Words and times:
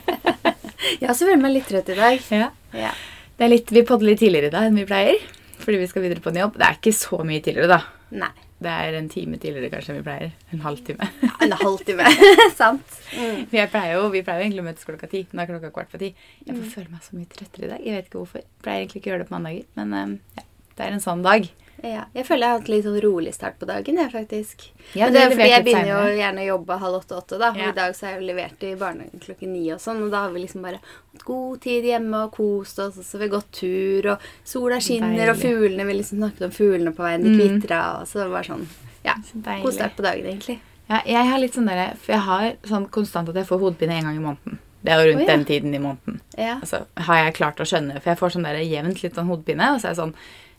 Jeg 0.98 1.10
også 1.12 1.28
føler 1.28 1.42
meg 1.42 1.52
litt 1.54 1.68
trøtt 1.68 1.90
i 1.92 1.96
dag. 1.98 2.22
Ja. 2.34 2.48
Ja. 2.76 2.90
Det 3.38 3.46
er 3.46 3.52
litt, 3.52 3.70
vi 3.70 3.84
podder 3.86 4.08
litt 4.08 4.20
tidligere 4.22 4.50
i 4.50 4.54
dag 4.54 4.66
enn 4.68 4.78
vi 4.78 4.86
pleier. 4.88 5.20
Fordi 5.62 5.80
vi 5.82 5.88
skal 5.90 6.04
videre 6.04 6.22
på 6.24 6.32
en 6.32 6.40
jobb. 6.40 6.56
Det 6.58 6.66
er 6.66 6.78
ikke 6.78 6.94
så 6.96 7.18
mye 7.26 7.42
tidligere, 7.44 7.68
da. 7.70 7.80
Nei. 8.18 8.30
Det 8.58 8.70
er 8.72 8.96
en 8.98 9.06
time 9.06 9.38
tidligere 9.38 9.70
kanskje 9.70 9.92
enn 9.92 10.00
vi 10.00 10.06
pleier. 10.08 10.32
En 10.54 10.64
halvtime. 10.64 11.06
Ja, 11.22 11.30
en 11.46 11.54
halvtime. 11.60 12.08
Sant. 12.58 12.96
Vi 13.12 13.66
pleier 13.70 13.94
jo 13.94 14.08
vi 14.10 14.24
pleier 14.26 14.42
jo 14.42 14.48
egentlig 14.48 14.64
å 14.64 14.66
møtes 14.66 14.88
klokka 14.88 15.10
ti. 15.12 15.22
Nå 15.30 15.44
er 15.44 15.50
klokka 15.52 15.70
kvart 15.74 15.92
på 15.92 16.00
ti. 16.02 16.10
Jeg 16.46 16.56
får 16.56 16.72
føle 16.72 16.94
meg 16.96 17.04
så 17.06 17.18
mye 17.18 17.30
trøttere 17.36 17.68
i 17.68 17.72
dag. 17.74 17.86
Jeg 17.86 17.98
vet 17.98 18.10
ikke 18.10 18.22
hvorfor. 18.22 18.42
Jeg 18.42 18.64
pleier 18.66 18.82
egentlig 18.82 19.02
ikke 19.02 19.10
å 19.10 19.14
gjøre 19.14 19.22
det 19.22 19.30
på 19.30 19.36
mandager. 19.36 19.68
Men 19.78 19.94
um, 19.94 20.16
ja, 20.40 20.46
det 20.74 20.86
er 20.88 20.96
en 20.96 21.04
sånn 21.04 21.22
dag. 21.26 21.46
Ja, 21.82 22.04
jeg 22.14 22.26
føler 22.26 22.42
jeg 22.42 22.50
har 22.50 22.58
hatt 22.58 22.68
litt 22.72 22.84
sånn 22.84 23.00
rolig 23.04 23.32
start 23.36 23.58
på 23.60 23.66
dagen, 23.68 23.96
jeg, 24.00 24.10
faktisk. 24.10 24.64
Ja, 24.98 25.06
Men 25.06 25.12
det 25.14 25.20
er 25.22 25.30
fordi 25.30 25.48
jeg 25.50 25.64
begynner 25.64 25.90
jo 25.92 26.16
gjerne 26.18 26.42
å 26.42 26.46
jobbe 26.48 26.78
halv 26.82 26.96
åtte-åtte, 26.98 27.38
da. 27.38 27.50
Og 27.50 27.56
Ja. 27.56 27.68
i 27.68 27.76
dag 27.76 27.94
så 27.94 28.06
har 28.06 28.12
jeg 28.14 28.20
jo 28.22 28.26
levert 28.34 28.62
i 28.66 28.74
barnehagen 28.74 29.20
klokken 29.20 29.52
ni 29.52 29.70
og 29.72 29.78
sånn, 29.78 30.02
og 30.02 30.10
da 30.10 30.22
har 30.24 30.30
vi 30.34 30.40
liksom 30.42 30.62
bare 30.62 30.80
hatt 30.82 31.24
god 31.24 31.60
tid 31.60 31.84
hjemme 31.84 32.24
og 32.24 32.32
kost 32.32 32.78
oss, 32.78 32.98
og 32.98 33.04
så 33.04 33.18
har 33.18 33.28
vi 33.28 33.28
gått 33.36 33.52
tur, 33.52 34.10
og 34.10 34.18
sola 34.44 34.80
skinner, 34.80 35.30
og 35.30 35.36
fuglene 35.36 35.86
Vi 35.86 35.94
liksom 35.94 36.18
snakket 36.18 36.42
om 36.42 36.50
fuglene 36.50 36.94
på 36.94 37.02
veien, 37.06 37.22
de 37.22 37.30
Mm. 37.30 37.60
kvitra, 37.60 38.00
og 38.00 38.06
så 38.08 38.28
var 38.28 38.42
det 38.42 38.50
sånn 38.50 38.66
Ja. 39.04 39.14
Så 39.22 39.40
deilig. 39.40 39.62
God 39.62 39.72
start 39.74 39.96
på 39.96 40.02
dagen, 40.02 40.26
egentlig. 40.26 40.58
Ja, 40.90 41.02
jeg 41.06 41.26
har 41.30 41.38
litt 41.38 41.52
sånn 41.54 41.66
der, 41.66 41.94
for 41.96 42.12
jeg 42.12 42.20
har 42.22 42.52
sånn 42.64 42.88
konstant 42.90 43.28
at 43.28 43.34
jeg 43.36 43.46
får 43.46 43.60
hodepine 43.60 43.92
en 43.92 44.04
gang 44.04 44.16
i 44.16 44.18
måneden. 44.18 44.58
Det 44.82 44.92
er 44.92 45.04
jo 45.04 45.12
rundt 45.12 45.22
oh, 45.22 45.26
ja. 45.28 45.36
den 45.36 45.44
tiden 45.44 45.74
i 45.74 45.78
måneden. 45.78 46.20
Ja. 46.36 46.58
Altså, 46.60 46.86
har 46.96 47.24
jeg 47.24 47.34
klart 47.34 47.56
å 47.56 47.66
skjønne, 47.66 48.00
for 48.00 48.10
jeg 48.10 48.18
får 48.18 48.30
sånn 48.36 48.44
der 48.44 48.58
jevnt 48.62 49.02
litt 49.02 49.14
sånn 49.14 49.26
hodepine, 49.26 49.74
og 49.74 49.80
så 49.80 49.86
er 49.86 49.94
jeg 49.94 49.96
sånn, 49.96 50.14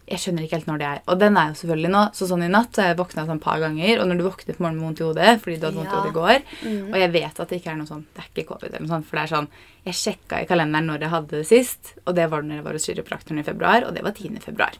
jeg 0.09 0.21
skjønner 0.23 0.45
ikke 0.45 0.57
helt 0.57 0.69
når 0.69 0.79
det 0.81 0.87
er. 0.89 1.01
Og 1.11 1.19
den 1.21 1.37
er 1.37 1.51
jo 1.51 1.57
selvfølgelig 1.59 1.91
nå, 1.93 2.01
så 2.17 2.27
sånn 2.29 2.43
i 2.45 2.49
natt 2.51 2.73
så 2.73 2.81
har 2.81 2.91
jeg 2.91 2.97
våkna 2.99 3.25
sånn 3.27 3.37
et 3.39 3.45
par 3.45 3.59
ganger, 3.61 3.99
og 4.01 4.09
når 4.09 4.17
du 4.19 4.23
våkner 4.25 4.57
på 4.57 4.63
morgenen 4.65 4.79
med 4.81 4.87
vondt 4.87 5.01
i 5.03 5.05
hodet, 5.05 5.33
fordi 5.43 5.57
du 5.59 5.65
hadde 5.67 5.79
vondt 5.79 5.93
i 5.93 5.97
hodet 5.97 6.11
i 6.11 6.17
går, 6.19 6.39
Mm. 6.65 6.89
og 6.89 6.97
jeg 6.99 7.11
vet 7.13 7.39
at 7.39 7.49
det 7.49 7.59
ikke 7.61 7.71
er 7.71 7.79
noe 7.79 7.89
sånn, 7.89 8.05
det 8.15 8.23
er 8.23 8.29
ikke 8.33 8.47
covid 8.49 8.69
eller 8.73 8.85
noe 8.85 8.93
sånt, 8.95 9.05
for 9.05 9.15
det 9.19 9.23
er 9.23 9.33
sånn, 9.35 9.49
jeg 9.85 9.99
sjekket 10.01 10.37
i 10.41 10.49
kalenderen 10.49 10.89
når 10.89 10.99
jeg 11.05 11.13
hadde 11.13 11.29
det 11.37 11.47
sist, 11.47 11.93
og 12.05 12.15
det 12.15 12.29
var 12.29 12.41
når 12.41 12.55
jeg 12.59 12.65
var 12.65 12.73
hos 12.79 12.89
kiropraktoren 12.89 13.39
i 13.39 13.47
februar, 13.47 13.85
og 13.85 13.93
det 13.93 14.03
var 14.03 14.11
10. 14.17 14.39
februar. 14.41 14.73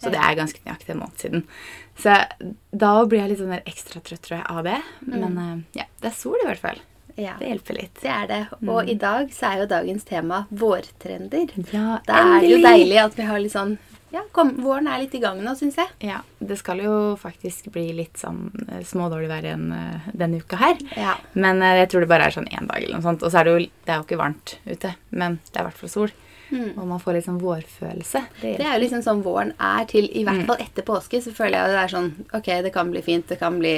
Så 0.00 0.08
det 0.08 0.16
er 0.16 0.34
ganske 0.38 0.60
nøyaktig 0.64 0.94
en 0.94 1.00
måned 1.02 1.18
siden. 1.20 1.42
Så 2.00 2.14
da 2.72 2.92
blir 3.04 3.20
jeg 3.20 3.34
litt 3.34 3.40
sånn 3.42 3.52
der 3.52 3.66
ekstra 3.68 4.00
trøtt, 4.00 4.22
tror 4.24 4.38
jeg, 4.38 4.46
av 4.48 4.64
det. 4.64 4.78
Men 5.04 5.34
mm. 5.36 5.64
ja, 5.76 5.84
det 6.00 6.08
er 6.08 6.16
sol 6.16 6.40
i 6.40 6.46
hvert 6.48 6.62
fall. 6.62 6.80
Ja. 7.16 7.34
Det 7.38 7.48
hjelper 7.48 7.78
litt. 7.78 8.00
Det 8.02 8.10
er 8.12 8.26
det. 8.30 8.40
Og 8.68 8.88
i 8.88 8.94
dag 9.00 9.30
så 9.34 9.52
er 9.52 9.62
jo 9.62 9.70
dagens 9.70 10.04
tema 10.08 10.44
vårtrender. 10.50 11.52
Ja, 11.72 12.00
Det 12.06 12.18
er 12.18 12.46
jo 12.48 12.60
deilig 12.64 13.00
at 13.02 13.16
vi 13.18 13.26
har 13.28 13.40
litt 13.42 13.54
sånn 13.54 13.78
Ja, 14.10 14.24
kom, 14.34 14.56
våren 14.58 14.88
er 14.90 14.98
litt 15.04 15.12
i 15.14 15.20
gang 15.22 15.38
nå, 15.44 15.52
syns 15.54 15.76
jeg. 15.78 15.86
Ja, 16.02 16.16
det 16.42 16.56
skal 16.58 16.80
jo 16.82 16.94
faktisk 17.20 17.68
bli 17.70 17.92
litt 17.94 18.18
sånn 18.18 18.48
eh, 18.66 18.80
smådårlig 18.82 19.28
vær 19.30 19.46
igjen 19.46 19.68
eh, 19.70 20.08
denne 20.18 20.40
uka 20.42 20.58
her. 20.58 20.80
Ja. 20.98 21.12
Men 21.38 21.62
eh, 21.62 21.76
jeg 21.84 21.92
tror 21.92 22.02
det 22.02 22.08
bare 22.10 22.26
er 22.26 22.34
sånn 22.34 22.50
én 22.50 22.66
dag 22.66 22.82
eller 22.82 22.98
noe 22.98 23.06
sånt. 23.06 23.22
Og 23.22 23.30
så 23.30 23.38
er 23.38 23.46
det 23.46 23.52
jo 23.54 23.60
det 23.86 23.94
er 23.94 24.00
jo 24.00 24.08
ikke 24.08 24.18
varmt 24.18 24.56
ute, 24.66 24.96
men 25.14 25.38
det 25.46 25.54
er 25.54 25.62
i 25.62 25.68
hvert 25.68 25.78
fall 25.84 25.94
sol. 25.94 26.16
Mm. 26.50 26.72
Og 26.74 26.86
man 26.90 26.98
får 26.98 27.14
litt 27.14 27.28
sånn 27.28 27.38
vårfølelse. 27.38 28.24
Det 28.40 28.56
Det 28.58 28.66
er 28.66 28.74
jo 28.74 28.82
liksom 28.82 29.02
sånn 29.06 29.22
våren 29.22 29.52
er 29.62 29.84
til, 29.86 30.10
i 30.10 30.24
hvert 30.26 30.42
fall 30.48 30.58
etter 30.64 30.82
påske, 30.82 31.22
så 31.22 31.30
føler 31.30 31.60
jeg 31.60 31.70
det 31.76 31.82
er 31.84 31.92
sånn 31.94 32.10
Ok, 32.34 32.50
det 32.66 32.72
kan 32.74 32.90
bli 32.90 33.02
fint, 33.06 33.28
det 33.30 33.38
kan 33.38 33.58
bli 33.62 33.76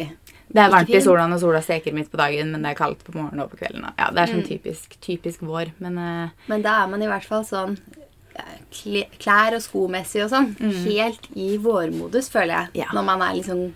Det 0.53 0.61
er 0.61 0.71
varmt 0.71 0.91
i 0.93 1.01
sola 1.01 1.27
når 1.27 1.41
sola 1.41 1.61
steker 1.65 1.95
midt 1.97 2.11
på 2.13 2.19
dagen, 2.21 2.51
men 2.53 2.63
det 2.63 2.71
er 2.75 2.75
kaldt 2.85 3.03
på 3.07 3.15
morgenen 3.17 3.41
og 3.45 3.51
på 3.51 3.57
kvelden. 3.63 3.87
Ja, 3.99 4.11
det 4.11 4.19
er 4.19 4.27
Mm. 4.27 4.35
sånn 4.35 4.49
typisk, 4.49 4.97
typisk 5.01 5.41
vår. 5.41 5.73
Men 5.81 5.97
uh, 5.99 6.29
Men 6.49 6.63
da 6.63 6.83
er 6.85 6.89
man 6.89 7.03
i 7.03 7.07
hvert 7.07 7.25
fall 7.25 7.45
sånn 7.45 7.79
klær 8.73 9.57
og 9.57 9.63
skomessig 9.65 10.23
og 10.25 10.31
sånn 10.33 10.53
helt 10.87 11.27
i 11.37 11.57
vårmodus, 11.61 12.31
føler 12.33 12.55
jeg. 12.55 12.69
Mm. 12.73 12.79
Ja. 12.83 12.87
Når 12.97 13.05
man 13.09 13.23
er 13.23 13.35
liksom 13.39 13.73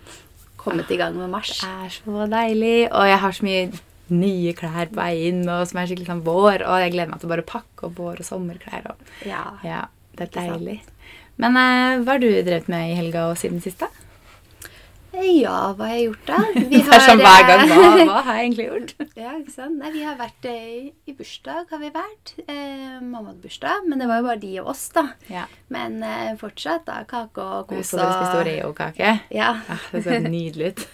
kommet 0.57 0.89
i 0.91 0.97
gang 0.99 1.15
med 1.17 1.29
mars. 1.29 1.59
det 1.61 1.69
er 1.69 1.93
så 1.97 2.25
deilig. 2.29 2.89
Og 2.91 3.05
jeg 3.07 3.19
har 3.23 3.31
så 3.37 3.43
mye 3.47 3.79
nye 4.09 4.53
klær 4.57 4.87
på 4.89 4.95
vei 5.01 5.27
inn, 5.29 5.43
og 5.49 5.67
som 5.67 5.79
er 5.81 5.87
skikkelig 5.89 6.07
sånn 6.07 6.23
vår. 6.25 6.63
Og 6.65 6.81
jeg 6.83 6.93
gleder 6.95 7.09
meg 7.11 7.19
til 7.21 7.29
å 7.29 7.33
bare 7.35 7.45
pakke 7.47 7.87
opp 7.89 7.95
vår- 7.95 8.19
og 8.23 8.25
sommerklær. 8.25 8.89
Og, 8.91 8.95
Ja. 9.25 9.43
ja, 9.63 9.85
det 10.15 10.29
er 10.35 10.41
deilig. 10.49 10.81
Men 11.37 11.55
uh, 11.55 12.03
hva 12.03 12.13
har 12.15 12.19
du 12.19 12.29
drevet 12.43 12.67
med 12.67 12.91
i 12.91 12.95
helga 12.97 13.29
og 13.29 13.37
siden 13.37 13.61
sist, 13.61 13.79
da? 13.79 13.87
Ja, 15.23 15.73
hva 15.77 15.85
har 15.87 15.95
jeg 15.95 16.05
gjort 16.07 16.25
da? 16.27 16.37
Vi 16.55 16.79
Det 16.81 16.93
er 16.95 17.03
sånn 17.05 17.21
hver 17.23 17.45
gang. 17.47 17.61
eh, 17.65 17.77
Hva, 17.77 18.05
hva 18.09 18.21
har 18.27 18.37
jeg 18.39 18.45
egentlig 18.47 18.65
gjort? 18.67 18.93
Ja, 19.17 19.31
ikke 19.39 19.53
sant? 19.55 19.77
Nei, 19.81 19.91
vi 19.95 20.03
har 20.05 20.17
vært 20.19 20.45
i, 20.51 20.91
i 21.09 21.13
bursdag, 21.17 21.65
har 21.73 21.79
vi 21.81 21.89
vært. 21.95 22.33
Eh, 22.45 22.97
mamma 23.01 23.31
hadde 23.31 23.41
bursdag, 23.45 23.87
men 23.89 23.99
det 24.03 24.07
var 24.11 24.21
jo 24.21 24.27
bare 24.27 24.41
de 24.43 24.51
og 24.61 24.69
oss, 24.73 24.83
da. 24.93 25.05
Ja. 25.31 25.45
Men 25.73 25.97
eh, 26.05 26.33
fortsatt, 26.39 26.85
da. 26.89 26.99
Kake 27.09 27.41
og 27.43 27.71
kos 27.71 27.93
så 27.93 28.01
dere 28.01 28.17
spiste 28.19 28.43
Oreo-kake. 28.43 29.13
Ja, 29.33 29.49
Ja, 29.71 29.79
det 29.95 30.03
så 30.05 30.19
nydelig 30.27 30.73
ut. 30.73 30.85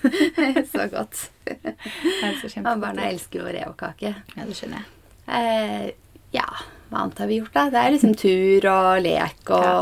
så 0.72 0.88
godt. 0.94 1.26
Så 1.44 2.54
Og 2.64 2.80
barna 2.82 3.10
elsker 3.12 3.44
Oreo-kake. 3.50 4.14
Ja, 4.38 4.48
det 4.48 4.56
skjønner 4.58 4.80
jeg. 4.82 4.88
Eh, 5.28 5.92
ja, 6.36 6.48
hva 6.90 7.04
annet 7.04 7.20
har 7.22 7.30
vi 7.30 7.38
gjort, 7.42 7.54
da? 7.56 7.68
Det 7.74 7.82
er 7.84 7.94
liksom 7.98 8.16
tur 8.18 8.66
og 8.72 8.90
lek 9.06 9.52
og 9.54 9.68
ja. 9.68 9.78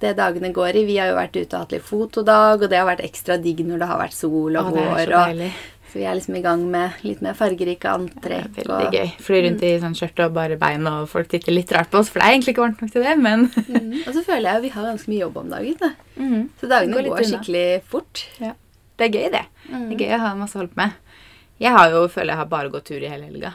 Det 0.00 0.14
dagene 0.18 0.52
går 0.54 0.80
i. 0.80 0.86
Vi 0.88 0.96
har 1.00 1.10
jo 1.10 1.18
vært 1.18 1.36
ute 1.36 1.50
og 1.56 1.64
hatt 1.64 1.74
litt 1.76 1.86
fotodag, 1.86 2.64
og 2.64 2.70
det 2.70 2.78
har 2.80 2.88
vært 2.88 3.04
ekstra 3.06 3.36
digg 3.40 3.62
når 3.66 3.82
det 3.82 3.90
har 3.90 4.00
vært 4.00 4.16
sol 4.16 4.58
og 4.60 4.72
vår. 4.76 5.12
så 5.12 5.52
så 5.90 5.98
vi 5.98 6.04
er 6.06 6.14
liksom 6.14 6.36
i 6.38 6.42
gang 6.44 6.60
med 6.70 7.00
litt 7.02 7.22
mer 7.24 7.34
fargerike 7.34 7.92
Det 8.22 8.30
er 8.30 8.44
veldig 8.54 8.86
og, 8.86 8.94
gøy. 8.94 9.08
Fly 9.26 9.40
rundt 9.42 9.64
i 9.66 9.72
sånn 9.82 9.96
skjørt 9.98 10.20
og 10.22 10.36
bare 10.36 10.58
bein, 10.60 10.86
og 10.86 11.08
folk 11.10 11.30
titter 11.32 11.54
litt 11.56 11.72
rart 11.74 11.90
på 11.90 11.98
oss, 11.98 12.12
for 12.12 12.22
det 12.22 12.28
er 12.28 12.36
egentlig 12.36 12.54
ikke 12.54 12.62
varmt 12.62 12.84
nok 12.84 12.92
til 12.94 13.06
det, 13.06 13.16
men 13.18 13.48
Mm, 13.70 13.92
og 14.06 14.14
så 14.14 14.22
føler 14.26 14.46
jeg 14.46 14.58
jo 14.58 14.62
vi 14.62 14.70
har 14.74 14.86
ganske 14.86 15.10
mye 15.10 15.20
jobb 15.20 15.36
om 15.40 15.50
dagen. 15.50 15.76
Da. 15.80 15.90
Mm. 16.16 16.42
Så 16.60 16.68
dagene 16.70 16.96
Går 16.96 17.08
går, 17.10 17.24
skikkelig 17.32 17.66
fort. 17.90 18.22
ja. 18.42 18.52
Det 19.00 19.06
er 19.08 19.16
gøy, 19.16 19.28
det. 19.32 19.42
Mm. 19.70 19.84
Det 19.88 19.96
er 19.96 20.02
gøy 20.04 20.14
å 20.14 20.20
ha 20.20 20.30
masse 20.36 20.58
å 20.58 20.60
holde 20.60 20.74
på 20.74 20.80
med. 20.82 21.20
Jeg 21.62 21.72
har 21.72 21.94
jo, 21.94 22.02
føler 22.12 22.34
jeg 22.34 22.40
har 22.42 22.50
bare 22.52 22.72
gått 22.72 22.86
tur 22.90 23.00
i 23.00 23.10
hele 23.10 23.30
helga. 23.30 23.54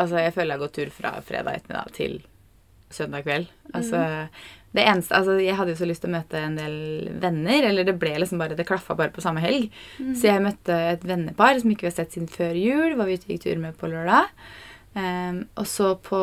Altså, 0.00 0.18
jeg 0.18 0.34
føler 0.34 0.50
jeg 0.50 0.58
har 0.58 0.64
gått 0.64 0.76
tur 0.78 0.92
fra 0.96 1.12
fredag 1.24 1.60
ettermiddag 1.60 1.92
til 1.96 2.16
søndag 2.92 3.24
kveld. 3.28 3.52
Altså, 3.72 4.02
det 4.72 4.84
eneste, 4.88 5.12
altså, 5.18 5.36
jeg 5.42 5.56
hadde 5.58 5.74
jo 5.74 5.80
så 5.82 5.86
lyst 5.88 6.04
til 6.04 6.08
å 6.08 6.14
møte 6.14 6.40
en 6.40 6.56
del 6.56 6.76
venner, 7.20 7.68
eller 7.68 7.84
det 7.84 7.96
ble 8.00 8.14
liksom 8.22 8.40
bare, 8.40 8.56
det 8.56 8.64
klaffa 8.68 8.96
bare 8.96 9.12
på 9.12 9.24
samme 9.24 9.42
helg. 9.44 9.68
Så 10.16 10.30
jeg 10.30 10.44
møtte 10.44 10.78
et 10.94 11.04
vennepar 11.04 11.60
som 11.60 11.74
ikke 11.74 11.86
vi 11.86 11.90
har 11.90 11.98
sett 11.98 12.16
siden 12.16 12.30
før 12.32 12.56
jul, 12.56 12.96
var 12.96 13.10
vi 13.10 13.18
ute 13.18 13.28
og 13.28 13.34
gikk 13.34 13.44
tur 13.44 13.60
med 13.60 13.76
på 13.76 13.92
lørdag. 13.92 14.32
Um, 14.92 15.44
og 15.56 15.68
så 15.68 15.94
på 16.04 16.22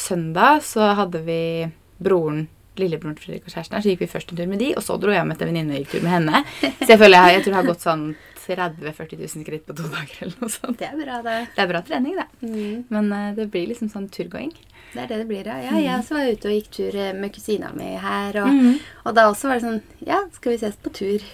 søndag 0.00 0.64
så 0.68 0.90
hadde 0.98 1.22
vi 1.24 1.68
broren, 2.02 2.44
lillebroren 2.80 3.16
Fredrik 3.20 3.46
og 3.46 3.52
kjæresten 3.52 3.76
her, 3.76 3.84
så 3.84 3.92
gikk 3.92 4.02
vi 4.04 4.10
først 4.14 4.32
en 4.32 4.40
tur 4.40 4.48
med 4.48 4.60
de, 4.60 4.72
og 4.76 4.84
så 4.84 4.96
dro 5.00 5.12
jeg 5.12 5.24
og 5.24 5.28
møtte 5.28 5.46
en 5.46 5.52
venninne 5.52 5.76
og 5.76 5.84
gikk 5.84 5.94
tur 5.94 6.04
med 6.04 6.14
henne. 6.16 6.42
Så 6.82 6.90
jeg 6.94 7.00
føler 7.00 7.18
jeg, 7.18 7.36
jeg 7.36 7.44
tror 7.44 7.52
jeg 7.52 7.60
har 7.60 7.70
gått 7.70 7.86
sånn 7.86 8.04
30 8.42 8.82
000-40 8.88 9.20
000 9.22 9.44
skritt 9.46 9.64
på 9.68 9.76
to 9.78 9.86
dager 9.92 10.24
eller 10.24 10.40
noe 10.40 10.52
sånt. 10.52 10.80
Det 10.80 10.88
er 10.88 10.96
bra, 10.98 11.20
det. 11.24 11.38
Det 11.54 11.64
er 11.64 11.70
bra 11.70 11.82
trening, 11.86 12.16
det. 12.18 12.28
Mm. 12.42 12.84
Men 12.92 13.12
uh, 13.12 13.28
det 13.36 13.48
blir 13.52 13.68
liksom 13.70 13.92
sånn 13.92 14.08
turgåing. 14.12 14.52
Det 14.92 15.00
er 15.00 15.06
det 15.08 15.20
det 15.22 15.28
blir, 15.28 15.46
ja. 15.48 15.60
ja 15.64 15.78
jeg 15.80 15.98
også 15.98 16.18
var 16.18 16.32
ute 16.32 16.50
og 16.50 16.56
gikk 16.58 16.72
tur 16.76 16.98
eh, 17.00 17.14
med 17.16 17.32
kusina 17.34 17.70
mi 17.76 17.94
her. 17.96 18.36
Og, 18.42 18.50
mm. 18.52 18.74
og 19.06 19.14
da 19.16 19.28
også 19.30 19.48
var 19.48 19.60
det 19.60 19.68
sånn 19.68 19.80
Ja, 20.04 20.18
skal 20.36 20.54
vi 20.54 20.58
ses 20.60 20.76
på 20.76 20.92
tur? 20.92 21.24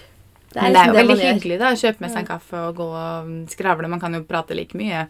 Det 0.49 0.61
Men 0.63 0.73
det 0.73 0.79
er 0.81 0.87
jo 0.87 0.93
liksom 0.93 1.11
veldig 1.11 1.33
hyggelig 1.35 1.57
da, 1.61 1.73
å 1.73 1.77
kjøpe 1.77 2.01
med 2.01 2.13
seg 2.13 2.23
en 2.23 2.29
kaffe 2.31 2.61
og 2.69 2.79
gå 2.79 2.87
og 2.87 3.33
skravle. 3.51 3.91
Man 3.91 4.01
kan 4.01 4.15
jo 4.17 4.23
prate 4.25 4.57
like 4.57 4.77
mye 4.79 5.03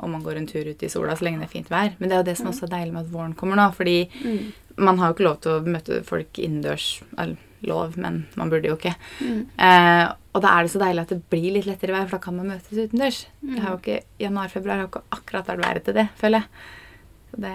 om 0.00 0.10
man 0.16 0.22
går 0.24 0.40
en 0.40 0.48
tur 0.48 0.66
ut 0.66 0.82
i 0.82 0.88
sola 0.88 1.16
så 1.16 1.26
lenge 1.26 1.42
det 1.42 1.50
er 1.50 1.52
fint 1.52 1.70
vær. 1.70 1.92
Men 1.98 2.08
det 2.08 2.16
er 2.16 2.22
jo 2.22 2.28
det 2.30 2.36
som 2.40 2.48
også 2.50 2.66
er 2.66 2.72
deilig 2.72 2.94
med 2.94 3.04
at 3.04 3.12
våren 3.12 3.36
kommer 3.36 3.60
nå, 3.60 3.68
fordi 3.76 4.08
Mm. 4.24 4.52
man 4.76 4.98
har 4.98 5.10
jo 5.10 5.14
ikke 5.14 5.28
lov 5.28 5.40
til 5.40 5.52
å 5.52 5.66
møte 5.66 6.02
folk 6.04 6.38
innendørs. 6.38 7.02
Lov, 7.60 7.98
men 7.98 8.26
man 8.40 8.48
burde 8.48 8.68
jo 8.68 8.76
ikke. 8.78 8.94
Mm. 9.20 9.46
Eh, 9.58 10.12
og 10.32 10.40
da 10.40 10.48
er 10.48 10.62
det 10.64 10.70
så 10.72 10.80
deilig 10.80 11.02
at 11.02 11.10
det 11.12 11.28
blir 11.28 11.52
litt 11.52 11.66
lettere 11.66 11.92
vær, 11.92 12.06
for 12.08 12.16
da 12.16 12.24
kan 12.24 12.36
man 12.36 12.48
møtes 12.48 12.72
utendørs. 12.72 13.26
Mm. 13.42 13.58
Jo 13.60 13.98
Januar-februar 14.18 14.78
har 14.78 14.86
jo 14.86 14.88
ikke 14.88 15.02
akkurat 15.12 15.46
vært 15.46 15.64
været 15.66 15.84
til 15.84 15.94
det, 15.94 16.08
føler 16.16 16.40
jeg. 16.40 16.48
Så 17.30 17.40
det, 17.44 17.54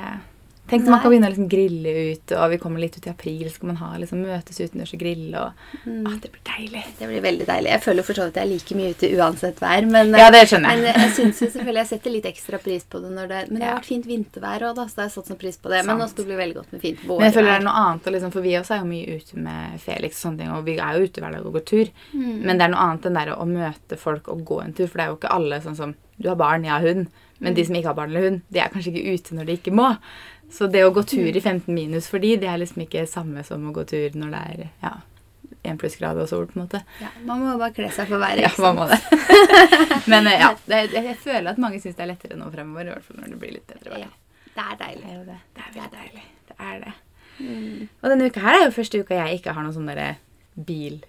Tenk 0.66 0.82
når 0.82 0.90
man 0.96 1.02
kan 1.04 1.12
begynne 1.14 1.28
å 1.28 1.32
liksom 1.36 1.50
grille 1.50 1.92
ut, 2.16 2.32
og 2.34 2.50
vi 2.50 2.58
kommer 2.58 2.82
litt 2.82 2.96
ut 2.98 3.06
i 3.06 3.12
april, 3.12 3.50
skal 3.54 3.68
man 3.70 3.76
ha, 3.78 3.90
liksom, 4.02 4.24
møtes 4.26 4.58
utendørs 4.58 4.94
og 4.96 5.00
grille. 5.04 5.38
og 5.38 5.52
Mm. 5.86 6.08
ah, 6.08 6.16
Det 6.22 6.32
blir 6.34 6.42
deilig. 6.50 6.84
Det 6.98 7.08
blir 7.08 7.22
veldig 7.22 7.46
deilig. 7.46 7.70
Jeg 7.70 7.82
føler 7.84 8.04
for 8.04 8.14
så 8.18 8.26
vidt 8.26 8.36
jeg 8.40 8.44
er 8.48 8.50
like 8.50 8.76
mye 8.80 8.90
ute 8.96 9.10
uansett 9.14 9.60
vær. 9.62 9.86
Men, 9.86 10.10
Ja, 10.18 10.32
det 10.32 10.42
skjønner 10.50 10.74
men 10.74 10.84
jeg. 10.86 10.96
jeg 10.96 11.12
syns 11.20 11.42
jo 11.42 11.48
selvfølgelig 11.54 11.84
jeg 11.84 11.88
setter 11.92 12.12
litt 12.16 12.26
ekstra 12.26 12.58
pris 12.64 12.84
på 12.90 13.02
det 13.04 13.12
når 13.14 13.28
det 13.28 13.42
Men 13.52 13.60
det 13.60 13.68
har 13.70 13.78
vært 13.78 13.86
fint 13.92 14.06
vintervær 14.10 14.66
òg, 14.72 14.76
da, 14.76 14.86
så 14.90 14.96
har 14.96 15.06
jeg 15.06 15.12
satt 15.20 15.28
sånn 15.30 15.38
pris 15.38 15.58
på 15.58 15.70
det. 15.70 15.86
Men 15.86 15.98
nå 16.00 16.08
skal 16.10 16.26
det 16.26 16.30
bli 16.34 16.42
veldig 16.42 16.56
godt 16.56 16.72
med 16.74 16.82
fint 16.82 17.00
vårvær. 17.06 17.20
Men 17.20 17.30
jeg 17.30 17.36
føler 17.38 17.50
det 17.52 17.60
er 17.62 17.68
noe 17.70 17.80
annet, 17.86 18.06
liksom, 18.18 18.32
for 18.34 18.42
vi 18.42 18.56
også 18.58 18.74
er 18.74 18.80
jo 18.82 18.90
mye 18.90 19.20
ute 19.22 19.38
med 19.38 19.80
Felix, 19.86 20.12
og 20.18 20.32
sånne 20.32 20.38
ting, 20.40 20.50
og 20.52 20.66
vi 20.66 20.78
er 20.82 20.98
jo 20.98 21.06
ute 21.06 21.22
hver 21.22 21.32
dag 21.38 21.46
og 21.46 21.54
går 21.54 21.66
tur. 21.70 21.88
Mm. 22.16 22.42
Men 22.42 22.58
det 22.58 22.66
er 22.66 22.74
noe 22.74 22.82
annet 22.90 23.06
enn 23.06 23.14
det 23.22 23.38
å 23.38 23.46
møte 23.46 23.98
folk 24.02 24.28
og 24.34 24.42
gå 24.46 24.64
en 24.64 24.74
tur, 24.74 24.88
for 24.88 24.98
det 24.98 25.06
er 25.06 25.14
jo 25.14 25.20
ikke 25.22 25.32
alle 25.38 25.62
sånn 25.62 25.76
som 25.78 25.96
Du 26.18 26.30
har 26.30 26.36
barn, 26.40 26.64
jeg 26.64 26.72
har 26.72 26.82
hund. 26.82 27.08
Men 27.44 27.56
de 27.58 27.66
som 27.68 27.76
ikke 27.76 27.92
har 27.92 27.98
barn 27.98 28.14
eller 28.14 28.30
hund, 28.30 28.42
de 28.54 28.62
er 28.64 28.72
kanskje 28.72 28.94
ikke 28.94 29.16
ute 29.18 29.36
når 29.36 29.50
de 29.50 29.58
ikke 29.60 29.74
må. 29.76 29.90
Så 30.54 30.70
det 30.72 30.86
å 30.86 30.94
gå 30.94 31.04
tur 31.10 31.26
i 31.36 31.42
15 31.42 31.68
minus 31.74 32.08
for 32.08 32.24
de, 32.24 32.36
det 32.40 32.48
er 32.48 32.62
liksom 32.62 32.86
ikke 32.86 33.04
samme 33.10 33.44
som 33.44 33.66
å 33.68 33.74
gå 33.76 33.84
tur 33.90 34.16
når 34.16 34.32
det 34.36 34.42
er 34.54 34.66
ja, 34.86 34.94
1 35.66 35.80
plussgrad 35.82 36.20
og 36.22 36.30
sol, 36.30 36.46
på 36.48 36.60
en 36.60 36.64
måte. 36.64 36.82
Ja, 37.02 37.10
man 37.28 37.42
må 37.44 37.56
bare 37.60 37.74
kle 37.76 37.90
seg 37.94 38.08
for 38.12 38.22
været. 38.22 38.46
Ja, 38.46 38.52
man 38.62 38.78
må 38.80 38.86
det. 38.92 39.00
Men 40.12 40.30
eh, 40.30 40.38
ja, 40.40 40.52
det, 40.70 40.84
jeg, 40.94 41.18
føler 41.24 41.52
at 41.52 41.62
mange 41.62 41.82
syns 41.84 41.98
det 41.98 42.06
er 42.06 42.12
lettere 42.14 42.38
nå 42.40 42.52
fremover, 42.54 42.88
i 42.88 42.94
hvert 42.94 43.08
fall 43.08 43.20
når 43.24 43.34
det 43.34 43.42
blir 43.42 43.56
litt 43.58 43.68
bedre 43.74 43.96
vær. 43.96 44.06
Ja, 44.06 44.14
det 44.46 44.68
er 44.68 44.78
Det 44.78 44.86
deilig. 44.86 45.10
er 45.16 45.26
det. 45.32 45.40
Det 45.58 45.66
er 45.66 45.74
veldig 45.80 45.98
deilig. 45.98 46.26
Det 46.46 46.58
er 46.70 46.80
det. 46.86 46.94
Mm. 47.36 47.82
Og 48.00 48.08
denne 48.14 48.30
uka 48.32 48.46
her 48.46 48.60
er 48.62 48.64
jo 48.68 48.76
første 48.78 49.02
uka 49.04 49.18
jeg 49.26 49.42
ikke 49.42 49.58
har 49.58 49.66
noen 49.66 49.76
sånn 49.76 49.90
derre 49.92 50.12
bil 50.56 51.02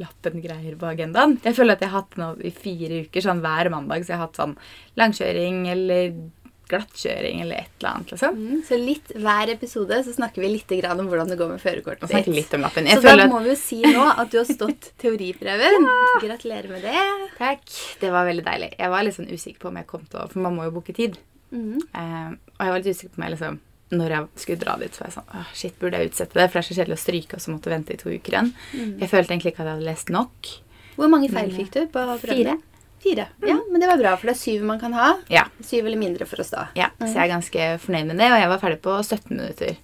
lappen-greier 0.00 0.78
på 0.80 0.88
agendaen. 0.88 1.36
Jeg 1.44 1.58
føler 1.58 1.76
at 1.76 1.84
jeg 1.84 1.92
har 1.92 2.04
hatt 2.04 2.18
nå 2.20 2.32
i 2.44 2.52
fire 2.54 3.04
uker, 3.06 3.24
sånn 3.24 3.44
hver 3.44 3.70
mandag, 3.74 4.04
så 4.04 4.14
jeg 4.14 4.20
har 4.20 4.28
hatt 4.28 4.40
sånn 4.40 4.56
langkjøring 5.00 5.64
eller 5.72 6.16
glattkjøring 6.66 7.40
eller 7.44 7.60
et 7.62 7.74
eller 7.78 7.90
annet, 7.92 8.12
liksom. 8.12 8.38
Mm, 8.38 8.62
så 8.66 8.78
litt 8.80 9.12
hver 9.14 9.52
episode 9.52 9.98
så 10.02 10.14
snakker 10.16 10.42
vi 10.42 10.50
litt 10.50 10.72
grann 10.80 10.98
om 11.02 11.10
hvordan 11.10 11.30
det 11.30 11.38
går 11.38 11.52
med 11.52 11.62
førerkortet 11.62 12.10
ditt. 12.10 12.30
litt 12.32 12.56
om 12.58 12.64
lappen. 12.66 12.88
Så 12.90 13.04
da 13.06 13.14
at 13.14 13.30
må 13.30 13.42
vi 13.44 13.52
jo 13.52 13.58
si 13.60 13.78
nå 13.84 14.02
at 14.08 14.32
du 14.32 14.40
har 14.40 14.48
stått 14.48 14.90
teoriprøven. 15.02 15.86
Gratulerer 16.24 16.72
med 16.72 16.88
det. 16.88 17.06
Takk. 17.38 17.62
Det 18.02 18.10
var 18.14 18.26
veldig 18.26 18.46
deilig. 18.48 18.72
Jeg 18.80 18.94
var 18.96 19.06
litt 19.06 19.18
sånn 19.18 19.30
usikker 19.30 19.62
på 19.62 19.70
om 19.70 19.80
jeg 19.80 19.90
kom 19.92 20.04
til 20.10 20.24
å 20.24 20.26
For 20.32 20.42
man 20.42 20.58
må 20.58 20.66
jo 20.66 20.74
booke 20.80 20.96
tid. 20.96 21.20
Mm. 21.54 21.78
Uh, 21.94 22.34
og 22.34 22.66
jeg 22.66 22.74
var 22.74 22.82
litt 22.82 22.90
usikker 22.90 23.14
på 23.14 23.22
om 23.22 23.28
jeg 23.28 23.36
liksom 23.36 23.62
Når 23.94 24.12
jeg 24.12 24.42
skulle 24.42 24.62
dra 24.64 24.76
dit, 24.80 24.94
så 24.94 25.04
var 25.04 25.10
jeg 25.10 25.14
sånn 25.14 25.34
Åh, 25.38 25.50
shit, 25.54 25.74
burde 25.78 25.98
jeg 26.00 26.10
utsette 26.10 26.34
det? 26.34 26.46
For 26.48 26.58
det 26.58 26.62
er 26.62 26.68
så 26.68 26.78
kjedelig 26.78 26.96
å 26.96 27.02
stryke 27.04 27.38
og 27.38 27.42
så 27.44 27.52
måtte 27.54 27.70
vente 27.70 27.94
i 27.94 28.00
to 28.00 28.08
uker 28.10 28.34
igjen. 28.34 28.48
Mm. 28.72 28.94
Jeg 29.02 29.10
følte 29.12 29.36
egentlig 29.36 29.52
ikke 29.52 29.62
at 29.62 29.68
jeg 29.68 29.76
hadde 29.76 29.90
lest 29.90 30.10
nok. 30.14 30.50
Hvor 30.96 31.12
mange 31.12 31.30
feil 31.30 31.52
fikk 31.54 31.70
du 31.76 31.80
på 31.92 32.02
prøvene? 32.24 32.56
Fire. 32.56 32.56
Fire. 33.06 33.26
Ja, 33.46 33.58
men 33.70 33.82
det 33.82 33.90
var 33.90 34.00
bra, 34.00 34.16
for 34.18 34.30
det 34.30 34.34
er 34.34 34.40
syv 34.40 34.64
man 34.66 34.80
kan 34.82 34.96
ha. 34.96 35.12
Ja. 35.30 35.44
Syv 35.62 35.86
eller 35.86 36.00
mindre 36.00 36.26
for 36.26 36.42
oss 36.42 36.50
da. 36.50 36.68
ja. 36.78 36.88
Så 36.98 37.12
jeg 37.12 37.26
er 37.28 37.34
ganske 37.36 37.66
fornøyd 37.84 38.08
med 38.10 38.18
det, 38.18 38.30
og 38.32 38.40
jeg 38.40 38.50
var 38.50 38.62
ferdig 38.62 38.80
på 38.82 38.96
17 39.04 39.28
minutter. 39.36 39.76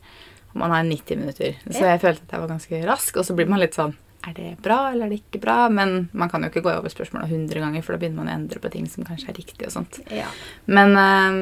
Og 0.53 0.57
man 0.65 0.75
har 0.75 0.87
90 0.89 1.21
minutter. 1.21 1.61
Så 1.69 1.85
jeg 1.87 2.01
følte 2.03 2.27
at 2.27 2.35
jeg 2.35 2.43
var 2.43 2.51
ganske 2.57 2.81
rask, 2.89 3.21
og 3.21 3.29
så 3.29 3.37
blir 3.39 3.51
man 3.53 3.63
litt 3.63 3.79
sånn 3.79 3.95
er 4.23 4.35
det 4.37 4.51
bra, 4.63 4.93
eller 4.93 5.09
er 5.09 5.11
det 5.11 5.17
ikke 5.19 5.41
bra? 5.43 5.67
Men 5.67 6.09
man 6.15 6.31
kan 6.31 6.45
jo 6.45 6.51
ikke 6.53 6.63
gå 6.63 6.71
over 6.71 6.93
spørsmålet 6.93 7.33
100 7.33 7.59
ganger, 7.59 7.83
for 7.83 7.95
da 7.95 8.03
begynner 8.03 8.21
man 8.23 8.31
å 8.31 8.37
endre 8.37 8.63
på 8.63 8.71
ting 8.71 8.87
som 8.91 9.07
kanskje 9.07 9.33
er 9.33 9.39
riktig 9.41 9.67
og 9.67 9.75
sånt. 9.75 9.99
Ja. 10.15 10.29
Men 10.71 10.95
eh, 10.95 11.39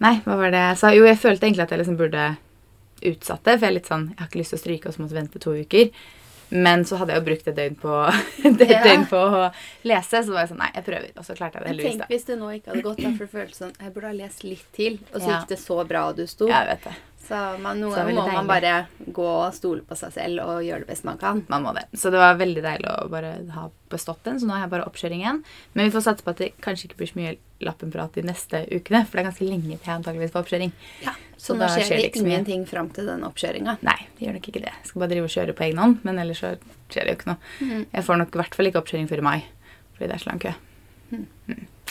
Nei, 0.00 0.20
hva 0.24 0.36
var 0.36 0.50
det 0.50 0.58
jeg 0.60 0.76
sa? 0.78 0.90
Jo, 0.94 1.04
jeg 1.06 1.18
følte 1.18 1.46
egentlig 1.46 1.62
at 1.62 1.70
jeg 1.70 1.78
liksom 1.84 1.96
burde 2.00 2.36
utsatt 3.04 3.44
det. 3.44 3.58
For 3.58 3.66
jeg 3.66 3.70
er 3.72 3.78
litt 3.78 3.88
sånn 3.90 4.08
Jeg 4.10 4.18
har 4.18 4.26
ikke 4.28 4.38
lyst 4.42 4.54
til 4.54 4.58
å 4.58 4.62
stryke 4.64 4.88
og 4.90 4.94
så 4.96 5.02
måtte 5.04 5.14
vente 5.18 5.38
to 5.42 5.54
uker. 5.54 5.90
Men 6.54 6.84
så 6.84 6.98
hadde 7.00 7.14
jeg 7.14 7.22
jo 7.22 7.26
brukt 7.26 7.46
et 7.48 7.56
døgn 7.56 7.76
på, 7.80 7.94
et 8.44 8.60
Ja. 8.68 8.82
døgn 8.84 9.06
på 9.10 9.16
å 9.16 9.46
lese, 9.88 10.20
så 10.26 10.30
var 10.34 10.44
jeg 10.44 10.50
sånn 10.52 10.60
Nei, 10.60 10.70
jeg 10.74 10.84
prøver. 10.84 11.08
Og 11.16 11.24
så 11.24 11.34
klarte 11.38 11.58
jeg 11.58 11.64
det 11.64 11.70
heldigvis. 11.72 11.96
tenk 12.02 12.12
hvis 12.12 12.24
det 12.28 12.36
nå 12.38 12.50
ikke 12.58 12.70
hadde 12.74 12.82
gått, 12.84 13.00
da, 13.02 13.10
for 13.16 13.24
det 13.24 13.32
føltes 13.32 13.58
sånn 13.62 13.72
Jeg 13.80 13.94
burde 13.94 14.10
ha 14.12 14.18
lest 14.18 14.44
litt 14.44 14.66
til, 14.76 14.98
og 15.14 15.20
så 15.20 15.26
Ja. 15.28 15.38
gikk 15.40 15.48
det 15.54 15.58
så 15.64 15.78
bra 15.88 16.04
du 16.12 16.26
sto. 16.26 16.48
Jeg 16.48 16.66
vet 16.68 16.84
det. 16.84 16.94
Så 17.24 17.38
man, 17.64 17.78
noen 17.80 17.94
er 17.96 18.04
ganger 18.04 18.14
må 18.18 18.24
deilig. 18.26 18.34
man 18.36 18.48
bare 18.50 18.72
gå 19.16 19.26
og 19.30 19.54
stole 19.56 19.80
på 19.88 19.96
seg 19.96 20.12
selv 20.12 20.42
og 20.44 20.58
gjøre 20.66 20.84
det 20.84 20.90
beste 20.90 21.08
man 21.08 21.18
kan. 21.20 21.40
Man 21.48 21.64
må 21.64 21.72
det. 21.76 21.86
Så 21.96 22.10
det 22.12 22.20
var 22.20 22.36
veldig 22.40 22.62
deilig 22.64 22.90
å 22.92 23.08
bare 23.12 23.30
ha 23.54 23.68
bestått 23.92 24.22
den. 24.26 24.40
Så 24.40 24.48
nå 24.48 24.52
har 24.56 24.66
jeg 24.66 24.72
bare 24.74 24.86
oppkjøring 24.90 25.22
igjen. 25.22 25.40
Men 25.72 25.88
vi 25.88 25.94
får 25.94 26.04
satse 26.08 26.26
på 26.26 26.34
at 26.34 26.42
det 26.42 26.50
kanskje 26.64 26.90
ikke 26.90 27.00
blir 27.00 27.10
så 27.12 27.20
mye 27.20 27.36
lappenprat 27.64 28.18
de 28.18 28.26
neste 28.28 28.60
ukene. 28.68 29.04
For 29.06 29.16
det 29.16 29.22
er 29.24 29.28
ganske 29.30 29.48
lenge 29.48 29.78
til 29.78 29.88
jeg 29.88 29.94
antakeligvis 29.96 30.34
får 30.34 30.44
oppkjøring. 30.44 30.74
Ja, 31.06 31.16
Så 31.36 31.54
Så 31.54 31.56
nå 31.60 31.70
skjer 31.72 31.88
det 31.94 32.02
liksom 32.02 32.26
ingenting 32.28 32.66
fram 32.68 32.90
til 32.90 33.06
den 33.08 33.24
oppkjøringa. 33.24 33.78
Nei, 33.84 33.98
det 34.18 34.26
gjør 34.28 34.38
nok 34.38 34.48
ikke 34.52 34.64
det. 34.66 34.74
Jeg 34.74 34.90
skal 34.90 35.00
bare 35.04 35.12
drive 35.14 35.30
og 35.30 35.34
kjøre 35.38 35.56
på 35.56 35.64
egen 35.68 35.78
hånd. 35.82 35.98
Men 36.04 36.18
ellers 36.20 36.44
så 36.44 36.54
skjer 36.92 37.04
det 37.08 37.14
jo 37.14 37.18
ikke 37.20 37.32
noe. 37.32 37.40
Mm. 37.60 37.86
Jeg 37.96 38.04
får 38.10 38.20
nok 38.20 38.36
i 38.36 38.42
hvert 38.42 38.54
fall 38.60 38.70
ikke 38.70 38.84
oppkjøring 38.84 39.08
før 39.10 39.24
i 39.24 39.28
mai. 39.30 39.38
Fordi 39.96 40.10
det 40.10 40.14
er 40.18 40.24
så 40.26 40.32
lang 40.32 40.44
kø. 40.44 40.54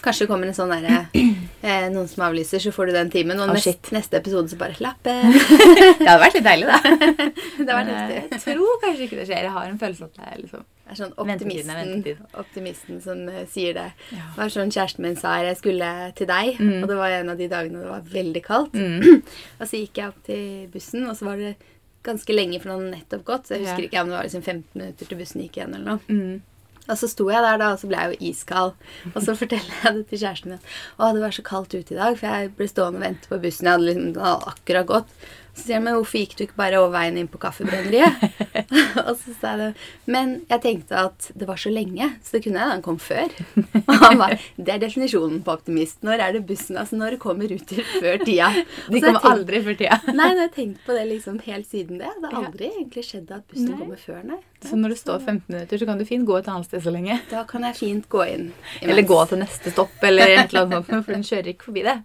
Kanskje 0.04 0.26
det 0.26 0.32
kommer 0.34 0.50
en 0.50 0.56
sånn 0.58 0.72
derre 0.74 1.06
eh, 1.64 1.86
Noen 1.94 2.10
som 2.12 2.26
avlyser, 2.26 2.60
så 2.60 2.74
får 2.76 2.90
du 2.90 2.96
den 2.98 3.12
timen. 3.14 3.40
Og 3.40 3.48
oh, 3.48 3.56
nest, 3.56 3.88
neste 3.96 4.20
episode 4.20 4.52
så 4.52 4.58
bare 4.60 4.76
Lappe! 4.84 5.14
Det 6.02 6.08
hadde 6.10 6.20
vært 6.20 6.38
litt 6.40 6.48
deilig, 6.48 6.68
da. 6.68 6.80
det 7.70 7.76
eh, 7.78 7.92
heftig. 7.94 8.18
Jeg 8.34 8.44
tror 8.58 8.82
kanskje 8.84 9.08
ikke 9.08 9.20
det 9.22 9.28
skjer. 9.30 9.46
Jeg 9.48 9.54
har 9.56 9.70
en 9.70 9.80
følelse 9.80 10.10
at 10.10 10.18
det 10.20 10.28
er 10.28 10.42
liksom 10.42 10.66
Det 10.68 10.92
er 10.92 11.00
sånn 11.00 11.14
Ventetiden 11.30 11.72
er 11.78 12.40
optimisten, 12.44 13.00
som 13.06 13.24
uh, 13.32 13.40
sier 13.54 13.78
det. 13.78 13.88
Ja. 14.12 14.26
Det 14.34 14.42
var 14.42 14.54
sånn 14.58 14.74
kjæresten 14.76 15.08
min 15.08 15.20
sa 15.20 15.38
jeg 15.46 15.60
skulle 15.62 15.92
til 16.20 16.28
deg, 16.34 16.60
Mm. 16.60 16.82
og 16.84 16.90
det 16.92 16.98
var 17.00 17.16
en 17.22 17.32
av 17.32 17.40
de 17.40 17.48
dagene 17.52 17.82
det 17.86 17.92
var 17.94 18.10
veldig 18.12 18.44
kaldt. 18.44 18.76
mm. 18.76 19.22
Og 19.62 19.68
så 19.70 19.80
gikk 19.80 20.02
jeg 20.02 20.12
opp 20.12 20.20
til 20.28 20.68
bussen, 20.74 21.08
og 21.08 21.16
så 21.16 21.30
var 21.30 21.40
det 21.40 21.56
ganske 22.04 22.36
lenge, 22.36 22.60
for 22.60 22.74
den 22.74 22.82
hadde 22.82 22.98
nettopp 22.98 23.24
gått. 23.30 23.48
Så 23.48 23.56
jeg 23.56 23.64
husker 23.70 23.86
Ja. 23.86 23.88
ikke 23.88 24.02
om 24.04 24.12
det 24.12 24.18
var 24.20 24.28
liksom 24.28 24.44
15 24.44 24.82
minutter 24.82 25.08
til 25.08 25.22
bussen 25.24 25.46
gikk 25.46 25.62
igjen 25.62 25.78
eller 25.78 25.96
noe. 25.96 26.04
Mm. 26.12 26.42
Og 26.90 26.98
så 27.00 27.08
sto 27.08 27.30
jeg 27.32 27.44
der 27.46 27.60
da, 27.62 27.70
og 27.74 27.80
så 27.80 27.88
ble 27.88 28.00
jeg 28.02 28.14
jo 28.14 28.32
iskald. 28.32 28.74
Og 29.14 29.22
så 29.24 29.36
forteller 29.42 29.78
jeg 29.84 30.00
det 30.00 30.04
til 30.10 30.24
kjæresten 30.26 30.56
min. 30.56 30.66
Å, 30.98 31.14
det 31.16 31.24
var 31.24 31.36
så 31.36 31.46
kaldt 31.48 31.78
ute 31.78 31.96
i 31.96 32.00
dag, 32.00 32.18
for 32.20 32.28
jeg 32.28 32.52
ble 32.58 32.68
stående 32.72 33.00
og 33.00 33.06
vente 33.06 33.32
på 33.32 33.40
bussen. 33.44 33.70
Jeg 33.70 33.78
hadde 33.78 33.90
liksom, 33.90 34.12
hadde 34.20 34.54
akkurat 34.54 34.92
gått. 34.92 35.16
Så 35.54 35.68
sier 35.68 35.78
han, 35.78 35.84
men 35.86 35.94
hvorfor 36.00 36.18
gikk 36.18 36.32
du 36.34 36.42
ikke 36.48 36.58
bare 36.58 36.80
over 36.82 36.96
veien 36.96 37.18
inn 37.22 37.28
på 37.30 37.38
kaffebrenneriet? 37.42 38.24
og 39.08 39.12
så 39.22 39.34
sa 39.38 39.52
jeg 39.54 39.60
det. 39.62 39.68
Men 40.10 40.32
jeg 40.50 40.64
tenkte 40.64 40.98
at 40.98 41.28
det 41.38 41.46
var 41.46 41.60
så 41.62 41.70
lenge, 41.70 42.08
så 42.26 42.36
det 42.38 42.42
kunne 42.48 42.58
hende 42.64 42.74
han 42.80 42.82
kom 42.86 42.98
før. 43.02 43.30
Og 43.84 43.94
han 44.02 44.18
bare 44.18 44.40
det 44.58 44.74
er 44.74 44.82
definisjonen 44.82 45.44
på 45.46 45.54
optimist. 45.54 46.00
Når 46.06 46.24
er 46.26 46.34
det 46.38 46.42
bussen? 46.50 46.80
Altså 46.82 46.98
når 46.98 47.20
kommer 47.22 47.52
ruter 47.54 47.84
før 48.00 48.18
tida. 48.26 48.50
De 48.90 48.98
kommer 49.04 49.20
tenkt- 49.22 49.30
aldri 49.30 49.62
før 49.68 49.78
tida. 49.84 50.00
Nei, 50.10 50.30
jeg 50.34 50.42
har 50.42 50.52
tenkt 50.58 50.84
på 50.88 50.98
det 50.98 51.06
liksom 51.12 51.40
helt 51.46 51.70
siden 51.70 52.02
det. 52.02 52.10
Det 52.24 52.34
har 52.34 52.50
aldri 52.50 52.72
egentlig 52.72 53.06
skjedd 53.12 53.30
at 53.38 53.46
bussen 53.46 53.70
Nei. 53.76 53.80
kommer 53.84 54.02
før, 54.02 54.22
nei. 54.34 54.42
Så 54.64 54.78
når 54.80 54.96
du 54.96 55.00
står 55.04 55.22
15 55.22 55.42
minutter, 55.54 55.78
så 55.82 55.86
kan 55.90 56.00
du 56.02 56.06
fint 56.08 56.26
gå 56.28 56.38
et 56.40 56.50
annet 56.50 56.70
sted 56.70 56.82
så 56.86 56.94
lenge. 56.96 57.20
Da 57.30 57.44
kan 57.50 57.66
jeg 57.70 57.78
fint 57.78 58.10
gå 58.10 58.26
inn. 58.26 58.50
imens. 58.80 58.88
Eller 58.90 59.06
gå 59.06 59.18
til 59.30 59.42
neste 59.44 59.74
stopp, 59.76 59.98
eller 60.08 60.34
et 60.34 60.48
eller 60.50 60.66
annet 60.66 60.88
sånt, 60.90 61.06
for 61.06 61.14
den 61.14 61.26
kjører 61.28 61.52
ikke 61.54 61.68
forbi 61.70 61.84
det. 61.86 62.00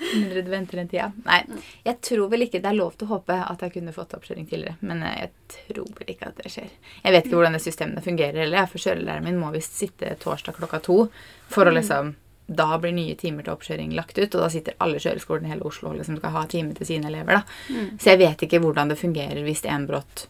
Mindre 0.00 0.42
du 0.42 0.50
venter 0.52 0.80
den 0.80 0.90
tida. 0.90 1.10
Nei, 1.26 1.40
jeg 1.86 2.00
tror 2.08 2.28
vel 2.32 2.46
ikke 2.46 2.60
Det 2.64 2.70
er 2.70 2.78
lov 2.78 2.96
til 2.98 3.08
å 3.08 3.14
håpe 3.14 3.36
at 3.44 3.62
jeg 3.64 3.76
kunne 3.76 3.94
fått 3.94 4.16
oppkjøring 4.16 4.48
tidligere, 4.50 4.76
men 4.80 5.04
eh, 5.06 5.24
jeg 5.24 5.32
tror 5.54 5.94
vel 6.00 6.12
ikke 6.14 6.32
at 6.32 6.42
det 6.42 6.52
skjer. 6.54 6.74
Jeg 7.04 7.16
vet 7.16 7.28
ikke 7.28 7.38
hvordan 7.38 7.58
det 7.58 7.64
systemet 7.64 8.06
fungerer 8.06 8.44
heller, 8.44 8.68
for 8.70 8.82
kjørelæreren 8.82 9.28
min 9.28 9.40
må 9.40 9.52
visst 9.54 9.78
sitte 9.78 10.16
torsdag 10.22 10.58
klokka 10.58 10.82
to 10.84 10.98
for 11.52 11.68
å 11.68 11.74
liksom 11.74 12.14
da 12.46 12.76
blir 12.76 12.92
nye 12.92 13.14
timer 13.16 13.44
til 13.44 13.54
oppkjøring 13.54 13.94
lagt 13.96 14.18
ut, 14.18 14.34
og 14.34 14.42
da 14.42 14.50
sitter 14.52 14.76
alle 14.84 15.00
kjøreskolene 15.00 15.48
i 15.48 15.54
hele 15.54 15.64
Oslo 15.64 15.88
og 15.90 15.96
liksom 15.96 16.18
skal 16.18 16.34
ha 16.34 16.42
time 16.50 16.74
til 16.76 16.90
sine 16.90 17.08
elever. 17.08 17.40
da. 17.40 17.86
Så 17.96 18.12
jeg 18.12 18.20
vet 18.20 18.44
ikke 18.44 18.60
hvordan 18.60 18.92
det 18.92 19.00
fungerer 19.00 19.40
hvis 19.46 19.64
en 19.64 19.86
brått 19.88 20.26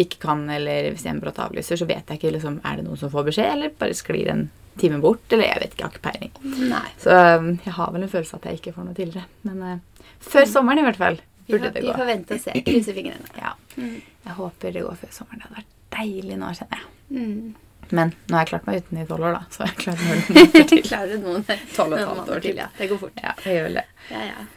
ikke 0.00 0.18
kan, 0.22 0.44
eller 0.50 0.90
hvis 0.94 1.04
en 1.06 1.20
brått 1.20 1.40
avlyser, 1.42 1.76
så 1.76 1.88
vet 1.88 2.08
jeg 2.08 2.20
ikke 2.20 2.34
liksom, 2.36 2.60
er 2.64 2.78
det 2.78 2.86
noen 2.86 3.00
som 3.00 3.12
får 3.12 3.26
beskjed, 3.28 3.48
eller 3.52 3.74
bare 3.78 3.96
sklir 3.96 4.30
en 4.32 4.46
time 4.80 5.00
bort, 5.02 5.24
eller 5.28 5.50
jeg 5.50 5.60
vet 5.60 5.74
ikke, 5.74 5.82
jeg 5.82 5.88
har 5.88 5.98
ikke 5.98 6.06
peiling. 6.06 6.70
Nei. 6.70 6.86
Så 7.02 7.16
um, 7.16 7.50
jeg 7.64 7.74
har 7.76 7.92
vel 7.92 8.06
en 8.06 8.12
følelse 8.12 8.38
at 8.38 8.48
jeg 8.48 8.60
ikke 8.60 8.72
får 8.76 8.88
noe 8.88 8.96
tidligere. 8.96 9.28
Men 9.48 9.66
uh, 9.66 10.06
før 10.32 10.48
sommeren 10.48 10.80
i 10.80 10.86
hvert 10.86 11.00
fall 11.02 11.18
burde 11.50 11.68
får, 11.68 11.74
det 11.74 11.82
vi 11.84 11.92
får 11.98 12.08
vente 12.08 12.38
og 12.38 12.46
se. 12.46 12.54
Krysse 12.70 12.96
fingrene. 12.96 13.34
Ja. 13.36 13.52
Jeg 13.76 14.38
håper 14.38 14.72
det 14.72 14.86
går 14.86 14.96
før 15.02 15.12
sommeren. 15.18 15.42
Det 15.42 15.50
hadde 15.50 15.60
vært 15.60 15.76
deilig 15.98 16.40
nå, 16.40 16.54
kjenner 16.56 16.80
jeg. 16.80 16.88
Mm. 17.12 17.92
Men 17.92 18.14
nå 18.30 18.38
har 18.38 18.46
jeg 18.46 18.52
klart 18.54 18.68
meg 18.70 18.80
uten 18.80 19.02
i 19.02 19.06
tolv 19.10 19.28
år, 19.28 19.36
da. 19.36 19.44
Så 19.52 19.68
jeg 19.68 19.78
klarer 19.82 20.08
noen 20.08 20.48
år 20.62 20.68
til. 20.72 20.82
Klarer 20.88 21.22
noen 21.26 21.46
Tolv 21.76 21.92
og 21.92 22.00
et 22.00 22.08
halvt 22.08 22.34
år 22.38 22.44
til. 22.46 22.64
Ja, 22.64 22.72
det 22.78 22.90
går 22.94 23.04
fort. 23.04 23.20
Ja, 23.20 23.36
jeg 23.44 23.60
gjør 23.60 23.72
det. 23.76 23.86
Ja, 24.08 24.26
ja. 24.30 24.48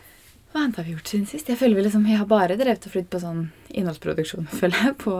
Hva 0.55 0.61
annet 0.63 0.77
har 0.79 0.85
vi 0.87 0.93
gjort 0.95 1.09
siden 1.11 1.25
sist? 1.27 1.49
Jeg 1.51 1.59
føler 1.59 1.75
vi 1.75 1.83
liksom, 1.83 2.05
jeg 2.07 2.15
har 2.21 2.27
bare 2.31 2.55
drevet 2.55 2.85
og 2.87 2.93
flydd 2.93 3.09
på 3.11 3.19
sånn 3.19 3.41
innholdsproduksjon, 3.75 4.45
føler 4.61 4.85
jeg. 4.87 4.93
På 5.03 5.15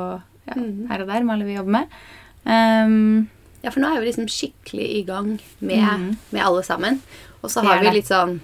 ja, 0.48 0.54
Mhm. 0.56 0.86
her 0.92 1.02
og 1.04 1.08
der 1.12 1.24
med 1.28 1.34
alle 1.36 1.48
vi 1.50 1.58
jobber 1.58 1.74
med. 1.76 1.98
Um, 2.46 3.28
ja, 3.66 3.72
for 3.74 3.82
nå 3.82 3.90
er 3.92 4.00
vi 4.00 4.08
liksom 4.12 4.28
skikkelig 4.30 4.86
i 5.00 5.04
gang 5.08 5.34
med, 5.60 5.82
mm. 5.84 6.10
med 6.32 6.42
alle 6.46 6.62
sammen. 6.64 7.02
Og 7.42 7.50
så 7.52 7.64
har 7.66 7.82
vi 7.84 7.92
litt 7.98 8.08
sånn 8.12 8.40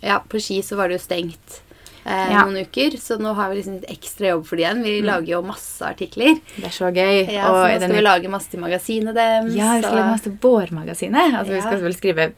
Ja, 0.00 0.20
på 0.20 0.38
Ski 0.40 0.60
så 0.62 0.76
var 0.78 0.88
det 0.88 0.98
jo 1.00 1.02
stengt 1.04 1.56
eh, 2.06 2.30
Ja. 2.32 2.44
noen 2.46 2.62
uker, 2.64 2.94
så 3.02 3.16
nå 3.20 3.32
har 3.34 3.50
vi 3.50 3.56
liksom 3.58 3.74
litt 3.80 3.90
ekstra 3.90 4.28
jobb 4.30 4.44
for 4.46 4.56
det 4.56 4.62
igjen. 4.64 4.82
Vi 4.86 4.92
lager 5.02 5.26
jo 5.36 5.40
masse 5.42 5.82
artikler. 5.84 6.38
det 6.56 6.64
er 6.70 6.74
så 6.74 6.88
gøy. 6.94 7.26
Ja, 7.34 7.48
og 7.50 7.56
så 7.56 7.62
nå 7.62 7.72
skal 7.76 7.80
denne- 7.82 7.96
vi 7.98 8.04
lage 8.06 8.30
masse 8.30 8.48
til 8.50 8.60
magasinet 8.62 9.14
deres. 9.18 9.54
Ja, 9.58 9.72
vi 9.74 9.82
skal 9.82 9.90
så... 9.90 9.96
lage 9.98 10.12
masse 10.14 10.32
Vårmagasinet. 10.40 11.34
Altså, 11.34 11.52
Vi 11.52 11.60
skal 11.60 11.82
vel 11.82 11.94
skrive 11.98 12.28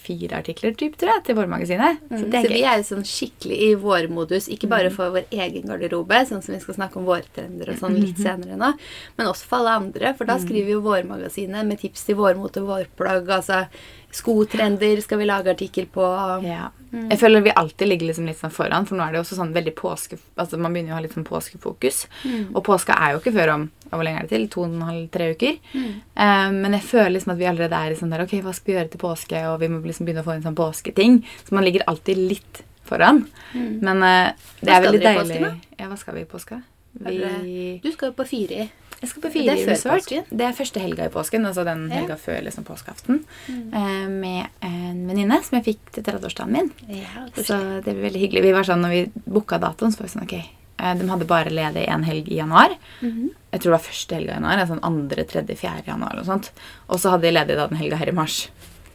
fire 0.00 0.38
artikler 0.40 0.72
typ, 0.80 0.96
tror 1.00 1.12
jeg, 1.14 1.24
til 1.28 1.36
Vårmagasinet. 1.38 2.00
Så 2.08 2.18
Mm, 2.24 2.34
er 2.34 2.42
så 2.42 2.48
vi. 2.48 2.60
Mm. 2.62 2.68
er 2.72 2.76
jo 2.80 2.86
sånn 2.90 3.04
skikkelig 3.10 3.58
i 3.66 3.70
vårmodus, 3.84 4.48
ikke 4.56 4.68
bare 4.72 4.90
for 4.90 5.10
vår 5.14 5.26
egen 5.30 5.68
garderobe, 5.68 6.22
sånn 6.28 6.42
som 6.42 6.54
vi 6.54 6.60
skal 6.64 6.74
snakke 6.80 6.96
om 7.00 7.06
vårtrender 7.06 7.68
og 7.74 7.78
sånn 7.82 7.98
litt 8.00 8.18
senere 8.26 8.56
nå, 8.56 8.72
men 9.18 9.26
også 9.30 9.44
for 9.50 9.60
alle 9.60 9.76
andre, 9.84 10.14
for 10.16 10.24
da 10.24 10.38
Mm. 10.38 10.44
skriver 10.48 10.70
jo 10.76 10.80
Vårmagasinet 10.80 11.66
med 11.66 11.78
tips 11.80 12.04
til 12.08 12.16
vårmote 12.16 12.62
og 12.64 12.68
vårplagg, 12.74 13.28
altså 13.28 13.66
skotrender 14.10 15.00
skal 15.04 15.20
vi 15.20 15.26
lage 15.28 15.50
artikkel 15.52 15.86
på. 15.86 16.04
Ja. 16.44 16.70
Mm. 16.90 17.06
Jeg 17.12 17.20
føler 17.20 17.44
vi 17.44 17.52
alltid 17.54 17.88
ligger 17.88 18.10
liksom 18.10 18.26
litt 18.26 18.40
sånn 18.40 18.54
foran, 18.54 18.86
for 18.86 18.98
nå 18.98 19.04
er 19.04 19.12
det 19.12 19.20
jo 19.20 19.24
også 19.24 19.38
sånn 19.38 19.52
veldig 19.54 19.74
påske... 19.78 20.18
Altså 20.34 20.58
Man 20.58 20.74
begynner 20.74 20.90
jo 20.90 20.96
å 20.96 20.98
ha 20.98 21.04
litt 21.04 21.14
sånn 21.14 21.26
påskefokus. 21.28 22.00
Mm. 22.24 22.48
Og 22.50 22.64
påska 22.66 22.96
er 22.96 23.14
jo 23.14 23.20
ikke 23.22 23.34
før 23.36 23.54
om 23.54 23.68
hvor 23.90 24.06
lenge 24.06 24.22
er 24.22 24.26
det 24.26 24.34
til? 24.34 24.48
To 24.50 24.64
og 24.64 24.70
en 24.70 24.86
halv, 24.86 25.06
tre 25.14 25.30
uker. 25.34 25.56
Mm. 25.74 25.94
Um, 26.14 26.58
men 26.64 26.76
jeg 26.78 26.86
føler 26.86 27.14
liksom 27.16 27.34
at 27.34 27.40
vi 27.40 27.48
allerede 27.50 27.78
er 27.78 27.94
i 27.94 27.98
sånn 27.98 28.12
der 28.14 28.24
Ok, 28.24 28.36
hva 28.44 28.54
skal 28.54 28.70
vi 28.70 28.76
gjøre 28.76 28.92
til 28.92 29.02
påske? 29.02 29.44
Og 29.50 29.56
vi 29.62 29.70
må 29.70 29.80
liksom 29.82 30.06
begynne 30.06 30.22
å 30.22 30.28
få 30.28 30.36
inn 30.36 30.44
sånn 30.46 30.58
påsketing. 30.58 31.22
Så 31.46 31.56
man 31.58 31.66
ligger 31.66 31.86
alltid 31.90 32.20
litt 32.22 32.62
foran. 32.86 33.24
Mm. 33.54 33.72
Men 33.86 34.04
uh, 34.06 34.50
det 34.62 34.74
er 34.74 34.84
veldig 34.86 35.02
deilig 35.06 35.40
påsken? 35.40 35.64
Ja, 35.78 35.90
hva 35.90 35.98
skal 35.98 36.18
vi 36.18 36.26
i 36.26 36.30
påska? 36.30 36.62
Vi 37.00 37.80
Du 37.82 37.90
skal 37.94 38.10
jo 38.10 38.14
på 38.18 38.26
Fyri. 38.26 38.66
Jeg 39.00 39.08
skal 39.08 39.22
på 39.22 39.30
Det 39.32 39.32
Fire 39.32 39.66
Resort. 39.70 40.08
Det 40.28 40.44
er 40.44 40.52
første 40.52 40.80
helga 40.82 41.06
i 41.06 41.12
påsken, 41.12 41.46
altså 41.48 41.64
den 41.64 41.86
Ja. 41.88 41.96
Mm. 41.96 41.98
helga 42.00 42.16
før 42.20 42.42
liksom 42.44 42.64
påskeaften. 42.64 43.24
eh, 43.48 44.08
med 44.08 44.46
en 44.62 45.06
venninne 45.08 45.42
som 45.42 45.58
jeg 45.58 45.64
fikk 45.76 45.92
til 45.92 46.02
30-årsdagen 46.04 46.50
min. 46.50 46.70
Ja, 46.88 47.26
Så 47.36 47.82
det 47.82 47.94
blir 47.94 48.10
veldig 48.10 48.20
hyggelig. 48.20 48.42
Vi 48.42 48.52
var 48.52 48.62
sånn, 48.64 48.82
når 48.82 48.90
vi 48.90 49.10
booka 49.28 49.58
datoen, 49.58 49.90
så 49.92 50.00
var 50.00 50.06
vi 50.08 50.12
sånn 50.18 50.22
ok, 50.24 50.34
eh, 50.78 50.94
de 50.94 51.08
hadde 51.08 51.26
bare 51.26 51.50
ledig 51.50 51.88
en 51.88 52.04
helg 52.04 52.28
i 52.28 52.36
januar. 52.36 52.76
Mhm. 53.02 53.30
Jeg 53.52 53.60
tror 53.60 53.72
det 53.72 53.78
var 53.80 53.88
første 53.90 54.14
helga 54.14 54.30
i 54.32 54.34
januar. 54.36 54.58
altså 54.58 54.74
den 54.80 54.84
andre, 54.84 55.24
tredje, 55.24 55.56
fjerde 55.56 55.86
januar. 55.86 56.18
Og 56.18 56.26
sånt. 56.26 56.50
Og 56.90 56.98
så 57.00 57.10
hadde 57.10 57.22
de 57.22 57.32
ledig 57.32 57.56
da 57.56 57.66
den 57.68 57.78
helga 57.78 57.96
her 57.96 58.08
i 58.08 58.12
mars. 58.12 58.48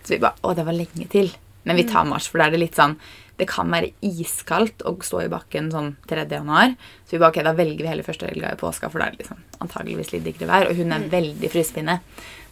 Så 0.03 0.09
vi 0.09 0.17
bare 0.19 0.35
Å, 0.43 0.55
det 0.55 0.65
var 0.65 0.73
lenge 0.73 1.09
til. 1.09 1.31
Men 1.65 1.75
vi 1.77 1.83
tar 1.83 2.05
mars, 2.05 2.27
for 2.27 2.37
da 2.37 2.45
er 2.45 2.51
det 2.51 2.59
litt 2.59 2.75
sånn 2.75 2.95
det 3.39 3.47
kan 3.49 3.71
være 3.71 3.91
iskaldt 4.05 4.85
å 4.87 4.95
stå 5.03 5.25
i 5.25 5.31
bakken 5.31 5.67
sånn 5.73 5.91
3. 6.07 6.23
januar. 6.31 6.75
Så 7.03 7.15
vi 7.15 7.19
bare, 7.21 7.33
ok, 7.33 7.41
da 7.43 7.55
velger 7.57 7.83
vi 7.83 7.91
heller 7.91 8.07
første 8.07 8.29
helga 8.29 8.53
i 8.55 8.59
påska, 8.59 8.89
for 8.91 9.01
da 9.01 9.09
er 9.09 9.15
det 9.15 9.25
liksom 9.25 9.43
antageligvis 9.65 10.13
litt 10.13 10.25
diggere 10.27 10.51
vær. 10.51 10.69
Og 10.69 10.79
hun 10.79 10.95
er 10.95 11.09
veldig 11.11 11.51
frysepinne. 11.51 11.99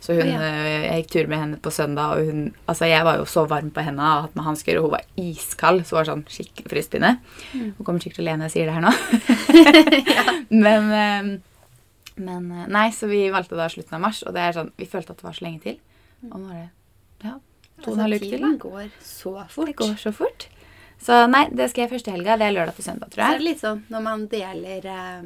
Så 0.03 0.17
hun, 0.17 0.27
ja. 0.27 0.41
øh, 0.43 0.81
jeg 0.83 1.03
gikk 1.03 1.11
tur 1.13 1.29
med 1.31 1.39
henne 1.39 1.61
på 1.63 1.71
søndag, 1.71 2.17
og 2.17 2.27
hun, 2.27 2.49
altså 2.67 2.89
jeg 2.91 3.05
var 3.07 3.21
jo 3.21 3.29
så 3.29 3.45
varm 3.47 3.69
på 3.71 3.85
henne 3.85 4.03
og 4.03 4.27
at 4.27 4.35
med 4.35 4.43
hansker, 4.49 4.75
og 4.79 4.89
hun 4.89 4.95
var 4.97 5.05
iskald, 5.15 5.85
så 5.87 5.95
hun 5.95 6.01
var 6.01 6.09
sånn 6.09 6.25
skikkelig 6.27 6.73
frysepinne. 6.73 7.13
Hun 7.53 7.79
kommer 7.79 8.03
sikkert 8.03 8.19
til 8.19 8.25
å 8.25 8.27
le 8.27 8.35
når 8.41 8.51
jeg 8.51 8.55
sier 8.57 8.67
det 8.67 8.75
her 8.75 8.83
nå. 8.83 8.91
Men, 10.65 10.91
øh, 10.91 11.31
men 12.15 12.51
øh, 12.51 12.67
nei, 12.69 12.89
så 12.93 13.07
vi 13.09 13.23
valgte 13.33 13.57
da 13.57 13.69
slutten 13.71 13.95
av 13.97 14.03
mars, 14.03 14.21
og 14.27 14.35
det 14.35 14.43
er 14.43 14.57
sånn, 14.57 14.73
vi 14.77 14.89
følte 14.89 15.15
at 15.15 15.23
det 15.23 15.27
var 15.29 15.37
så 15.37 15.47
lenge 15.47 15.63
til. 15.63 15.79
Og 16.29 16.35
nå 16.35 16.51
er 16.51 16.59
det 17.23 17.29
ja, 17.29 17.37
to 17.79 17.93
og 17.93 17.95
en 17.95 18.03
halv 18.03 18.19
uke 18.19 18.25
til. 18.25 18.35
tiden 18.35 18.59
går 18.61 18.91
så 19.01 19.33
fort. 19.49 19.71
Det 19.71 19.77
går 19.79 19.95
så 20.03 20.13
fort. 20.15 20.47
Så 21.03 21.23
nei, 21.29 21.45
det 21.51 21.69
skal 21.71 21.83
jeg 21.85 21.91
første 21.97 22.11
helga. 22.15 22.37
Det 22.39 22.45
er 22.47 22.53
lørdag 22.55 22.75
til 22.77 22.85
søndag, 22.85 23.09
Så 23.11 23.15
tror 23.17 23.23
er 23.25 23.31
jeg. 23.33 23.39
det 23.41 23.47
litt 23.49 23.63
sånn 23.63 23.81
når 23.91 24.01
man 24.05 24.27
deler 24.31 24.85
eh, 24.87 25.23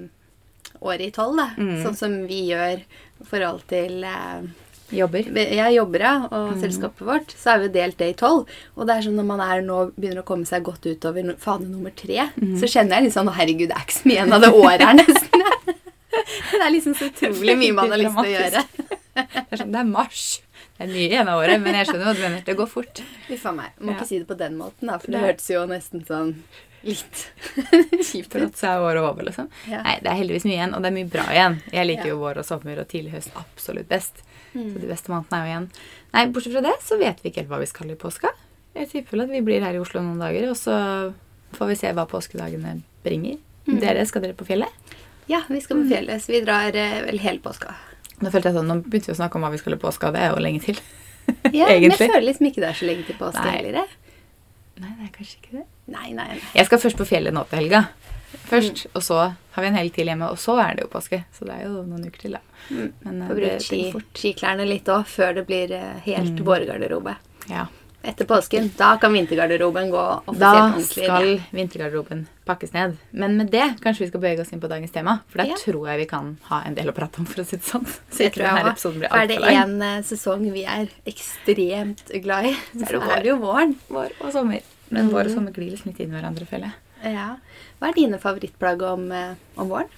året 0.81 1.01
i 1.07 1.11
tolv, 1.13 1.35
da. 1.37 1.49
Mm. 1.57 1.75
Sånn 1.85 1.95
som 1.99 2.15
vi 2.27 2.39
gjør 2.51 2.79
i 2.81 3.27
forhold 3.29 3.61
til 3.69 4.03
eh, 4.03 4.47
Jobber. 4.89 5.25
jeg 5.35 5.73
jobber 5.75 5.99
ja, 5.99 6.13
og 6.31 6.53
Mm. 6.55 6.61
selskapet 6.63 7.03
vårt, 7.05 7.33
så 7.35 7.53
er 7.55 7.59
vi 7.59 7.67
delt 7.75 7.97
det 7.99 8.07
i 8.09 8.13
tolv. 8.17 8.47
Og 8.77 8.87
det 8.87 8.95
er 8.95 9.01
sånn 9.03 9.17
når 9.19 9.25
man 9.27 9.41
er 9.43 9.61
nå 9.61 9.91
begynner 9.99 10.21
å 10.23 10.25
komme 10.25 10.45
seg 10.47 10.63
godt 10.63 10.85
utover 10.87 11.35
fane 11.37 11.67
nummer 11.67 11.91
tre, 11.93 12.29
Mm. 12.39 12.55
så 12.57 12.65
kjenner 12.71 12.95
jeg 12.95 13.03
litt 13.03 13.13
sånn 13.13 13.27
Herregud, 13.35 13.67
det 13.67 13.75
er 13.75 13.83
ikke 13.83 13.99
så 13.99 14.07
mye 14.07 14.15
igjen 14.17 14.33
av 14.33 14.41
det 14.41 14.51
året 14.53 14.81
her, 14.81 14.93
nesten. 14.95 15.43
det 16.51 16.61
er 16.63 16.71
liksom 16.71 16.95
så 16.95 17.09
utrolig 17.11 17.57
mye 17.59 17.73
man 17.73 17.91
har 17.91 17.99
lyst 17.99 18.15
til 18.15 18.31
å 18.31 18.35
gjøre. 18.37 18.63
Det 19.17 19.51
er 19.51 19.57
sånn, 19.59 19.71
det 19.73 19.79
er 19.81 19.89
mars. 19.91 20.41
Er 20.79 20.87
mye 20.91 21.07
igjen 21.09 21.27
av 21.31 21.39
året, 21.41 21.59
men 21.61 21.73
jeg 21.73 21.87
skjønner 21.89 22.05
hva 22.05 22.13
du 22.13 22.21
mener. 22.21 22.41
Det 22.45 22.55
går 22.59 22.67
fort. 22.69 23.01
Uff 23.33 23.45
a 23.49 23.51
meg. 23.51 23.71
Må 23.81 23.91
Ja. 23.91 23.97
ikke 23.97 24.07
si 24.07 24.19
det 24.19 24.27
på 24.29 24.37
den 24.37 24.57
måten, 24.59 24.87
da, 24.91 24.97
for 24.99 25.07
det 25.11 25.17
det 25.19 25.25
hørtes 25.25 25.49
jo 25.49 25.63
nesten 25.65 26.03
sånn 26.05 26.35
litt 26.83 27.23
kjipt 28.11 28.35
ut. 28.37 28.55
Så 28.55 28.67
er 28.69 28.83
året 28.85 29.01
over, 29.01 29.23
liksom. 29.25 29.49
Ja. 29.67 29.81
Nei, 29.83 29.95
det 30.03 30.11
er 30.11 30.19
heldigvis 30.21 30.45
mye 30.45 30.57
igjen, 30.59 30.75
og 30.77 30.83
det 30.85 30.91
er 30.91 30.97
mye 30.99 31.09
bra 31.09 31.25
igjen. 31.33 31.57
Jeg 31.73 31.87
liker 31.89 32.05
Ja. 32.05 32.13
jo 32.13 32.19
vår 32.21 32.37
og 32.43 32.45
sommer 32.45 32.79
og 32.83 32.87
tidlig 32.87 33.11
høst 33.17 33.33
absolutt 33.35 33.89
best. 33.89 34.21
Mm. 34.53 34.73
Så 34.73 34.81
de 34.81 34.87
beste 34.91 35.09
månedene 35.11 35.39
er 35.39 35.45
jo 35.45 35.51
igjen. 35.53 35.67
Nei, 36.13 36.25
bortsett 36.27 36.53
fra 36.53 36.61
det 36.61 36.75
så 36.85 36.97
vet 37.01 37.23
vi 37.23 37.29
ikke 37.31 37.41
helt 37.43 37.49
hva 37.49 37.59
vi 37.59 37.65
skal 37.73 37.91
i 37.91 37.95
påska. 37.95 38.29
Jeg 38.77 38.89
tipper 38.93 39.23
at 39.25 39.29
vi 39.33 39.41
blir 39.41 39.61
her 39.65 39.73
i 39.73 39.81
Oslo 39.81 40.01
noen 40.05 40.19
dager, 40.21 40.49
og 40.53 40.55
så 40.55 40.77
får 41.57 41.67
vi 41.73 41.75
se 41.81 41.91
hva 41.97 42.05
påskedagene 42.07 42.77
bringer. 43.03 43.37
Mm. 43.67 43.79
Dere, 43.81 44.05
skal 44.05 44.21
dere 44.21 44.37
på 44.37 44.45
fjellet? 44.47 44.69
Ja, 45.27 45.41
vi 45.49 45.59
skal 45.59 45.81
på 45.81 45.89
fjellet, 45.89 46.21
så 46.23 46.31
vi 46.31 46.41
drar 46.45 46.75
eh, 46.77 47.01
vel 47.09 47.17
hele 47.19 47.39
påska. 47.43 47.73
Nå 48.21 48.31
følte 48.33 48.49
jeg 48.49 48.55
sånn, 48.57 48.67
nå 48.71 48.79
begynte 48.81 49.11
vi 49.11 49.13
å 49.13 49.19
snakke 49.19 49.37
om 49.37 49.43
hva 49.45 49.51
vi 49.53 49.59
skulle 49.61 49.77
i 49.77 49.81
påska, 49.83 50.09
det 50.15 50.21
er 50.25 50.31
jo 50.33 50.41
lenge 50.41 50.61
til. 50.63 50.79
Ja, 51.27 51.33
men 51.43 51.53
jeg 51.53 51.77
Egentlig. 51.83 52.07
føler 52.09 52.23
liksom 52.25 52.45
ikke 52.49 52.61
det 52.63 52.69
er 52.69 52.77
så 52.79 52.85
lenge 52.87 53.03
til 53.05 53.15
påske 53.19 53.43
heller. 53.51 53.73
Nei, 54.77 54.91
det 54.99 55.07
er 55.07 55.11
kanskje 55.17 55.37
ikke 55.41 55.51
det. 55.57 55.65
Nei, 55.87 56.11
nei, 56.13 56.27
nei. 56.33 56.39
Jeg 56.55 56.65
skal 56.69 56.79
først 56.79 56.97
på 56.97 57.05
fjellet 57.09 57.33
nå 57.35 57.43
til 57.49 57.59
helga. 57.59 57.81
Først, 58.47 58.85
og 58.95 59.01
så 59.03 59.17
har 59.55 59.63
vi 59.63 59.67
en 59.71 59.75
helg 59.79 59.93
til 59.95 60.07
hjemme, 60.09 60.27
og 60.31 60.37
så 60.39 60.55
er 60.61 60.75
det 60.77 60.85
jo 60.85 60.89
påske. 60.93 61.19
Så 61.35 61.45
det 61.47 61.55
er 61.57 61.63
jo 61.67 61.81
noen 61.87 62.05
uker 62.07 62.19
til, 62.25 62.37
da. 62.37 62.41
Mm. 62.69 62.93
Men 63.05 63.21
eh, 63.21 63.27
Får 63.29 63.39
bruke 63.41 63.59
ski, 63.65 63.81
skiklærne 64.21 64.67
litt 64.67 64.89
òg, 64.93 65.05
før 65.09 65.35
det 65.39 65.45
blir 65.49 65.73
eh, 65.77 65.99
helt 66.07 66.33
Mm. 66.39 66.45
vårgarderobe. 66.47 67.15
Ja. 67.51 67.65
Etter 68.07 68.25
påsken, 68.29 68.71
da 68.77 68.93
kan 69.01 69.13
vintergarderoben 69.15 69.89
gå 69.91 70.03
offisielt 70.27 70.39
Da 70.39 70.51
ordentlig. 70.63 71.05
skal 71.05 71.31
vintergarderoben 71.57 72.27
pakkes 72.47 72.73
ned. 72.73 72.95
Men 73.11 73.35
med 73.37 73.51
det 73.53 73.65
kanskje 73.83 74.05
vi 74.05 74.09
skal 74.11 74.23
bevege 74.23 74.41
oss 74.45 74.53
inn 74.55 74.61
på 74.63 74.69
dagens 74.71 74.91
tema. 74.95 75.19
For 75.29 75.41
der 75.43 75.51
Ja. 75.51 75.59
tror 75.61 75.87
jeg 75.91 75.99
vi 76.01 76.07
kan 76.09 76.31
ha 76.49 76.61
en 76.65 76.75
del 76.77 76.89
å 76.89 76.95
prate 76.95 77.19
om, 77.21 77.25
for 77.29 77.43
å 77.43 77.45
si 77.45 77.57
det 77.59 77.67
sånn. 77.67 77.85
Så 78.09 78.23
jeg, 78.25 78.33
tror 78.33 78.47
denne 78.49 78.71
episoden 78.73 78.99
blir 79.03 79.09
For 79.11 79.19
er 79.19 79.27
det 79.27 79.37
altfor 79.37 79.51
lang. 79.51 79.75
én 79.75 79.85
eh, 79.97 80.01
sesong 80.07 80.47
vi 80.53 80.63
er 80.65 80.89
ekstremt 81.05 82.11
glad 82.23 82.45
i, 82.51 82.55
så 82.79 82.87
er 82.87 82.99
det 82.99 83.11
er 83.17 83.23
det 83.23 83.31
jo 83.33 83.37
våren. 83.43 83.75
Vår 83.89 84.11
og 84.21 84.33
sommer. 84.33 84.61
Men 84.89 85.09
vår 85.11 85.27
og 85.27 85.31
sommer 85.35 85.51
glir 85.51 85.71
liksom 85.71 85.91
litt 85.91 85.99
inn 85.99 86.13
i 86.13 86.19
hverandre, 86.19 86.47
føler 86.47 86.71
jeg. 86.71 87.13
Ja. 87.13 87.35
Hva 87.79 87.89
er 87.89 87.93
dine 87.93 88.17
favorittplagg 88.17 88.81
om, 88.81 89.11
eh, 89.11 89.35
om 89.57 89.69
våren? 89.69 89.89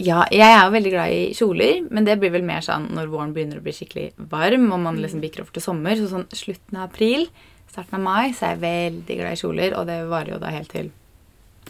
Ja, 0.00 0.22
jeg 0.32 0.46
er 0.48 0.62
jo 0.64 0.72
veldig 0.72 0.90
glad 0.94 1.12
i 1.12 1.24
kjoler, 1.36 1.82
men 1.92 2.06
det 2.06 2.14
blir 2.20 2.32
vel 2.32 2.44
mer 2.46 2.62
sånn 2.64 2.86
når 2.96 3.10
våren 3.12 3.34
begynner 3.34 3.58
å 3.60 3.64
bli 3.64 3.74
skikkelig 3.76 4.06
varm, 4.32 4.70
og 4.72 4.80
man 4.80 5.00
liksom 5.02 5.20
bikker 5.20 5.42
over 5.44 5.52
til 5.52 5.64
sommer. 5.64 5.98
Så 5.98 6.08
sånn 6.08 6.24
slutten 6.32 6.78
av 6.78 6.88
april, 6.88 7.26
starten 7.72 7.98
av 7.98 8.04
mai, 8.04 8.32
så 8.36 8.46
er 8.46 8.56
jeg 8.56 8.62
veldig 8.66 9.18
glad 9.20 9.36
i 9.36 9.40
kjoler, 9.40 9.76
og 9.78 9.86
det 9.88 10.00
varer 10.10 10.34
jo 10.34 10.40
da 10.42 10.52
helt 10.52 10.72
til 10.72 10.90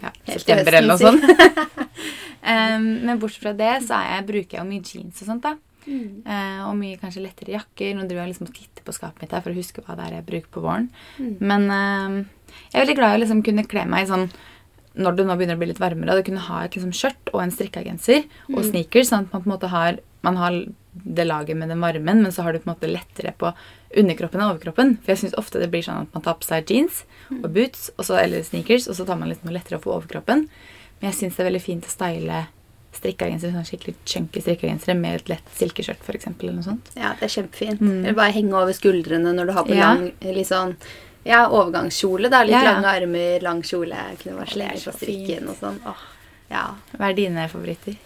ja, 0.03 0.11
september 0.27 0.75
eller 0.75 0.91
noe 0.91 0.99
sånt. 0.99 1.27
um, 2.43 2.89
men 3.07 3.21
bortsett 3.23 3.45
fra 3.47 3.53
det, 3.59 3.75
så 3.87 4.01
er 4.01 4.17
jeg, 4.17 4.27
bruker 4.33 4.59
jeg 4.59 4.65
jo 4.65 4.71
mye 4.71 4.89
jeans 4.89 5.23
og 5.23 5.31
sånt, 5.31 5.47
da. 5.47 5.57
Eh, 5.83 6.61
og 6.63 6.77
mye 6.79 6.99
kanskje 7.01 7.25
lettere 7.25 7.57
jakker. 7.57 7.97
Nå 7.97 8.05
driver 8.07 8.23
jeg 8.23 8.33
liksom 8.33 8.47
og 8.47 8.55
titter 8.55 8.85
på 8.87 8.95
skapet 8.95 9.25
mitt 9.25 9.33
her 9.35 9.43
for 9.43 9.51
å 9.51 9.59
huske 9.59 9.83
hva 9.83 9.97
det 9.99 10.05
er 10.07 10.17
jeg 10.21 10.27
bruker 10.29 10.53
på 10.55 10.63
våren. 10.63 10.89
Mm. 11.19 11.33
Men 11.43 11.65
uh, 11.67 12.19
jeg 12.71 12.77
er 12.77 12.85
veldig 12.85 12.99
glad 13.01 13.15
i 13.15 13.19
å 13.19 13.23
liksom 13.25 13.43
kunne 13.47 13.67
kle 13.67 13.87
meg 13.91 14.07
i 14.07 14.11
sånn 14.13 14.29
når 14.93 15.17
det 15.17 15.25
nå 15.25 15.35
begynner 15.41 15.57
å 15.57 15.61
bli 15.63 15.71
litt 15.71 15.81
varmere, 15.81 16.19
å 16.21 16.27
kunne 16.27 16.45
ha 16.51 16.59
et 16.67 16.75
liksom 16.77 16.93
skjørt 16.93 17.31
og 17.33 17.41
en 17.41 17.55
strikka 17.55 17.81
genser 17.87 18.27
og 18.51 18.59
Mm. 18.61 18.67
sneakers, 18.69 19.09
sånn 19.09 19.25
at 19.25 19.33
man 19.33 19.41
på 19.41 19.49
en 19.49 19.55
måte 19.55 19.71
har 19.73 20.03
man 20.23 20.37
har 20.37 20.59
det 20.93 21.25
laget 21.25 21.57
med 21.57 21.69
den 21.73 21.81
varmen, 21.81 22.23
men 22.23 22.33
så 22.33 22.43
har 22.43 22.53
du 22.53 22.59
på 22.61 22.69
en 22.71 22.75
måte 22.77 22.89
lettere 22.91 23.33
på 23.39 23.53
underkroppen 23.97 24.41
og 24.45 24.55
overkroppen. 24.57 24.99
For 25.03 25.13
jeg 25.15 25.19
syns 25.23 25.35
ofte 25.41 25.59
det 25.61 25.71
blir 25.73 25.83
sånn 25.83 26.03
at 26.07 26.15
man 26.15 26.23
tar 26.23 26.35
på 26.41 26.45
seg 26.45 26.69
jeans 26.69 27.05
og 27.33 27.49
boots 27.55 27.91
og 27.97 28.05
så, 28.05 28.19
eller 28.21 28.43
sneakers, 28.45 28.89
og 28.89 28.97
så 28.99 29.07
tar 29.09 29.17
man 29.17 29.29
litt 29.33 29.45
noe 29.45 29.55
lettere 29.57 29.81
på 29.81 29.93
overkroppen. 29.95 30.49
Men 31.01 31.09
jeg 31.11 31.19
syns 31.19 31.37
det 31.37 31.45
er 31.47 31.49
veldig 31.51 31.63
fint 31.65 31.89
å 31.89 31.93
style 31.93 32.43
strikkegensere, 32.93 33.55
sånn 33.57 33.65
skikkelig 33.65 33.95
chunky 34.05 34.43
strikkegensere 34.45 34.95
med 34.99 35.17
et 35.23 35.31
lett 35.33 35.55
silkeskjørt 35.57 36.03
f.eks. 36.05 36.27
eller 36.29 36.53
noe 36.59 36.67
sånt. 36.67 36.91
Ja, 36.95 37.15
det 37.19 37.25
er 37.25 37.33
kjempefint. 37.39 37.81
Mm. 37.81 38.03
Eller 38.05 38.19
bare 38.19 38.35
henge 38.37 38.53
over 38.61 38.77
skuldrene 38.77 39.33
når 39.33 39.49
du 39.49 39.53
har 39.57 39.65
på 39.65 39.75
Ja. 39.79 39.95
lang 39.95 40.11
litt 40.21 40.51
sånn 40.51 40.77
ja, 41.25 41.47
overgangskjole. 41.49 42.29
da, 42.29 42.43
Litt 42.45 42.53
Ja, 42.53 42.63
ja. 42.65 42.73
lange 42.75 42.93
armer, 42.93 43.41
lang 43.41 43.63
kjole. 43.63 43.97
Kunne 44.21 44.45
vært 44.45 44.57
er 44.61 44.77
på 44.77 44.93
strikken 44.93 45.49
og 45.49 45.57
sånn. 45.57 45.79
Åh, 45.87 46.05
ja. 46.51 46.75
Hva 46.99 47.09
er 47.09 47.15
dine 47.15 47.49
favoritter? 47.49 47.97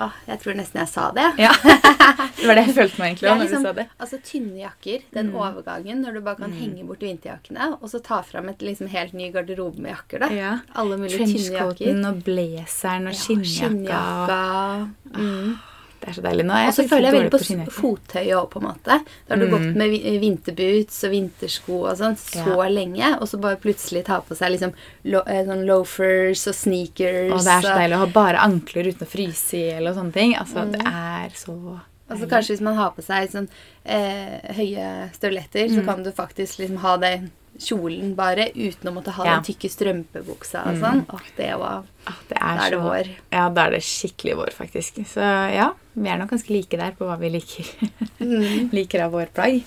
Åh, 0.00 0.12
jeg 0.26 0.40
tror 0.40 0.54
nesten 0.56 0.80
jeg 0.80 0.88
sa 0.88 1.10
det. 1.12 1.26
Ja, 1.38 1.50
Det 2.40 2.46
var 2.48 2.56
det 2.56 2.62
jeg 2.70 2.74
følte 2.76 2.98
meg 3.02 3.10
egentlig 3.10 3.28
òg 3.28 3.36
når 3.36 3.44
liksom, 3.44 3.62
du 3.62 3.68
sa 3.68 3.72
det. 3.76 3.84
altså 4.00 4.18
Tynne 4.24 4.60
jakker, 4.62 5.02
den 5.12 5.26
Mm. 5.30 5.34
overgangen 5.42 6.00
når 6.04 6.14
du 6.16 6.20
bare 6.24 6.36
kan 6.40 6.52
henge 6.56 6.86
bort 6.88 7.02
vinterjakkene, 7.04 7.66
og 7.82 7.88
så 7.92 8.00
ta 8.02 8.22
fram 8.24 8.48
et 8.48 8.58
liksom 8.64 8.88
helt 8.88 9.12
ny 9.12 9.30
garderobe 9.34 9.78
med 9.78 9.92
jakker. 9.92 10.18
da. 10.24 10.28
Ja. 10.32 10.52
Alle 10.74 10.96
mulige 10.96 11.18
tynne 11.20 11.36
jakker. 11.36 11.74
Trenchcoaten 11.76 12.04
og 12.08 12.22
blazeren 12.24 13.10
og 13.10 13.12
Ja, 13.12 13.20
skinnjakka. 13.20 14.30
skinnjakka. 14.30 15.20
Mm. 15.20 15.58
Det 16.00 16.08
er 16.08 16.12
så 16.16 16.22
deilig. 16.24 16.44
Nå 16.48 16.54
er 16.56 16.66
Og 16.68 16.72
så 16.74 16.84
føler 16.88 17.10
jeg 17.10 17.14
veldig 17.14 17.30
på 17.30 17.38
skinnjakke. 17.44 17.72
fottøyet 17.76 18.36
òg, 18.40 18.46
på 18.50 18.56
en 18.62 18.66
måte. 18.70 18.94
Da 19.28 19.34
har 19.34 19.36
du 19.36 19.46
Mm. 19.46 19.50
gått 19.52 19.76
med 19.76 19.90
vi- 19.90 20.18
vinterboots 20.18 21.04
og 21.04 21.10
vintersko 21.10 21.74
og 21.90 21.98
sånn 21.98 22.16
så 22.16 22.46
Ja. 22.56 22.68
lenge, 22.70 23.20
og 23.20 23.28
så 23.28 23.38
bare 23.40 23.56
plutselig 23.56 24.04
ta 24.06 24.20
på 24.22 24.34
seg 24.34 24.50
liksom 24.58 24.72
lo 25.04 25.20
eh, 25.26 25.44
sånn 25.44 25.66
loafers 25.66 26.46
og 26.48 26.54
sneakers. 26.54 27.32
Og 27.32 27.38
det 27.44 27.52
er 27.52 27.60
så 27.68 27.76
deilig 27.76 27.96
å 27.96 27.98
ha 27.98 28.06
bare 28.06 28.36
ankler 28.38 28.86
uten 28.88 29.06
å 29.06 29.10
fryse 29.10 29.52
i 29.54 29.70
eller 29.76 29.92
sånne 29.92 30.12
ting. 30.12 30.34
Altså, 30.34 30.70
Det 30.72 30.80
Mm. 30.80 30.86
er 30.86 31.28
så 31.34 31.80
Og 32.10 32.18
så 32.18 32.26
kanskje 32.28 32.56
hvis 32.56 32.60
man 32.60 32.74
har 32.74 32.90
på 32.90 33.02
seg 33.04 33.30
sånn 33.30 33.48
eh, 33.86 34.40
høye 34.54 35.10
støvletter, 35.14 35.68
så 35.68 35.80
Mm. 35.80 35.84
kan 35.86 36.02
du 36.02 36.10
faktisk 36.12 36.58
liksom 36.58 36.78
ha 36.78 36.96
den 36.96 37.30
kjolen 37.60 38.14
bare 38.18 38.48
uten 38.56 38.88
å 38.90 38.94
måtte 38.96 39.12
ha 39.16 39.24
Ja. 39.26 39.34
den 39.38 39.44
tykke 39.50 39.68
strømpebuksa 39.70 40.62
og 40.66 40.74
Mm. 40.76 40.80
sånn. 40.80 41.04
Åh, 41.08 41.20
det 41.36 41.50
var 41.58 41.84
Åh, 42.06 42.14
det 42.28 42.36
er, 42.40 42.56
Da 42.56 42.66
er 42.66 42.70
det 42.70 42.80
vår. 42.80 43.08
Ja, 43.32 43.48
da 43.50 43.66
er 43.66 43.70
det 43.70 43.82
skikkelig 43.82 44.36
vår, 44.36 44.50
faktisk. 44.56 44.94
Så 45.06 45.20
ja, 45.54 45.72
vi 45.94 46.08
er 46.08 46.16
nok 46.18 46.30
ganske 46.30 46.50
like 46.50 46.76
der 46.76 46.92
på 46.92 47.04
hva 47.06 47.18
vi 47.20 47.28
liker, 47.30 47.64
mm. 48.20 48.70
liker 48.78 49.04
av 49.04 49.12
vår 49.12 49.26
plagg. 49.34 49.62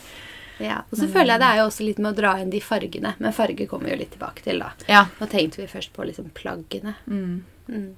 Ja. 0.59 0.81
Og 0.91 0.97
så 1.00 1.07
føler 1.09 1.33
jeg 1.33 1.39
det 1.41 1.47
er 1.50 1.57
jo 1.57 1.67
også 1.67 1.85
litt 1.85 2.00
med 2.00 2.13
å 2.13 2.15
dra 2.17 2.35
inn 2.39 2.50
de 2.50 2.59
fargene. 2.59 3.15
Men 3.19 3.33
farger 3.33 3.67
kommer 3.67 3.85
vi 3.85 3.91
jo 3.91 3.97
litt 3.97 4.12
tilbake 4.17 4.41
til, 4.43 4.59
da. 4.59 4.71
Ja. 4.88 5.05
Nå 5.19 5.27
tenkte 5.29 5.57
vi 5.57 5.67
først 5.67 5.91
på 5.93 6.05
liksom 6.05 6.29
plaggene. 6.33 6.95
Mm. 7.09 7.43
Mm. 7.69 7.93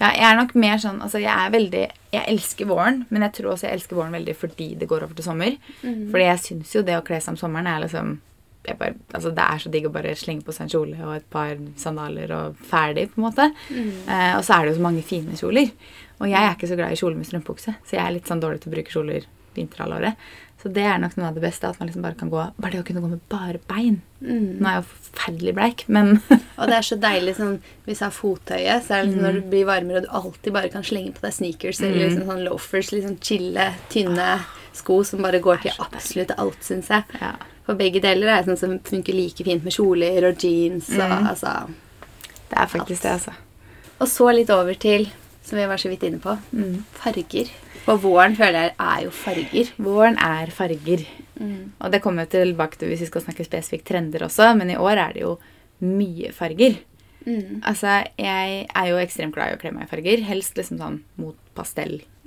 Ja, 0.00 0.10
jeg 0.12 0.22
er 0.32 0.36
nok 0.36 0.54
mer 0.54 0.76
sånn 0.80 1.00
Altså, 1.02 1.20
jeg 1.20 1.28
er 1.28 1.50
veldig 1.50 1.90
Jeg 2.12 2.24
elsker 2.28 2.66
våren, 2.66 3.06
men 3.10 3.22
jeg 3.22 3.32
tror 3.34 3.52
også 3.52 3.66
jeg 3.68 3.74
elsker 3.78 3.96
våren 3.96 4.12
veldig 4.12 4.34
fordi 4.36 4.78
det 4.78 4.88
går 4.88 5.02
over 5.04 5.14
til 5.14 5.24
sommer. 5.24 5.56
Mm. 5.84 6.10
Fordi 6.10 6.24
jeg 6.24 6.38
syns 6.38 6.72
jo 6.74 6.82
det 6.82 6.96
å 6.96 7.04
kle 7.04 7.20
seg 7.20 7.28
om 7.34 7.36
sommeren 7.36 7.66
er 7.66 7.80
liksom 7.86 8.18
bare, 8.68 8.94
altså 9.16 9.30
Det 9.34 9.44
er 9.44 9.62
så 9.62 9.72
digg 9.72 9.88
å 9.88 9.92
bare 9.94 10.12
slenge 10.18 10.44
på 10.44 10.52
seg 10.52 10.66
en 10.66 10.72
kjole 10.74 11.00
og 11.00 11.14
et 11.16 11.26
par 11.32 11.56
sandaler 11.80 12.32
og 12.36 12.60
ferdig, 12.70 13.08
på 13.12 13.20
en 13.20 13.26
måte. 13.26 13.48
Mm. 13.70 13.90
Eh, 14.04 14.32
og 14.36 14.44
så 14.44 14.56
er 14.56 14.66
det 14.66 14.74
jo 14.74 14.78
så 14.80 14.86
mange 14.86 15.04
fine 15.06 15.38
kjoler. 15.38 15.72
Og 16.20 16.28
jeg 16.28 16.44
er 16.44 16.54
ikke 16.54 16.68
så 16.68 16.76
glad 16.76 16.92
i 16.92 17.00
kjole 17.00 17.16
med 17.16 17.28
strømpebukse, 17.28 17.76
så 17.80 17.96
jeg 17.96 18.04
er 18.04 18.16
litt 18.16 18.28
sånn 18.28 18.42
dårlig 18.42 18.60
til 18.60 18.70
å 18.70 18.74
bruke 18.76 18.92
kjoler 18.92 19.28
vinterhalvåret. 19.56 20.28
Så 20.62 20.68
det 20.72 20.82
er 20.84 20.98
nok 21.00 21.14
noe 21.16 21.28
av 21.30 21.34
det 21.34 21.40
beste, 21.40 21.64
at 21.68 21.78
man 21.80 21.88
liksom 21.88 22.02
bare 22.04 22.14
kan 22.20 22.28
gå 22.28 22.40
Bare 22.60 22.70
det 22.72 22.80
å 22.82 22.84
kunne 22.84 23.00
gå 23.00 23.08
med 23.08 23.20
bare 23.32 23.58
bein. 23.66 24.02
Mm. 24.20 24.58
Nå 24.60 24.66
er 24.68 24.74
jeg 24.74 24.82
jo 24.82 24.88
forferdelig 25.06 25.54
bleik, 25.56 25.84
men 25.88 26.10
Og 26.58 26.66
det 26.68 26.74
er 26.76 26.82
så 26.84 26.98
deilig 27.00 27.36
sånn 27.38 27.54
Hvis 27.86 28.02
jeg 28.02 28.04
har 28.04 28.12
fottøyet, 28.12 28.84
så 28.84 28.92
er 28.94 29.02
det 29.02 29.06
liksom 29.08 29.22
når 29.24 29.38
det 29.38 29.44
blir 29.50 29.64
varmere, 29.70 29.96
og 29.96 30.02
du 30.04 30.10
alltid 30.20 30.52
bare 30.52 30.68
kan 30.68 30.82
slenge 30.84 31.14
på 31.16 31.24
deg 31.24 31.32
sneakers 31.32 31.80
eller 31.80 31.96
Mm. 31.96 32.02
liksom 32.04 32.26
sånn 32.28 32.44
loafers, 32.44 32.90
liksom 32.92 33.16
chille, 33.24 33.70
tynne 33.88 34.28
sko 34.76 35.02
som 35.04 35.22
bare 35.24 35.40
går 35.40 35.62
til 35.62 35.70
Det 35.72 35.78
deilig. 35.78 35.94
absolutt 35.96 36.34
alt, 36.38 36.60
syns 36.62 36.88
jeg. 36.92 37.04
ja. 37.20 37.32
For 37.66 37.74
begge 37.80 38.00
deler 38.02 38.28
er 38.28 38.44
sånn 38.44 38.58
som 38.58 38.78
funker 38.80 39.14
like 39.14 39.44
fint 39.44 39.64
med 39.64 39.72
kjoler 39.72 40.28
og 40.28 40.38
jeans 40.44 40.90
og 40.90 41.08
Mm. 41.08 41.26
altså 41.32 41.54
Det 42.50 42.58
er 42.58 42.66
faktisk 42.66 43.02
det, 43.02 43.10
altså. 43.16 43.32
Og 44.00 44.08
så 44.08 44.34
litt 44.34 44.50
over 44.50 44.74
til, 44.74 45.08
som 45.42 45.56
vi 45.58 45.64
var 45.66 45.76
så 45.76 45.88
vidt 45.88 46.02
inne 46.02 46.18
på, 46.20 46.36
Mm. 46.52 46.84
farger. 46.94 47.48
På 47.86 47.96
våren 48.00 48.36
føler 48.38 48.68
jeg 48.68 48.74
er 48.78 49.06
jo 49.06 49.14
farger. 49.14 49.72
Våren 49.80 50.18
er 50.20 50.52
farger. 50.54 51.06
Mm. 51.40 51.72
Og 51.80 51.92
det 51.92 52.02
kommer 52.04 52.26
vi 52.26 52.36
tilbake 52.36 52.78
til 52.78 52.92
hvis 52.92 53.06
vi 53.06 53.10
skal 53.10 53.24
snakke 53.24 53.46
spesifikt 53.46 53.88
trender 53.88 54.26
også, 54.26 54.52
men 54.58 54.70
i 54.74 54.78
år 54.78 55.00
er 55.08 55.16
det 55.16 55.24
jo 55.24 55.34
mye 55.80 56.32
farger. 56.36 56.76
Mm. 57.26 57.60
Altså, 57.68 58.00
jeg 58.20 58.64
er 58.68 58.88
jo 58.88 59.00
ekstremt 59.00 59.36
glad 59.36 59.52
i 59.52 59.58
å 59.58 59.60
kle 59.60 59.72
meg 59.76 59.88
i 59.88 59.90
farger. 59.90 60.24
Helst 60.28 60.56
liksom 60.60 60.80
sånn 60.80 61.02
mot 61.20 61.36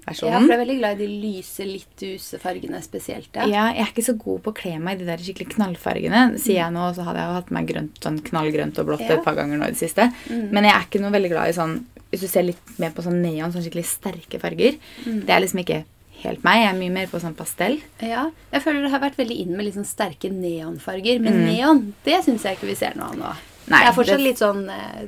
Ja, 0.03 0.11
for 0.11 0.27
jeg 0.27 0.51
er 0.51 0.59
veldig 0.59 0.75
glad 0.81 0.99
i 0.99 1.05
de 1.05 1.19
lyse, 1.23 1.63
litt 1.63 1.93
duse 1.99 2.35
fargene 2.41 2.81
spesielt. 2.83 3.29
Ja. 3.37 3.45
Ja. 3.47 3.63
jeg 3.71 3.85
er 3.85 3.91
ikke 3.93 4.03
så 4.03 4.17
god 4.19 4.41
på 4.43 4.51
å 4.51 4.57
kle 4.57 4.73
meg 4.83 4.97
i 4.97 4.99
de 4.99 5.07
der 5.07 5.21
skikkelig 5.23 5.53
knallfargene. 5.53 6.23
Sier 6.43 6.59
jeg 6.59 6.75
nå, 6.75 6.89
så 6.97 7.05
hadde 7.07 7.21
jeg 7.21 7.29
jo 7.31 7.37
hatt 7.37 7.53
meg 7.55 7.69
grønt, 7.71 8.01
sånn 8.03 8.19
knallgrønt 8.27 8.81
og 8.81 8.89
blått 8.89 9.05
Ja. 9.05 9.15
et 9.15 9.23
par 9.23 9.37
ganger 9.39 9.57
nå 9.57 9.69
i 9.69 9.71
det 9.71 9.79
siste. 9.79 10.09
Mm. 10.27 10.49
Men 10.51 10.67
jeg 10.67 10.75
er 10.75 10.87
ikke 10.89 11.01
noe 11.05 11.15
veldig 11.15 11.31
glad 11.31 11.49
i 11.49 11.55
sånn 11.55 11.77
Hvis 12.13 12.21
du 12.21 12.27
ser 12.29 12.43
litt 12.45 12.75
mer 12.77 12.91
på 12.93 13.01
sånn 13.01 13.21
neon, 13.23 13.49
sånn 13.51 13.63
skikkelig 13.65 13.87
sterke 13.89 14.37
farger, 14.39 14.77
Mm. 15.05 15.25
det 15.25 15.29
er 15.33 15.41
liksom 15.41 15.59
ikke 15.65 15.83
helt 16.23 16.43
meg. 16.45 16.61
Jeg 16.61 16.69
er 16.75 16.77
mye 16.79 16.91
mer 16.93 17.07
på 17.07 17.19
sånn 17.19 17.33
pastell. 17.35 17.81
ja. 17.99 18.29
Jeg 18.53 18.61
føler 18.61 18.83
det 18.83 18.91
har 18.91 18.99
vært 19.01 19.17
veldig 19.17 19.39
inn 19.41 19.57
med 19.57 19.65
litt 19.65 19.73
sånn 19.75 19.85
sterke 19.89 20.29
neonfarger. 20.31 21.19
Men 21.19 21.33
Mm. 21.33 21.45
neon, 21.49 21.93
det 22.05 22.23
syns 22.23 22.43
jeg 22.43 22.57
ikke 22.57 22.67
vi 22.69 22.75
ser 22.75 22.93
noe 22.95 23.09
av 23.09 23.15
nå. 23.15 23.35
Nei, 23.67 23.79
det 23.83 23.89
er 23.89 23.97
fortsatt 23.97 24.17
det- 24.17 24.27
litt 24.29 24.37
sånn 24.37 24.69
eh, 24.69 25.07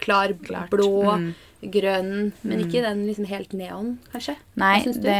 klar 0.00 0.32
Klart. 0.42 0.70
blå, 0.70 1.18
Mm. 1.18 1.34
Grønn, 1.60 2.32
men 2.46 2.60
ikke 2.62 2.82
den 2.84 3.00
liksom 3.08 3.26
helt 3.26 3.52
neon, 3.58 3.98
kanskje. 4.12 4.36
Nei, 4.60 4.76
det, 4.84 5.14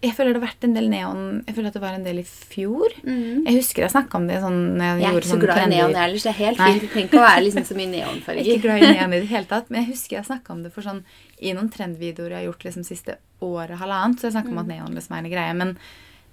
jeg 0.00 0.14
føler 0.16 0.32
det 0.32 0.40
har 0.40 0.46
vært 0.46 0.64
en 0.64 0.72
del 0.76 0.86
neon 0.88 1.42
Jeg 1.46 1.54
føler 1.58 1.68
at 1.68 1.74
det 1.76 1.82
var 1.82 1.96
en 1.98 2.06
del 2.06 2.22
i 2.22 2.24
fjor. 2.24 2.94
Mm. 3.04 3.42
Jeg 3.44 3.58
husker 3.58 3.82
jeg 3.84 3.92
snakka 3.92 4.16
om 4.16 4.26
det 4.30 4.38
sånn 4.40 4.60
jeg, 4.80 5.02
Jeg 5.02 5.10
er 5.10 5.18
ikke 5.18 5.28
så 5.28 5.34
sånn 5.34 5.42
glad 5.44 5.60
i 5.66 5.68
neon 5.74 5.94
ellers. 6.04 6.22
Det 6.24 6.32
er 6.32 6.38
helt 6.40 6.58
Nei. 6.62 6.70
fint. 6.72 6.80
tenk 6.80 6.92
trenger 6.94 7.08
ikke 7.10 7.20
å 7.20 7.26
være 7.26 7.44
liksom 7.44 7.66
så 7.68 7.76
mye 7.76 7.88
er 7.90 7.92
neonfarger. 7.98 8.48
ikke 8.48 8.62
glad 8.64 8.82
i 8.82 8.92
neon 8.96 9.12
i 9.12 9.20
det 9.20 9.28
hele 9.34 9.50
tatt, 9.52 9.68
men 9.70 9.82
jeg 9.82 9.90
husker 9.92 10.16
jeg 10.16 10.24
snakka 10.30 10.56
om 10.56 10.62
det 10.64 10.72
for 10.72 10.82
sånn 10.88 11.02
i 11.44 11.52
noen 11.52 11.68
trendvideoer 11.68 12.30
jeg 12.32 12.38
har 12.40 12.48
gjort 12.48 12.64
liksom 12.64 12.84
siste 12.88 13.18
året, 13.44 13.76
halvannet. 13.76 14.16
Så 14.20 14.30
jeg 14.30 14.36
snakka 14.38 14.48
om 14.48 14.56
Mm. 14.56 14.64
at 14.64 14.72
neon 14.72 14.94
liksom 14.96 15.12
er 15.18 15.24
en 15.24 15.30
greie. 15.36 15.54
Men 15.54 15.76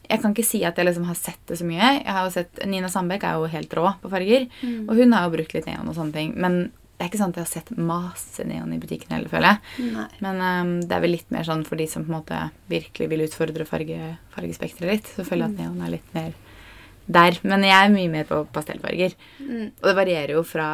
jeg 0.09 0.21
kan 0.21 0.33
ikke 0.33 0.45
si 0.47 0.63
at 0.63 0.75
jeg 0.77 0.85
liksom 0.87 1.05
har 1.05 1.15
sett 1.15 1.39
det 1.47 1.57
så 1.59 1.65
mye. 1.67 2.03
Jeg 2.03 2.07
har 2.07 2.23
jo 2.25 2.31
sett, 2.31 2.65
Nina 2.67 2.87
Sandbeck 2.87 3.23
er 3.23 3.33
jo 3.35 3.47
helt 3.51 3.69
rå 3.75 3.95
på 4.01 4.09
farger, 4.09 4.47
Mm. 4.63 4.87
og 4.89 4.95
hun 4.95 5.11
har 5.11 5.27
jo 5.29 5.35
brukt 5.37 5.53
litt 5.53 5.65
neon 5.67 5.87
og 5.89 5.95
sånne 5.95 6.13
ting. 6.13 6.33
Men 6.37 6.71
det 7.01 7.07
er 7.07 7.09
ikke 7.09 7.17
sånn 7.23 7.31
at 7.33 7.37
jeg 7.39 7.45
har 7.47 7.49
sett 7.49 7.69
masse 7.81 8.43
neon 8.45 8.73
i 8.75 8.77
butikken 8.77 9.09
heller, 9.15 9.29
føler 9.31 9.55
jeg. 9.55 9.85
Nei. 9.95 10.03
Men 10.21 10.41
um, 10.45 10.73
det 10.85 10.93
er 10.93 11.01
vel 11.01 11.15
litt 11.15 11.31
mer 11.33 11.47
sånn 11.47 11.63
for 11.65 11.79
de 11.81 11.87
som 11.89 12.03
på 12.05 12.11
en 12.11 12.17
måte 12.19 12.41
virkelig 12.69 13.07
vil 13.09 13.23
utfordre 13.25 13.65
farge, 13.65 13.97
fargespekteret 14.35 14.91
litt. 14.91 15.09
Så 15.09 15.25
føler 15.25 15.47
jeg 15.47 15.55
at 15.55 15.63
neon 15.63 15.81
er 15.81 15.95
litt 15.95 16.11
mer 16.13 16.35
der. 17.09 17.39
Men 17.41 17.65
jeg 17.65 17.73
er 17.73 17.89
mye 17.95 18.11
mer 18.13 18.29
på 18.29 18.43
pastellfarger. 18.53 19.15
Mm. 19.41 19.71
Og 19.81 19.87
det 19.89 19.95
varierer 19.97 20.35
jo 20.37 20.43
fra 20.45 20.67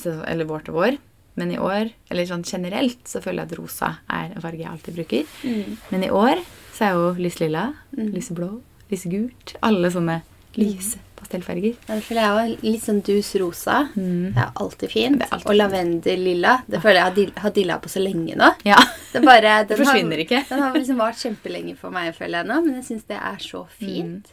så- 0.00 0.24
eller 0.26 0.48
vår 0.48 0.64
til 0.64 0.74
vår. 0.80 0.96
Men 1.36 1.52
i 1.52 1.58
år, 1.60 1.92
eller 2.10 2.24
sånn 2.24 2.46
generelt, 2.48 3.04
så 3.04 3.20
føler 3.20 3.44
jeg 3.44 3.52
at 3.52 3.58
rosa 3.58 3.98
er 4.08 4.32
en 4.32 4.40
farge 4.40 4.62
jeg 4.64 4.70
alltid 4.72 4.94
bruker. 4.96 5.26
Mm. 5.44 5.76
Men 5.90 6.04
i 6.04 6.08
år 6.08 6.40
så 6.72 6.88
er 6.88 6.92
jo 6.96 7.12
lyslilla, 7.20 7.74
Mm. 7.92 8.14
lyseblå, 8.16 8.62
lysegult 8.90 9.56
Alle 9.62 9.90
sånne 9.90 10.22
lyse 10.56 10.96
pastellfarger. 11.24 11.74
Det 11.88 11.98
føler 12.04 12.20
jeg 12.22 12.36
òg. 12.38 12.62
Litt 12.68 12.84
sånn 12.84 13.00
dus 13.06 13.32
rosa. 13.40 13.80
Mm. 13.96 14.30
Det 14.36 14.44
er 14.44 14.52
alltid 14.62 14.90
fint. 14.92 15.22
Er 15.24 15.32
alltid 15.34 15.50
og 15.50 15.58
lavendel-lilla. 15.58 16.54
Det 16.68 16.80
føler 16.84 17.00
jeg 17.00 17.08
har 17.08 17.16
dill- 17.18 17.54
dilla 17.58 17.78
på 17.80 17.88
så 17.92 18.02
lenge 18.04 18.36
nå. 18.36 18.52
Ja. 18.68 18.78
Det, 19.12 19.22
bare, 19.24 19.64
den 19.68 19.78
forsvinner 19.82 20.16
har, 20.18 20.24
ikke. 20.28 20.44
Den 20.48 20.62
har 20.62 20.74
liksom 20.78 20.98
vart 21.02 21.16
kjempelenge 21.20 21.76
for 21.80 21.90
meg, 21.94 22.14
føler 22.14 22.42
jeg 22.42 22.50
nå, 22.52 22.60
men 22.64 22.74
jeg 22.80 22.84
syns 22.92 23.04
det 23.10 23.18
er 23.20 23.38
så 23.42 23.64
Mm. 23.64 23.76
fint. 23.80 24.32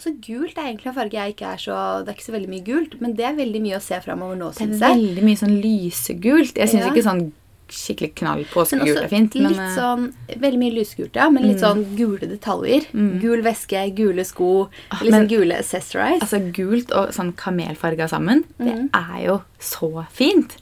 Og 0.00 0.04
så 0.06 0.10
gult 0.24 0.56
er 0.56 0.70
egentlig 0.70 0.86
en 0.88 0.94
farge 0.96 1.12
jeg 1.18 1.34
ikke 1.34 1.48
er 1.52 1.58
så 1.60 1.74
Det 2.04 2.08
er 2.08 2.14
ikke 2.16 2.24
så 2.24 2.32
veldig 2.32 2.48
mye 2.48 2.64
gult, 2.64 2.94
men 3.02 3.12
det 3.18 3.24
er 3.28 3.34
veldig 3.36 3.60
mye 3.60 3.76
å 3.76 3.82
se 3.84 3.98
framover 4.00 4.38
nå, 4.40 4.48
Det 4.56 4.64
er 4.80 4.94
veldig 4.96 5.22
mye 5.26 5.36
sånn 5.36 5.58
lysegult. 5.60 6.54
Jeg 6.56 6.68
syns 6.72 6.86
Ja. 6.86 6.90
ikke 6.90 7.04
sånn 7.04 7.32
skikkelig 7.70 8.14
knall 8.14 8.44
påskegult 8.52 9.02
er 9.04 9.08
fint. 9.08 9.34
Men 9.34 9.52
litt 9.52 9.58
eh, 9.60 9.74
sånn, 9.76 10.12
Veldig 10.40 10.58
mye 10.58 10.74
lysgult, 10.74 11.14
ja, 11.14 11.28
men 11.30 11.42
litt 11.44 11.58
Mm. 11.58 11.64
sånn 11.64 11.96
gule 11.96 12.26
detaljer. 12.30 12.86
Mm. 12.92 13.20
Gul 13.20 13.42
veske, 13.42 13.94
gule 13.94 14.24
sko, 14.24 14.68
Ah, 14.90 14.98
litt 15.02 15.10
men- 15.12 15.28
gule 15.28 15.58
accessorize. 15.58 16.20
altså 16.20 16.52
gult 16.52 16.90
og 16.92 17.10
sånn 17.12 17.32
kamelfarga 17.34 18.08
sammen, 18.08 18.44
mm. 18.58 18.64
det 18.66 18.90
er 18.94 19.26
jo 19.26 19.42
så 19.60 20.06
fint. 20.10 20.56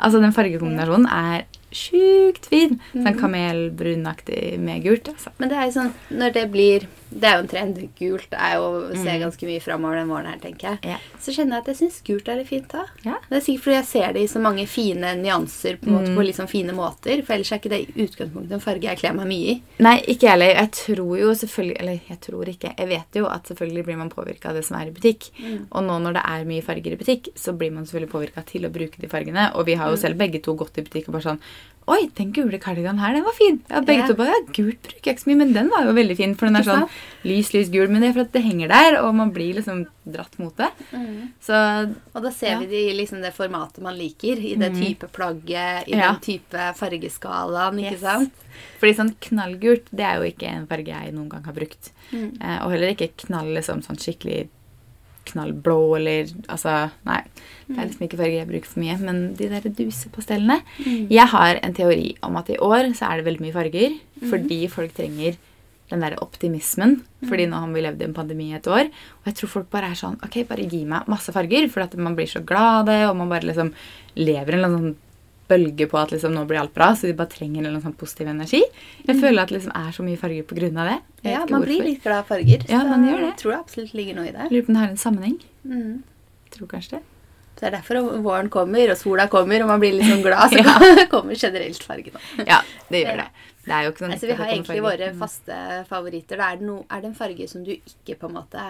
Altså 0.00 0.20
den 0.20 0.32
fargekombinasjonen 0.32 1.06
er 1.10 1.44
sjukt 1.72 2.46
fin. 2.46 2.80
Sånn 2.94 3.14
Mhm. 3.14 3.20
kamelbrunaktig 3.20 4.58
med 4.58 4.82
gult. 4.84 5.08
Altså. 5.08 5.30
Men 5.38 5.48
det 5.48 5.56
er 5.58 5.64
jo 5.70 5.80
sånn, 5.80 5.92
når 6.10 6.32
det 6.32 6.52
blir 6.52 6.86
Det 7.14 7.24
er 7.30 7.36
jo 7.36 7.42
en 7.44 7.48
trend. 7.48 7.76
Gult 7.98 8.32
er 8.34 8.54
jo 8.58 8.88
ser 8.94 9.14
Mm. 9.14 9.20
ganske 9.22 9.46
mye 9.46 9.62
framover 9.62 9.94
den 10.00 10.08
våren 10.08 10.26
her, 10.26 10.38
tenker 10.42 10.68
jeg. 10.70 10.78
Ja. 10.82 10.96
Så 11.20 11.30
kjenner 11.32 11.56
jeg 11.56 11.62
at 11.62 11.66
jeg 11.66 11.76
syns 11.76 12.02
gult 12.04 12.28
er 12.28 12.36
litt 12.36 12.48
fint 12.48 12.68
da. 12.68 12.84
Ja. 13.04 13.14
Det 13.30 13.36
er 13.38 13.40
sikkert 13.40 13.62
fordi 13.64 13.76
jeg 13.76 13.86
ser 13.86 14.12
det 14.12 14.22
i 14.22 14.26
så 14.26 14.40
mange 14.40 14.66
fine 14.66 15.14
nyanser 15.22 15.78
på, 15.78 15.86
måte, 15.90 16.08
Mm. 16.10 16.16
på 16.16 16.24
litt 16.26 16.36
sånn 16.36 16.48
fine 16.48 16.72
måter. 16.74 17.22
For 17.24 17.34
ellers 17.34 17.52
er 17.52 17.58
ikke 17.58 17.70
det 17.70 17.80
i 17.88 18.04
utgangspunktet 18.06 18.52
en 18.52 18.60
farge 18.60 18.82
jeg 18.82 18.98
kler 18.98 19.14
meg 19.14 19.26
mye 19.28 19.48
i. 19.54 19.62
Nei, 19.78 20.00
ikke 20.02 20.20
jeg 20.26 20.30
heller. 20.30 20.54
Jeg 20.54 20.70
tror 20.72 21.18
jo 21.18 21.30
selvfølgelig 21.34 21.80
Eller 21.80 22.00
jeg 22.08 22.20
tror 22.20 22.44
ikke. 22.48 22.74
Jeg 22.76 22.88
vet 22.88 23.14
jo 23.14 23.26
at 23.26 23.44
selvfølgelig 23.46 23.84
blir 23.84 23.96
man 23.96 24.10
påvirka 24.10 24.46
av 24.48 24.54
det 24.54 24.64
som 24.64 24.76
er 24.80 24.86
i 24.88 24.90
butikk. 24.90 25.30
Mm. 25.40 25.66
Og 25.72 25.82
nå 25.84 25.98
når 26.02 26.12
det 26.14 26.22
er 26.24 26.44
mye 26.44 26.62
farger 26.62 26.92
i 26.92 26.96
butikk, 26.96 27.28
så 27.36 27.56
blir 27.56 27.70
man 27.72 27.84
selvfølgelig 27.84 28.10
påvirka 28.10 28.44
til 28.46 28.62
å 28.62 28.72
bruke 28.72 28.98
de 29.00 29.06
fargene. 29.08 29.54
Og 29.54 29.66
vi 29.66 29.74
har 29.74 29.88
jo 29.90 29.94
Mm. 29.96 30.00
selv 30.00 30.16
begge 30.18 30.42
to 30.42 30.54
gått 30.54 30.78
i 30.78 30.82
butikk 30.82 31.08
og 31.08 31.12
bare 31.14 31.22
sånn 31.22 31.40
Oi, 31.86 32.06
den 32.16 32.30
gule 32.32 32.56
kardiganen 32.58 32.98
her, 32.98 33.12
den 33.12 33.24
var 33.26 33.34
fin. 33.36 33.58
Ja, 33.68 33.80
begge 33.84 34.06
to 34.08 34.14
bare, 34.16 34.32
ja, 34.32 34.52
Gult 34.56 34.80
bruker 34.86 35.04
jeg 35.04 35.16
ikke 35.18 35.20
så 35.24 35.28
mye, 35.28 35.36
men 35.42 35.52
den 35.52 35.68
var 35.68 35.84
jo 35.84 35.92
veldig 35.92 36.16
fin. 36.16 36.34
For 36.34 36.46
den 36.48 36.56
er 36.56 36.64
sånn 36.64 36.86
lys, 37.28 37.50
lys, 37.52 37.68
gul. 37.68 37.88
Men 37.92 38.00
det 38.00 38.08
er 38.08 38.14
for 38.14 38.24
at 38.24 38.32
det 38.32 38.42
henger 38.46 38.68
der, 38.72 38.96
og 39.02 39.14
man 39.14 39.30
blir 39.36 39.52
liksom 39.58 39.82
dratt 40.08 40.38
mot 40.40 40.56
det. 40.56 40.70
Så 41.44 41.54
Og 42.14 42.22
da 42.22 42.30
ser 42.30 42.52
Ja. 42.54 42.58
vi 42.60 42.66
det 42.66 42.80
i 42.90 42.96
liksom 42.96 43.20
det 43.20 43.34
formatet 43.34 43.82
man 43.82 43.98
liker. 43.98 44.38
I 44.40 44.54
det 44.56 44.72
Mhm. 44.72 44.80
type 44.80 45.08
plagget, 45.12 45.86
i 45.88 45.92
Ja. 45.96 46.12
den 46.12 46.20
type 46.20 46.74
fargeskalaen, 46.74 47.78
ikke 47.78 47.92
Yes. 47.92 48.00
sant? 48.00 48.32
Fordi 48.80 48.94
sånn 48.94 49.14
knallgult, 49.20 49.84
det 49.94 50.00
er 50.04 50.14
jo 50.16 50.30
ikke 50.30 50.48
en 50.48 50.66
farge 50.66 50.86
jeg 50.86 51.12
noen 51.12 51.28
gang 51.28 51.44
har 51.44 51.52
brukt. 51.52 51.90
Mm. 52.12 52.40
Eh, 52.40 52.64
og 52.64 52.70
heller 52.72 52.94
ikke 52.94 53.10
knall 53.26 53.52
liksom 53.54 53.82
sånn 53.84 53.98
skikkelig 53.98 54.48
knallblå 55.30 55.78
eller 55.98 56.28
Altså, 56.48 56.90
nei. 57.06 57.22
Det 57.68 57.78
er 57.78 57.88
liksom 57.88 58.04
ikke 58.06 58.18
farger 58.20 58.38
jeg 58.42 58.50
bruker 58.50 58.70
for 58.70 58.82
mye. 58.84 58.98
Men 59.00 59.22
de 59.38 59.48
der 59.48 59.70
dusepastellene 59.80 60.60
Mm. 60.84 61.08
Jeg 61.10 61.26
har 61.32 61.60
en 61.62 61.74
teori 61.74 62.16
om 62.22 62.36
at 62.36 62.50
i 62.50 62.56
år 62.58 62.92
så 62.94 63.08
er 63.10 63.16
det 63.20 63.26
veldig 63.28 63.44
mye 63.44 63.54
farger 63.56 63.98
fordi 64.28 64.68
folk 64.68 64.94
trenger 64.96 65.36
den 65.90 66.00
der 66.00 66.16
optimismen. 66.22 67.02
Fordi 67.28 67.46
nå 67.46 67.60
har 67.60 67.72
vi 67.72 67.82
levd 67.84 68.02
i 68.02 68.04
en 68.08 68.14
pandemi 68.16 68.50
i 68.50 68.56
et 68.56 68.66
år. 68.66 68.88
Og 68.88 69.26
jeg 69.28 69.34
tror 69.38 69.48
folk 69.48 69.70
bare 69.70 69.90
er 69.92 69.98
sånn 70.00 70.16
Ok, 70.24 70.42
bare 70.48 70.66
gi 70.68 70.84
meg 70.88 71.08
masse 71.08 71.32
farger. 71.32 71.68
For 71.70 71.84
at 71.84 71.94
man 71.96 72.16
blir 72.16 72.26
så 72.30 72.44
glad 72.44 72.80
av 72.80 72.86
det, 72.86 73.00
og 73.08 73.16
man 73.16 73.28
bare 73.32 73.48
liksom 73.48 73.72
lever 74.16 74.58
en 74.58 74.64
sånn 74.64 74.96
bølge 75.48 75.86
på 75.90 75.98
at 76.00 76.12
liksom 76.14 76.34
nå 76.34 76.44
blir 76.48 76.60
alt 76.62 76.74
bra. 76.76 76.92
Så 76.96 77.08
de 77.08 77.16
bare 77.16 77.32
trenger 77.32 77.66
en 77.68 77.80
sånn 77.82 77.96
positiv 78.00 78.30
energi. 78.32 78.62
Jeg 79.04 79.18
føler 79.20 79.44
at 79.44 79.52
det 79.52 79.58
liksom 79.58 79.74
er 79.78 79.96
så 79.96 80.06
mye 80.06 80.20
farger 80.20 80.68
av 80.70 80.90
det. 80.90 80.98
Ja, 81.24 81.40
man 81.44 81.58
man 81.58 81.66
blir 81.66 81.82
litt 81.84 82.04
glad 82.04 82.22
av 82.22 82.30
farger. 82.32 82.66
Ja, 82.68 82.82
så 82.82 82.92
man 82.92 83.08
gjør 83.08 83.24
det. 83.24 83.32
Jeg 83.32 83.40
tror 83.42 83.54
det 83.54 83.58
absolutt 83.60 83.94
ligger 83.94 84.20
noe 84.20 84.28
i 84.28 84.36
det. 84.36 84.50
Lurer 84.52 84.62
på 84.66 84.72
om 84.72 84.78
det 84.78 84.84
har 84.84 84.94
en 84.94 85.02
sammenheng. 85.04 85.36
Mm. 85.64 85.92
Tror 86.54 86.70
kanskje 86.70 86.98
det. 86.98 87.02
Så 87.54 87.62
det 87.62 87.68
er 87.68 87.76
derfor 87.76 88.00
våren 88.24 88.48
kommer, 88.50 88.90
og 88.90 88.98
sola 88.98 89.28
kommer, 89.30 89.62
og 89.62 89.68
man 89.70 89.82
blir 89.82 89.94
litt 89.94 90.10
sånn 90.10 90.24
glad. 90.24 90.50
Så 90.50 90.62
Ja. 90.64 91.04
kommer 91.12 91.38
generelt 91.38 91.84
fargene. 91.86 92.22
Ja, 92.48 92.62
det 92.90 93.04
gjør 93.04 93.20
det. 93.22 93.28
Det 93.64 93.72
er 93.72 93.84
jo 93.86 93.92
ikke 93.92 94.02
sånn 94.04 94.16
Altså, 94.16 94.26
vi 94.28 94.38
har 94.40 94.50
egentlig 94.50 94.80
farger. 94.80 94.88
våre 94.88 95.12
faste 95.20 95.60
favoritter. 95.88 96.42
Er, 96.42 96.58
det 96.60 96.66
no, 96.68 96.80
er 96.90 97.04
det 97.04 97.12
en 97.12 97.16
farge 97.20 97.46
som 97.48 97.62
du 97.64 97.70
ikke 97.76 98.18
på 98.20 98.28
en 98.28 98.36
måte 98.40 98.64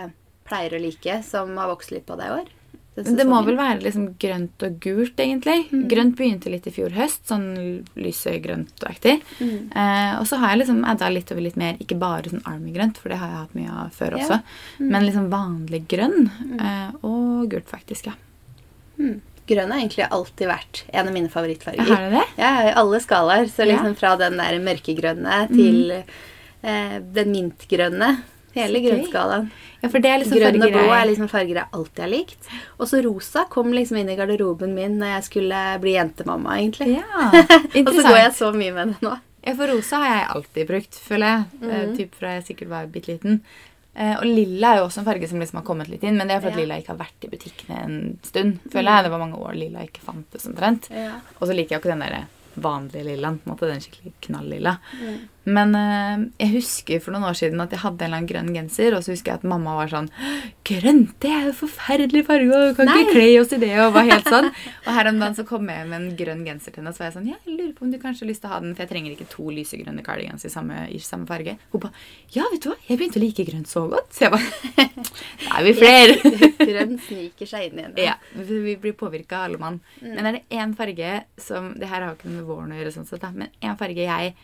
pleier 0.44 0.76
å 0.76 0.82
like, 0.82 1.16
som 1.26 1.56
har 1.56 1.72
vokst 1.72 1.94
litt 1.94 2.04
på 2.06 2.18
deg 2.20 2.28
i 2.28 2.36
år? 2.42 2.52
Men 2.96 3.16
Det 3.18 3.26
må 3.26 3.40
vel 3.44 3.56
være 3.58 3.80
liksom 3.82 4.04
grønt 4.22 4.62
og 4.62 4.76
gult, 4.80 5.16
egentlig. 5.18 5.68
Mm. 5.72 5.88
Grønt 5.90 6.16
begynte 6.16 6.50
litt 6.52 6.66
i 6.66 6.70
fjor 6.70 6.90
høst, 6.94 7.24
sånn 7.26 7.82
lysegrøntaktig. 7.98 9.16
Mm. 9.40 9.72
Eh, 9.74 10.12
og 10.20 10.26
så 10.30 10.38
har 10.38 10.52
jeg 10.54 10.60
liksom 10.62 10.84
adda 10.86 11.08
litt 11.10 11.32
over 11.34 11.42
litt 11.42 11.56
mer, 11.58 11.74
ikke 11.82 11.98
bare 11.98 12.30
sånn 12.30 12.44
army-grønt, 12.46 13.00
for 13.02 13.10
det 13.10 13.18
har 13.18 13.32
jeg 13.32 13.40
hatt 13.42 13.54
mye 13.58 13.70
av 13.84 13.90
før 13.98 14.16
Ja. 14.16 14.24
også, 14.24 14.42
Mm. 14.80 14.88
men 14.90 15.06
liksom 15.06 15.28
vanlig 15.30 15.88
grønn. 15.88 16.30
Eh, 16.60 16.90
og 17.02 17.48
gult, 17.50 17.66
faktisk, 17.68 18.06
ja. 18.06 18.12
Mm. 18.98 19.20
Grønn 19.46 19.70
har 19.72 19.80
egentlig 19.80 20.08
alltid 20.10 20.48
vært 20.48 20.82
en 20.94 21.08
av 21.08 21.12
mine 21.12 21.28
favorittfarger. 21.28 21.84
Har 21.86 22.10
det 22.10 22.12
det? 22.12 22.26
Ja, 22.38 22.62
i 22.70 22.72
alle 22.72 23.00
skalaer. 23.00 23.44
Så 23.50 23.66
Ja. 23.66 23.74
liksom 23.76 23.96
fra 23.96 24.16
den 24.16 24.36
der 24.38 24.58
mørkegrønne 24.60 25.48
til 25.48 25.90
eh, 26.62 26.98
den 27.12 27.32
mintgrønne. 27.32 28.22
Hele 28.54 28.80
grønnskalaen. 28.84 29.50
Ja, 29.82 29.88
for 29.90 29.98
det 30.00 30.10
er 30.10 30.18
liksom 30.22 30.38
Grønn 30.38 30.62
og 30.62 30.72
blå 30.72 30.84
er 30.94 31.06
liksom 31.10 31.28
farger 31.28 31.54
jeg 31.60 31.68
alltid 31.76 31.98
har 32.04 32.08
likt. 32.12 32.48
Og 32.78 32.86
så 32.88 33.02
rosa 33.04 33.44
kom 33.50 33.72
liksom 33.74 33.98
inn 34.00 34.08
i 34.08 34.16
garderoben 34.16 34.74
min 34.74 34.98
når 35.00 35.14
jeg 35.16 35.24
skulle 35.28 35.60
bli 35.82 35.94
jentemamma, 35.96 36.56
egentlig. 36.62 36.96
Ja, 36.96 37.28
og 37.86 37.92
så 37.92 38.02
går 38.06 38.18
jeg 38.22 38.32
så 38.38 38.52
mye 38.56 38.72
med 38.72 38.94
det 38.94 39.00
nå. 39.04 39.14
Ja, 39.44 39.52
for 39.58 39.68
rosa 39.68 39.98
har 40.00 40.14
jeg 40.16 40.28
alltid 40.38 40.66
brukt, 40.70 40.94
føler 41.10 41.26
jeg. 41.26 41.44
Mm 41.60 41.70
Mhm. 41.74 41.96
typ 41.98 42.14
fra 42.16 42.34
jeg 42.38 42.44
sikkert 42.48 42.68
var 42.68 42.86
bitte 42.86 43.12
liten. 43.12 43.40
Eh, 43.94 44.14
og 44.16 44.24
lilla 44.26 44.72
er 44.72 44.78
jo 44.80 44.86
også 44.88 44.98
en 45.02 45.04
farge 45.06 45.28
som 45.30 45.38
liksom 45.38 45.60
har 45.60 45.66
kommet 45.68 45.88
litt 45.88 46.02
inn, 46.02 46.16
men 46.16 46.26
det 46.26 46.34
er 46.36 46.40
fordi 46.40 46.56
Ja. 46.56 46.62
lilla 46.64 46.78
ikke 46.80 46.94
har 46.96 47.02
vært 47.04 47.24
i 47.26 47.28
butikkene 47.30 47.82
en 47.84 48.18
stund. 48.22 48.58
føler 48.72 48.90
jeg. 48.90 49.04
Det 49.04 49.10
var 49.12 49.18
mange 49.22 49.38
år 49.38 49.54
lilla 49.54 49.84
ikke 49.86 50.00
fantes 50.02 50.46
omtrent. 50.48 50.88
Ja. 50.90 51.20
Og 51.40 51.46
så 51.48 51.54
liker 51.54 51.76
jeg 51.76 51.80
ikke 51.82 51.92
den 51.92 52.00
der 52.00 52.24
vanlige 52.56 53.04
lillaen, 53.04 53.38
på 53.38 53.46
en 53.50 53.52
måte, 53.54 53.68
den 53.70 53.80
skikkelig 53.84 54.12
knall-lilla. 54.22 54.78
Mm. 55.00 55.20
Men 55.44 55.74
øh, 55.76 56.22
jeg 56.40 56.52
husker 56.54 57.00
for 57.04 57.12
noen 57.12 57.26
år 57.28 57.36
siden 57.36 57.60
at 57.60 57.72
jeg 57.74 57.82
hadde 57.82 58.00
en 58.00 58.06
eller 58.08 58.20
annen 58.22 58.28
grønn 58.30 58.50
genser, 58.56 58.94
og 58.96 59.04
så 59.04 59.12
husker 59.12 59.34
jeg 59.34 59.42
at 59.42 59.48
mamma 59.48 59.74
var 59.76 59.90
sånn 59.92 60.08
Grønt, 60.64 61.10
det 61.20 61.28
er 61.28 61.42
jo 61.50 61.52
forferdelig 61.58 62.22
farge, 62.24 62.48
og 62.48 62.70
vi 62.70 62.76
kan 62.78 62.88
Nei. 62.88 63.02
ikke 63.02 63.16
kle 63.18 63.26
oss 63.42 63.50
i 63.52 63.58
det, 63.60 63.72
og 63.84 63.90
var 63.92 64.06
helt 64.08 64.30
sånn. 64.32 64.46
Og 64.86 64.88
her 64.96 65.10
om 65.10 65.18
dagen 65.20 65.36
så 65.36 65.44
kom 65.44 65.68
jeg 65.68 65.84
med 65.90 65.98
en 65.98 66.14
grønn 66.16 66.40
genser 66.46 66.72
til 66.72 66.80
henne, 66.80 66.94
og 66.94 66.96
så 66.96 67.04
var 67.04 67.10
jeg 67.10 67.16
sånn 67.18 67.26
Ja, 67.28 67.36
jeg 67.44 67.58
lurer 67.58 67.74
på 67.76 67.84
om 67.84 67.90
du 67.92 67.98
kanskje 68.00 68.24
har 68.24 68.30
lyst 68.30 68.44
til 68.44 68.48
å 68.48 68.54
ha 68.54 68.60
den, 68.64 68.72
for 68.72 68.86
jeg 68.86 68.92
trenger 68.94 69.12
ikke 69.12 69.28
to 69.34 69.50
lysegrønne 69.52 70.06
cardigans 70.06 70.48
i 70.48 70.52
samme, 70.54 70.86
i 70.88 71.02
samme 71.04 71.28
farge. 71.28 71.58
Hun 71.74 71.84
ba 71.84 71.92
Ja, 72.32 72.46
vet 72.54 72.64
du 72.64 72.70
hva, 72.70 72.78
jeg 72.88 73.02
begynte 73.02 73.20
å 73.20 73.24
like 73.26 73.46
grønt 73.50 73.68
så 73.68 73.84
godt. 73.92 74.08
Så 74.16 74.24
jeg 74.24 74.32
bare 74.32 74.88
Da 75.44 75.60
er 75.60 75.68
vi 75.68 75.76
flere. 75.76 76.16
Grønn 76.72 76.96
sniker 77.04 77.50
seg 77.52 77.68
inn 77.68 77.82
igjen. 77.82 77.94
Ja, 78.00 78.16
vi 78.32 78.78
blir 78.80 78.96
påvirka 78.96 79.44
alle 79.44 79.60
mann. 79.60 79.82
Men 80.00 80.24
er 80.24 80.38
det 80.38 80.44
én 80.56 80.72
farge 80.78 81.12
som 81.36 81.74
Det 81.76 81.92
her 81.92 82.00
har 82.00 82.14
jo 82.14 82.16
ikke 82.16 82.30
noe 82.32 82.40
med 82.40 82.48
våren 82.48 82.72
å 82.72 82.80
gjøre, 82.80 82.96
sånn 82.96 83.08
sett, 83.12 83.20
da, 83.20 83.34
men 83.36 83.52
én 83.60 83.76
farge 83.76 84.08
jeg 84.08 84.34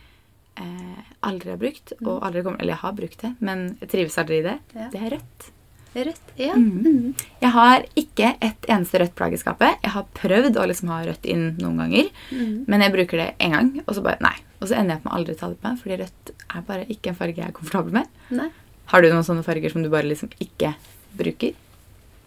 eh, 0.57 1.01
aldri 1.23 1.49
har 1.53 1.57
brukt, 1.61 1.93
og 2.05 2.21
aldri 2.23 2.43
kommer 2.43 2.59
Eller 2.61 2.73
jeg 2.73 2.81
har 2.83 2.93
brukt 2.93 3.21
det, 3.21 3.35
men 3.39 3.77
jeg 3.81 3.89
trives 3.89 4.17
aldri 4.17 4.39
i 4.39 4.45
det. 4.49 4.59
Ja. 4.75 4.89
Det 4.91 5.01
er 5.01 5.09
rødt. 5.17 5.49
Rødt. 5.93 6.29
Ja. 6.39 6.53
Mm. 6.55 7.13
Jeg 7.41 7.51
har 7.51 7.83
ikke 7.99 8.29
et 8.41 8.67
eneste 8.71 8.99
rødt 9.01 9.15
plagg 9.15 9.33
i 9.35 9.37
skapet. 9.41 9.75
Jeg 9.83 9.91
har 9.91 10.05
prøvd 10.15 10.55
å 10.55 10.67
liksom 10.69 10.87
ha 10.93 11.01
rødt 11.03 11.25
inn 11.27 11.57
noen 11.59 11.77
ganger, 11.83 12.09
Mm. 12.31 12.63
men 12.67 12.81
jeg 12.81 12.93
bruker 12.93 13.17
det 13.17 13.35
én 13.39 13.51
gang, 13.51 13.83
og 13.87 13.95
så 13.95 14.01
bare 14.03 14.17
nei. 14.21 14.35
Og 14.61 14.67
så 14.69 14.77
ender 14.77 14.95
jeg 14.95 14.97
opp 15.01 15.05
med 15.05 15.13
å 15.13 15.17
aldri 15.17 15.35
ta 15.37 15.49
det 15.49 15.59
på 15.61 15.67
meg, 15.67 15.79
fordi 15.81 15.97
rødt 15.99 16.31
er 16.55 16.61
bare 16.61 16.85
ikke 16.87 17.07
en 17.11 17.15
farge 17.15 17.35
jeg 17.41 17.47
er 17.49 17.51
komfortabel 17.51 17.91
med. 17.91 18.07
Nei. 18.29 18.49
Har 18.85 19.01
du 19.01 19.09
noen 19.09 19.23
sånne 19.23 19.43
farger 19.43 19.71
som 19.71 19.83
du 19.83 19.89
bare 19.89 20.03
liksom 20.07 20.29
ikke 20.39 20.75
bruker? 21.17 21.53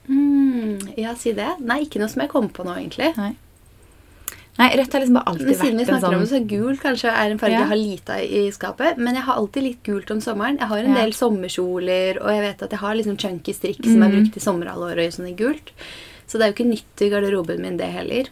Mm. 0.08 0.92
Ja, 0.98 1.14
si 1.16 1.32
det. 1.32 1.48
Nei, 1.64 1.84
ikke 1.87 2.00
noe 2.02 2.08
som 2.12 2.20
jeg 2.24 2.30
kommer 2.32 2.52
på 2.52 2.64
nå, 2.66 2.74
egentlig. 2.76 3.14
Nei. 3.16 3.34
Nei, 4.56 4.68
rødt 4.78 4.92
har 4.92 5.00
liksom 5.02 5.14
bare 5.18 5.26
alltid 5.32 5.46
Men 5.46 5.54
siden 5.58 5.78
vi 5.78 5.84
vært 5.84 5.94
en 5.94 6.00
snakker 6.00 6.14
om 6.16 6.22
sånn 6.22 6.46
det, 6.46 6.48
så 6.48 6.48
gul 6.48 6.76
kanskje 6.78 7.10
er 7.10 7.30
en 7.30 7.38
farge 7.38 7.52
Ja. 7.52 7.58
jeg 7.64 7.68
har 7.68 7.76
lite 7.76 8.18
i 8.22 8.50
skapet. 8.54 8.96
Men 8.98 9.14
jeg 9.14 9.24
har 9.24 9.34
alltid 9.34 9.62
litt 9.64 9.82
gult 9.82 10.10
om 10.10 10.20
sommeren. 10.20 10.58
Jeg 10.58 10.68
har 10.68 10.78
en 10.78 10.94
Ja. 10.94 11.00
del 11.02 11.12
sommerkjoler, 11.12 12.22
og 12.22 12.28
jeg 12.30 12.40
vet 12.42 12.62
at 12.62 12.70
jeg 12.70 12.78
har 12.78 12.94
liksom 12.94 13.16
chunky 13.18 13.52
strikk 13.52 13.82
som 13.84 14.02
er 14.02 14.08
Mhm. 14.08 14.14
brukt 14.14 14.36
i 14.36 14.40
sommerhalvåret 14.40 15.12
sånn 15.12 15.28
i 15.28 15.34
gult. 15.34 15.72
Så 16.28 16.38
det 16.38 16.42
er 16.42 16.52
jo 16.52 16.54
ikke 16.64 16.70
nytt 16.70 17.02
i 17.02 17.10
garderoben 17.10 17.60
min, 17.60 17.76
det 17.76 17.86
heller. 17.92 18.24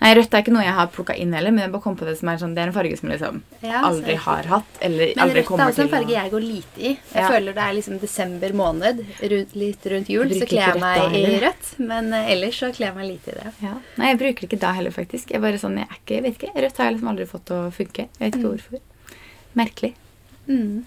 Nei, 0.00 0.14
rødt 0.14 0.34
er 0.34 0.42
ikke 0.42 0.52
noe 0.54 0.62
jeg 0.64 0.74
har 0.74 0.86
plukka 0.88 1.16
inn 1.18 1.32
heller, 1.32 1.50
men 1.50 1.64
jeg 1.64 1.72
bare 1.72 1.82
kom 1.82 1.96
på 1.96 2.04
det 2.08 2.16
som 2.18 2.28
er 2.28 2.36
sånn, 2.38 2.54
det 2.54 2.62
er 2.62 2.66
en 2.68 2.72
farge 2.76 2.98
som 2.98 3.08
liksom 3.08 3.42
Ja, 3.62 3.82
aldri 3.88 4.14
har 4.16 4.42
hatt, 4.50 4.64
eller 4.80 5.12
Men 5.16 5.24
aldri 5.24 5.42
rødt 5.42 5.60
er 5.60 5.64
også 5.72 5.82
en 5.82 5.88
farge 5.88 6.10
jeg 6.16 6.30
går 6.30 6.40
lite 6.46 6.78
i. 6.78 6.92
Jeg 7.14 7.22
Ja. 7.22 7.28
føler 7.28 7.54
det 7.54 7.62
er 7.62 7.72
liksom 7.78 7.98
desember 8.00 8.52
måned, 8.52 9.04
rundt, 9.22 9.54
litt 9.56 9.86
rundt 9.86 10.08
jul, 10.08 10.28
så 10.28 10.46
kler 10.48 10.66
jeg 10.72 10.80
meg 10.80 11.14
i 11.14 11.40
rødt. 11.40 11.78
Men 11.78 12.12
eh, 12.12 12.30
ellers 12.32 12.58
så 12.60 12.72
kler 12.74 12.86
jeg 12.88 12.94
meg 12.96 13.06
lite 13.10 13.28
i 13.28 13.38
det. 13.42 13.52
ja. 13.62 13.74
Nei, 13.98 14.06
jeg 14.12 14.18
bruker 14.18 14.40
det 14.40 14.50
ikke 14.50 14.60
da 14.60 14.72
heller, 14.72 14.90
faktisk. 14.90 15.30
Jeg 15.30 15.40
bare 15.40 15.58
sånn, 15.58 15.76
jeg 15.78 15.88
er 15.88 15.96
ikke, 16.00 16.14
jeg 16.14 16.22
vet 16.22 16.38
ikke. 16.38 16.54
Rødt 16.62 16.76
har 16.78 16.84
jeg 16.90 16.94
liksom 16.98 17.08
aldri 17.14 17.26
fått 17.26 17.44
til 17.46 17.56
å 17.56 17.72
funke. 17.72 18.08
Jeg 18.18 18.32
vet 18.32 18.34
ikke 18.34 18.48
Mm. 18.48 18.56
hvorfor. 18.56 18.80
Merkelig. 19.54 19.94
Mm. 20.48 20.84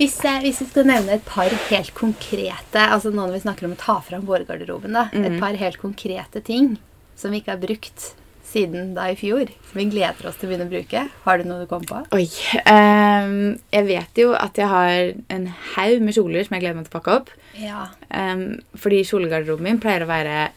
Hvis, 0.00 0.14
jeg, 0.24 0.40
hvis 0.42 0.60
jeg 0.62 0.68
skal 0.70 0.86
nevne 0.88 1.12
et 1.18 1.24
par 1.26 1.50
helt 1.68 1.90
konkrete 1.94 2.80
Altså 2.88 3.10
nå 3.12 3.20
når 3.26 3.34
vi 3.34 3.40
snakker 3.42 3.64
om 3.68 3.74
å 3.74 3.80
ta 3.82 3.98
fram 4.00 4.22
vårgarderoben, 4.24 4.92
da. 4.96 5.02
Et 5.12 5.32
Mhm. 5.32 5.40
par 5.40 5.52
helt 5.52 5.76
konkrete 5.78 6.42
ting 6.42 6.78
som 7.20 7.32
vi 7.32 7.42
ikke 7.42 7.54
har 7.54 7.62
brukt 7.62 8.10
siden 8.50 8.94
da 8.96 9.06
i 9.12 9.16
fjor. 9.18 9.50
Som 9.70 9.82
vi 9.82 9.88
gleder 9.92 10.28
oss 10.28 10.38
til 10.40 10.48
å 10.48 10.50
begynne 10.50 10.66
å 10.66 10.72
bruke. 10.72 11.04
Har 11.24 11.38
du 11.38 11.46
noe 11.46 11.64
du 11.64 11.70
kom 11.70 11.84
på? 11.86 12.00
Oi. 12.16 12.26
Um, 12.64 13.58
jeg 13.70 13.86
vet 13.88 14.22
jo 14.22 14.32
at 14.38 14.58
jeg 14.58 14.70
har 14.70 15.12
en 15.36 15.50
haug 15.74 16.06
med 16.06 16.16
kjoler 16.16 16.46
som 16.46 16.56
jeg 16.56 16.64
gleder 16.64 16.80
meg 16.80 16.88
til 16.88 16.94
å 16.94 16.98
pakke 16.98 17.18
opp. 17.20 17.34
Ja. 17.60 17.84
Um, 18.08 18.46
fordi 18.78 19.04
kjolegarderoben 19.06 19.68
min 19.68 19.82
pleier 19.82 20.06
å 20.06 20.10
være 20.10 20.48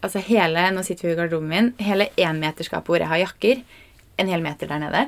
Altså 0.00 0.22
hele, 0.24 0.62
nå 0.72 0.80
sitter 0.80 1.04
vi 1.04 1.12
i 1.12 1.16
garderoben 1.18 1.50
min, 1.50 1.66
hele 1.76 2.06
énmeterskapet 2.16 2.88
hvor 2.88 3.02
jeg 3.02 3.10
har 3.10 3.20
jakker. 3.20 3.58
En 4.16 4.30
hel 4.32 4.40
meter 4.40 4.70
der 4.70 4.80
nede. 4.80 5.02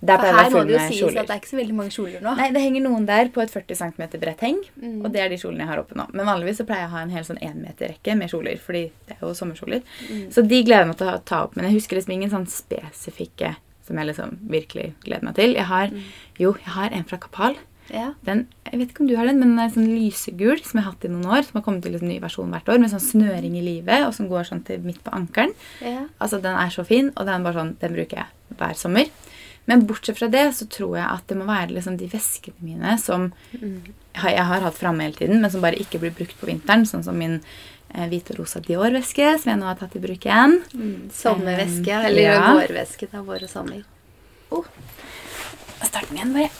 Der 0.00 0.16
For 0.18 0.26
her 0.30 0.50
må 0.54 0.60
det 0.66 0.74
jo 0.76 0.78
sies 0.86 1.00
kjoler. 1.00 1.20
at 1.20 1.26
det 1.26 1.34
er 1.34 1.40
ikke 1.40 1.50
så 1.50 1.56
veldig 1.58 1.74
mange 1.74 1.90
kjoler 1.90 2.20
nå. 2.22 2.36
Nei, 2.38 2.50
det 2.54 2.60
henger 2.62 2.82
noen 2.84 3.06
der 3.06 3.28
på 3.34 3.42
et 3.42 3.50
40 3.50 3.74
cm 3.74 4.02
bredt 4.20 4.40
heng. 4.46 4.60
Mm. 4.80 5.00
Og 5.04 5.12
det 5.12 5.20
er 5.24 5.28
de 5.28 5.36
kjolene 5.36 5.58
jeg 5.64 5.68
har 5.72 5.78
oppe 5.82 5.96
nå. 5.98 6.06
Men 6.14 6.26
vanligvis 6.26 6.60
så 6.62 6.66
pleier 6.68 6.84
jeg 6.84 6.90
å 6.92 6.94
ha 6.94 7.00
en 7.02 7.10
hel 7.10 7.24
sånn 7.26 7.40
énmeterrekke 7.42 8.14
med 8.16 8.30
kjoler. 8.30 8.58
Fordi 8.62 8.84
det 9.08 9.16
er 9.16 9.24
jo 9.26 9.32
sommerkjoler. 9.34 9.82
Mm. 10.10 10.28
Så 10.30 10.46
de 10.46 10.62
gleder 10.62 10.84
jeg 10.84 10.90
meg 10.92 10.98
til 10.98 11.08
å 11.10 11.24
ta 11.24 11.42
opp. 11.48 11.56
Men 11.56 11.66
jeg 11.66 11.80
husker 11.80 11.96
liksom 11.98 12.14
ingen 12.14 12.30
sånn 12.30 12.46
spesifikke 12.46 13.56
som 13.88 13.96
jeg 13.98 14.06
liksom 14.10 14.36
virkelig 14.52 14.92
gleder 15.04 15.24
meg 15.24 15.34
til. 15.34 15.54
Jeg 15.56 15.64
har, 15.66 15.88
Mm. 15.88 16.02
jo, 16.38 16.52
jeg 16.54 16.72
har 16.74 16.90
en 16.92 17.04
fra 17.04 17.16
Kapal. 17.18 17.56
Ja. 17.90 18.12
Den, 18.22 18.46
jeg 18.70 18.78
vet 18.80 18.88
ikke 18.92 19.00
om 19.00 19.06
du 19.08 19.16
har 19.16 19.24
den, 19.24 19.38
men 19.40 19.56
den 19.56 19.58
er 19.58 19.70
sånn 19.72 19.88
lysegul 19.88 20.62
som 20.62 20.76
jeg 20.78 20.84
har 20.84 20.92
hatt 20.92 21.04
i 21.06 21.08
noen 21.08 21.24
år. 21.24 21.42
Som 21.42 21.54
har 21.54 21.62
kommet 21.62 21.82
til 21.82 21.94
en 21.96 22.06
ny 22.08 22.18
versjon 22.20 22.50
hvert 22.52 22.68
år, 22.68 22.78
med 22.78 22.90
sånn 22.90 23.00
snøring 23.00 23.56
i 23.56 23.62
livet, 23.64 24.06
og 24.06 24.12
som 24.14 24.28
går 24.28 24.44
sånn 24.44 24.62
til 24.64 24.78
midt 24.80 25.02
på 25.02 25.10
ankelen. 25.10 25.54
Ja. 25.80 26.04
Altså, 26.20 26.40
Den 26.40 26.54
er 26.54 26.68
så 26.68 26.84
fin, 26.84 27.10
og 27.16 27.24
den, 27.26 27.42
bare 27.42 27.54
sånn, 27.54 27.78
den 27.80 27.94
bruker 27.94 28.16
jeg 28.18 28.26
hver 28.58 28.74
sommer. 28.76 29.06
Men 29.68 29.82
bortsett 29.88 30.16
fra 30.18 30.28
det 30.32 30.46
så 30.56 30.64
tror 30.72 30.94
jeg 30.96 31.06
at 31.06 31.26
det 31.28 31.36
må 31.36 31.44
være 31.48 31.74
liksom 31.76 31.98
de 32.00 32.08
veskene 32.08 32.56
mine 32.64 32.94
som 33.00 33.28
Mm. 33.52 33.82
jeg 34.18 34.44
har 34.48 34.60
hatt 34.64 34.78
framme 34.78 35.04
hele 35.04 35.14
tiden, 35.14 35.40
men 35.42 35.50
som 35.52 35.60
bare 35.60 35.76
ikke 35.78 36.00
blir 36.00 36.10
brukt 36.16 36.38
på 36.40 36.48
vinteren. 36.48 36.86
Sånn 36.88 37.04
som 37.04 37.18
min 37.20 37.36
eh, 37.94 38.08
hvite 38.08 38.32
og 38.34 38.40
rosa 38.40 38.60
Dior-veske, 38.64 39.28
som 39.38 39.52
jeg 39.52 39.60
nå 39.60 39.68
har 39.68 39.76
tatt 39.76 39.94
i 39.96 40.00
bruk 40.02 40.24
igjen. 40.26 40.58
Mm. 40.74 41.10
Sommerveske, 41.12 41.92
Um, 42.00 42.06
eller 42.08 42.22
ja. 42.22 42.40
vårveske. 42.56 43.06
Det 43.10 43.14
er 43.20 43.28
vår 43.28 43.44
og 43.44 43.52
sommer. 43.52 43.84
Oh. 44.50 44.64
Start 45.84 46.08
den 46.08 46.16
igjen, 46.18 46.32
bare. 46.34 46.50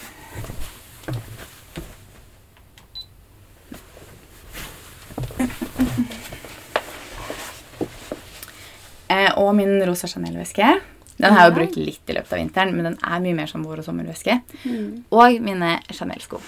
Eh, 9.09 9.31
og 9.41 9.55
min 9.57 9.79
rosa 9.89 10.09
Chanel-veske. 10.11 10.75
Den 11.19 11.33
har 11.35 11.45
jeg 11.47 11.51
jo 11.53 11.57
brukt 11.59 11.77
litt 11.77 12.11
i 12.11 12.15
løpet 12.15 12.33
av 12.33 12.39
vinteren, 12.39 12.75
men 12.77 12.85
den 12.93 12.99
er 13.03 13.21
mye 13.21 13.35
mer 13.35 13.47
som 13.51 13.65
vår- 13.67 13.79
og 13.83 13.85
sommerveske. 13.85 14.41
Mm. 14.65 15.05
Og 15.11 15.41
mine 15.43 15.81
Chanel-sko. 15.91 16.41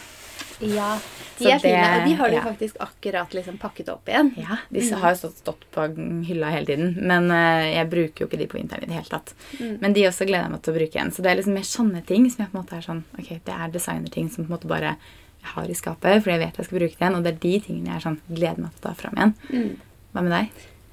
Ja, 0.60 0.98
de 1.38 1.44
Så 1.44 1.50
er 1.54 1.58
fine. 1.58 1.80
Og 1.96 2.02
de 2.08 2.14
har 2.18 2.28
du 2.28 2.34
ja. 2.36 2.42
faktisk 2.44 2.76
akkurat 2.84 3.32
liksom 3.32 3.56
pakket 3.58 3.88
opp 3.88 4.06
igjen. 4.12 4.32
Ja, 4.36 4.58
Disse 4.70 4.92
Mm. 4.94 5.00
har 5.00 5.14
jo 5.14 5.16
stått, 5.16 5.38
stått 5.38 5.64
på 5.72 5.86
hylla 6.26 6.50
hele 6.52 6.66
tiden, 6.66 6.98
men 7.00 7.30
uh, 7.30 7.64
jeg 7.64 7.88
bruker 7.90 8.20
jo 8.20 8.26
ikke 8.28 8.38
de 8.38 8.46
på 8.46 8.58
vinteren 8.60 8.82
i 8.84 8.86
det 8.86 8.94
hele 8.94 9.08
tatt. 9.08 9.32
Mm. 9.58 9.78
Men 9.80 9.92
de 9.96 10.04
også 10.06 10.26
gleder 10.28 10.44
jeg 10.44 10.50
meg 10.52 10.62
til 10.62 10.74
å 10.74 10.76
bruke 10.76 10.94
igjen. 10.98 11.10
Så 11.16 11.22
det 11.22 11.30
er 11.32 11.36
liksom 11.40 11.54
mer 11.54 11.62
sånne 11.66 12.04
ting 12.06 12.28
som 12.30 12.44
jeg 12.44 12.52
på 12.52 12.58
en 12.58 12.62
måte 12.62 12.76
er 12.76 12.84
sånn 12.84 13.02
Ok, 13.18 13.28
det 13.44 13.54
er 13.56 13.68
designerting 13.72 14.28
som 14.30 14.44
på 14.44 14.50
en 14.52 14.56
måte 14.58 14.68
bare 14.68 14.96
jeg 15.40 15.54
har 15.54 15.64
i 15.64 15.72
skapet, 15.74 16.20
fordi 16.22 16.36
jeg 16.36 16.42
vet 16.44 16.56
jeg 16.60 16.66
skal 16.66 16.78
bruke 16.78 16.92
det 16.92 17.00
igjen. 17.00 17.16
Og 17.16 17.22
det 17.24 17.32
er 17.32 17.38
de 17.40 17.60
tingene 17.60 17.86
jeg 17.86 17.96
er 17.96 18.04
sånn 18.10 18.20
gleder 18.28 18.58
meg 18.60 18.70
til 18.76 18.80
å 18.80 18.88
ta 18.90 18.94
fram 19.00 19.16
igjen. 19.16 19.34
Mm. 19.50 19.76
Hva 20.12 20.22
med 20.22 20.32
deg? 20.36 20.50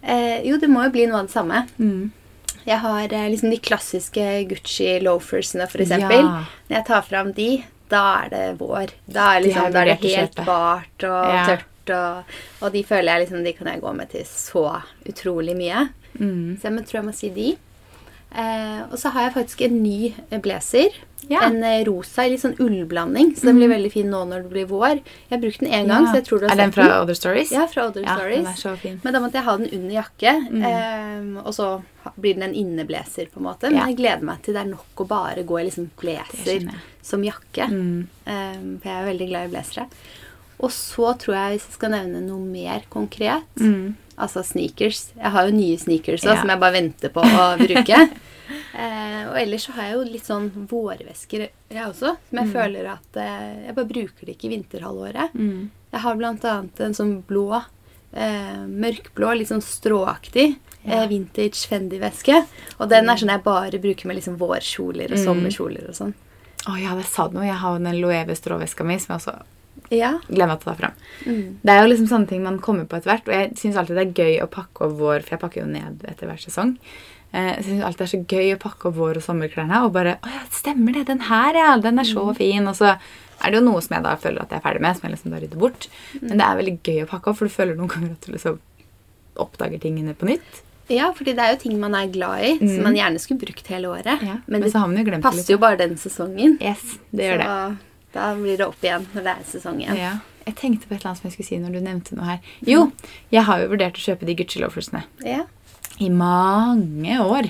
Eh, 0.07 0.37
jo, 0.47 0.57
det 0.57 0.69
må 0.71 0.83
jo 0.87 0.89
bli 0.95 1.05
noe 1.11 1.19
av 1.19 1.27
det 1.27 1.33
samme. 1.35 1.67
Mm. 1.77 2.11
Jeg 2.67 2.81
har 2.83 3.13
eh, 3.15 3.29
liksom 3.31 3.49
de 3.53 3.59
klassiske 3.63 4.25
Gucci 4.49 4.89
loafersene, 5.05 5.67
for 5.71 5.83
eksempel. 5.85 6.19
Ja. 6.25 6.43
Når 6.67 6.75
jeg 6.77 6.85
tar 6.89 7.05
fram 7.07 7.31
de, 7.37 7.49
da 7.91 8.03
er 8.25 8.29
det 8.33 8.43
vår. 8.59 8.91
Da 9.07 9.29
er, 9.37 9.45
liksom, 9.45 9.69
de 9.69 9.75
da 9.77 9.83
er 9.85 9.91
det 9.93 10.11
helt 10.11 10.41
bart 10.47 11.07
og 11.07 11.31
Ja. 11.31 11.45
tørt. 11.53 11.65
Og, 11.87 12.33
og 12.67 12.73
de 12.73 12.81
føler 12.83 13.13
jeg 13.13 13.21
liksom, 13.23 13.45
de 13.45 13.53
kan 13.55 13.67
jeg 13.71 13.79
gå 13.79 13.93
med 13.95 14.09
til 14.11 14.25
så 14.27 14.65
utrolig 15.07 15.55
mye. 15.55 15.85
Mm. 16.19 16.57
Så 16.59 16.67
jeg 16.67 16.83
tror 16.89 16.99
jeg 16.99 17.05
må 17.07 17.13
si 17.15 17.29
de. 17.31 17.47
Eh, 18.37 18.81
og 18.91 18.97
så 19.01 19.09
har 19.15 19.27
jeg 19.27 19.33
faktisk 19.33 19.61
en 19.65 19.77
ny 19.81 20.13
eh, 20.29 20.39
blazer. 20.43 20.93
Ja. 21.27 21.41
En 21.47 21.57
eh, 21.65 21.81
rosa 21.87 22.23
i 22.23 22.29
litt 22.29 22.43
sånn 22.43 22.53
ullblanding. 22.61 23.31
Så 23.35 23.47
den 23.49 23.57
blir 23.57 23.71
veldig 23.71 23.89
fin 23.91 24.11
nå 24.13 24.19
når 24.29 24.43
det 24.45 24.51
blir 24.51 24.67
vår. 24.69 24.99
Jeg 25.01 25.33
har 25.33 25.41
brukt 25.41 25.59
den 25.63 25.71
én 25.73 25.89
gang, 25.89 26.05
Ja. 26.05 26.11
så 26.11 26.19
jeg 26.19 26.25
tror 26.27 26.39
du 26.39 26.45
har 26.45 26.53
er 26.53 26.61
den 26.61 26.71
sett 26.71 26.77
fra 26.77 26.99
Other 27.01 27.17
Stories? 27.17 27.51
Ja, 27.51 27.65
fra 27.71 27.87
Other 27.89 28.05
Ja, 28.05 28.15
Stories. 28.15 28.37
den 28.37 28.51
er 28.53 28.59
så 28.61 28.75
fin. 28.77 28.99
Men 29.03 29.13
da 29.17 29.19
måtte 29.23 29.39
jeg 29.41 29.47
ha 29.49 29.57
den 29.57 29.69
under 29.79 29.95
jakke, 29.97 30.35
Mm. 30.51 30.63
eh, 30.69 31.41
og 31.43 31.53
så 31.57 31.81
blir 32.21 32.33
den 32.37 32.43
en 32.43 32.53
inneblazer, 32.55 33.27
på 33.33 33.37
en 33.41 33.47
måte. 33.49 33.71
Men 33.71 33.87
jeg 33.87 33.97
gleder 33.97 34.21
meg 34.23 34.41
til 34.43 34.53
det 34.53 34.61
er 34.61 34.69
nok 34.69 34.95
å 35.03 35.07
bare 35.07 35.43
gå 35.43 35.59
i 35.59 35.65
liksom 35.65 35.89
blazer 35.99 36.69
som 37.01 37.23
jakke. 37.23 37.67
Mm. 37.67 38.07
Eh, 38.27 38.55
for 38.79 38.87
jeg 38.87 39.01
er 39.01 39.11
veldig 39.13 39.27
glad 39.29 39.49
i 39.49 39.53
blazere. 39.57 39.87
Og 40.59 40.69
så 40.71 41.17
tror 41.17 41.33
jeg, 41.35 41.57
hvis 41.57 41.65
jeg 41.67 41.73
skal 41.73 41.89
nevne 41.91 42.21
noe 42.21 42.39
mer 42.45 42.81
konkret 42.89 43.43
Mm. 43.59 43.95
Altså 44.17 44.41
sneakers. 44.43 45.11
Jeg 45.15 45.29
har 45.31 45.45
jo 45.45 45.51
nye 45.55 45.77
sneakers 45.77 46.23
også, 46.25 46.39
som 46.41 46.49
jeg 46.49 46.59
bare 46.59 46.73
venter 46.73 47.09
på 47.09 47.21
å 47.21 47.57
bruke. 47.57 48.09
eh, 48.73 49.23
og 49.29 49.35
ellers 49.37 49.65
så 49.67 49.71
har 49.77 49.83
jeg 49.89 49.93
jo 49.97 50.03
litt 50.13 50.25
sånn 50.27 50.49
vårvesker, 50.67 51.49
jeg 51.69 51.85
også. 51.87 52.15
Som 52.29 52.39
jeg 52.39 52.47
Mm. 52.47 52.53
føler 52.53 52.85
at 52.91 53.17
eh, 53.17 53.65
Jeg 53.67 53.75
bare 53.75 53.85
bruker 53.91 54.25
det 54.25 54.37
ikke 54.37 54.45
i 54.51 54.55
vinterhalvåret. 54.57 55.33
Mm. 55.33 55.69
Jeg 55.91 56.01
har 56.01 56.15
blant 56.15 56.41
annet 56.45 56.79
en 56.81 56.93
sånn 56.93 57.23
blå, 57.23 57.63
eh, 58.13 58.65
mørkblå, 58.67 59.37
litt 59.37 59.47
sånn 59.49 59.61
stråaktig 59.63 60.57
Ja. 60.85 61.03
eh, 61.03 61.07
vintage 61.07 61.67
Fendi-veske. 61.67 62.45
Og 62.79 62.89
den 62.89 63.09
er 63.09 63.15
sånn 63.15 63.29
jeg 63.29 63.43
bare 63.43 63.71
bruker 63.79 64.05
med 64.05 64.17
liksom 64.17 64.37
vårkjoler 64.37 65.11
og 65.11 65.17
Mm. 65.17 65.25
sommerkjoler 65.25 65.89
og 65.89 65.95
sånn. 65.95 66.13
Å 66.67 66.81
ja, 66.81 66.95
det 66.95 67.05
sa 67.05 67.27
du 67.27 67.35
noe. 67.37 67.45
Jeg 67.45 67.55
har 67.55 67.77
jo 67.77 67.83
den 67.83 68.01
Loewe 68.01 68.35
stråveska 68.35 68.83
mi 68.85 68.97
som 68.97 69.17
jeg 69.17 69.21
også 69.27 69.41
Ja. 69.91 70.19
til 70.27 70.37
å 70.41 70.59
ta 70.59 70.73
fram. 70.73 70.91
Mm. 71.25 71.57
Det 71.63 71.69
er 71.71 71.81
jo 71.87 71.93
liksom 71.93 72.07
sånne 72.09 72.27
ting 72.27 72.43
man 72.43 72.59
kommer 72.59 72.85
på 72.85 72.97
etter 72.97 73.11
hvert. 73.11 73.27
Og 73.27 73.33
jeg 73.33 73.53
syns 73.55 73.75
alltid 73.75 73.95
det 73.95 74.07
er 74.17 74.23
gøy 74.23 74.41
å 74.41 74.49
pakke 74.49 74.81
over 74.85 74.95
vår 74.97 75.23
For 75.23 75.29
jeg 75.37 75.39
pakker 75.39 75.61
jo 75.61 75.65
ned 75.67 75.99
etter 76.03 76.27
hver 76.27 76.37
sesong. 76.39 76.77
Eh, 77.33 77.49
jeg 77.57 77.63
synes 77.65 77.83
alltid 77.83 77.99
det 77.99 78.07
er 78.07 78.13
så 78.13 78.19
gøy 78.37 78.51
å 78.55 78.59
pakke 78.61 78.89
opp 78.89 78.95
vår- 78.95 79.17
og 79.19 79.23
sommerklærne 79.25 79.81
og 79.85 79.91
bare 79.93 80.13
Å 80.23 80.29
ja, 80.31 80.43
stemmer 80.51 80.93
det! 80.95 81.05
Den 81.09 81.19
her, 81.27 81.53
ja! 81.59 81.73
Den 81.83 81.99
er 81.99 82.07
så 82.07 82.23
fin! 82.37 82.67
Og 82.71 82.75
så 82.79 82.93
er 82.95 83.51
det 83.51 83.59
jo 83.59 83.65
noe 83.65 83.81
som 83.83 83.97
jeg 83.97 84.03
da 84.07 84.15
føler 84.17 84.41
at 84.41 84.49
jeg 84.55 84.61
er 84.61 84.63
ferdig 84.63 84.81
med, 84.81 84.95
som 84.97 85.09
jeg 85.09 85.15
liksom 85.17 85.33
da 85.35 85.41
rydder 85.43 85.59
bort. 85.61 85.89
Men 86.21 86.37
det 86.39 86.45
er 86.47 86.61
veldig 86.61 86.77
gøy 86.87 87.01
å 87.03 87.09
pakke 87.11 87.29
opp, 87.29 87.37
for 87.41 87.45
du 87.51 87.53
føler 87.53 87.75
noen 87.77 87.91
ganger 87.91 88.15
at 88.15 88.25
du 88.25 88.31
liksom 88.33 88.57
oppdager 89.37 89.79
tingene 89.83 90.15
på 90.17 90.25
nytt. 90.29 90.63
Ja, 90.89 91.09
fordi 91.11 91.33
det 91.35 91.43
er 91.43 91.51
jo 91.51 91.59
ting 91.65 91.75
man 91.81 91.93
er 91.99 92.07
glad 92.07 92.45
i, 92.47 92.53
som 92.61 92.85
man 92.87 92.95
gjerne 92.95 93.19
skulle 93.19 93.41
brukt 93.43 93.67
hele 93.67 93.89
året. 93.91 94.23
Ja, 94.23 94.37
men 94.47 94.55
men 94.55 94.63
det 94.63 94.71
så 94.71 94.79
har 94.79 94.87
man 94.87 94.97
jo 94.97 95.03
glemt 95.09 95.25
passer 95.27 95.43
litt. 95.43 95.49
jo 95.51 95.57
bare 95.59 95.77
den 95.81 95.97
sesongen. 95.99 96.55
Yes, 96.63 96.95
det 97.11 97.27
gjør 97.27 97.43
det. 97.43 97.49
Så 97.51 98.15
da 98.15 98.29
blir 98.39 98.57
det 98.57 98.65
opp 98.65 98.81
igjen 98.87 99.05
når 99.13 99.27
det 99.27 99.33
er 99.35 99.43
sesong 99.51 99.81
igjen. 99.83 99.99
Ja. 99.99 100.13
Jeg 100.47 100.55
tenkte 100.55 100.87
på 100.87 100.95
et 100.95 101.01
eller 101.01 101.11
annet 101.11 101.19
som 101.19 101.27
jeg 101.27 101.35
skulle 101.35 101.49
si 101.49 101.59
når 101.59 101.75
du 101.75 101.81
nevnte 101.83 102.15
noe 102.15 102.29
her. 102.29 102.39
Jo, 102.65 102.85
jeg 103.35 103.43
har 103.43 103.59
jo 103.59 103.67
vurdert 103.75 103.99
å 103.99 104.05
kjøpe 104.05 104.25
de 104.29 104.35
Gucci 104.39 104.61
loafersene 104.63 105.03
Ja. 105.27 105.43
I 105.97 106.09
mange 106.13 107.17
år. 107.23 107.49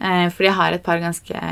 Eh, 0.00 0.28
fordi 0.32 0.48
jeg 0.48 0.56
har 0.58 0.72
et 0.72 0.84
par 0.84 1.00
ganske 1.02 1.42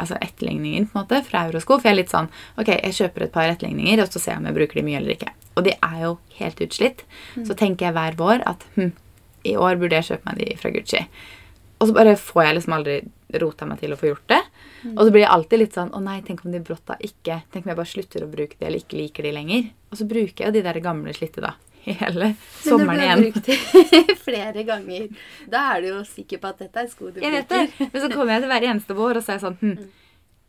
altså 0.00 0.18
etterligninger 0.18 0.88
på 0.88 0.98
en 0.98 1.02
måte, 1.04 1.22
fra 1.26 1.44
Eurosko. 1.48 1.78
For 1.78 1.88
jeg 1.88 1.94
er 1.94 2.00
litt 2.02 2.14
sånn 2.14 2.30
Ok, 2.58 2.72
jeg 2.72 2.96
kjøper 2.98 3.26
et 3.26 3.34
par 3.34 3.50
etterligninger, 3.50 4.02
og 4.02 4.10
så 4.10 4.22
ser 4.22 4.34
jeg 4.34 4.42
om 4.42 4.50
jeg 4.50 4.58
bruker 4.58 4.80
de 4.80 4.86
mye 4.88 4.98
eller 5.00 5.14
ikke. 5.14 5.32
Og 5.54 5.66
de 5.68 5.76
er 5.76 5.98
jo 6.02 6.12
helt 6.40 6.64
utslitt. 6.66 7.04
Så 7.46 7.56
tenker 7.58 7.88
jeg 7.88 7.96
hver 7.96 8.18
vår 8.18 8.42
at 8.50 8.66
hm, 8.74 8.92
i 9.46 9.56
år 9.60 9.78
burde 9.80 10.00
jeg 10.00 10.10
kjøpe 10.10 10.30
meg 10.30 10.40
de 10.42 10.56
fra 10.58 10.72
Gucci. 10.74 11.04
Og 11.78 11.90
så 11.90 11.96
bare 11.96 12.16
får 12.18 12.46
jeg 12.46 12.56
liksom 12.58 12.76
aldri 12.76 12.98
rota 13.42 13.66
meg 13.68 13.80
til 13.82 13.94
å 13.94 13.98
få 13.98 14.10
gjort 14.12 14.28
det. 14.30 14.40
Og 14.94 15.00
så 15.00 15.10
blir 15.10 15.24
jeg 15.24 15.32
alltid 15.32 15.60
litt 15.62 15.76
sånn 15.76 15.94
Å 15.96 16.00
nei, 16.04 16.18
tenk 16.26 16.42
om 16.44 16.52
de 16.52 16.58
brått 16.60 16.82
da 16.84 16.98
ikke 17.00 17.38
Tenk 17.48 17.64
om 17.64 17.70
jeg 17.70 17.78
bare 17.78 17.88
slutter 17.88 18.24
å 18.26 18.28
bruke 18.28 18.58
de 18.58 18.66
eller 18.68 18.82
ikke 18.82 18.98
liker 18.98 19.24
de 19.24 19.30
lenger. 19.32 19.70
Og 19.88 19.96
så 19.96 20.06
bruker 20.08 20.44
jeg 20.44 20.50
jo 20.50 20.56
de 20.58 20.64
der 20.66 20.80
gamle 20.84 21.14
slitte 21.16 21.40
da 21.40 21.54
hele 21.86 22.30
sommeren 22.62 23.02
igjen. 23.04 23.20
Men 23.20 23.32
når 23.32 23.42
du 23.44 23.50
har 23.52 23.82
brukt 23.84 24.08
det 24.10 24.16
flere 24.24 24.64
ganger, 24.68 25.08
da 25.50 25.64
er 25.74 25.84
du 25.84 25.90
jo 25.92 26.00
sikker 26.08 26.40
på 26.42 26.52
at 26.52 26.62
dette 26.64 26.84
er 26.84 26.90
sko 26.92 27.10
du 27.10 27.18
bruker. 27.18 27.26
Jeg 27.28 27.36
vet 27.36 27.52
det. 27.52 27.90
Men 27.92 28.04
så 28.04 28.10
kommer 28.14 28.36
jeg 28.36 28.44
til 28.44 28.54
hver 28.54 28.68
eneste 28.70 28.98
vår, 28.98 29.20
og 29.20 29.26
så 29.26 29.34
er 29.34 29.38
jeg 29.38 29.46
sånn 29.48 29.60
hm, 29.60 29.76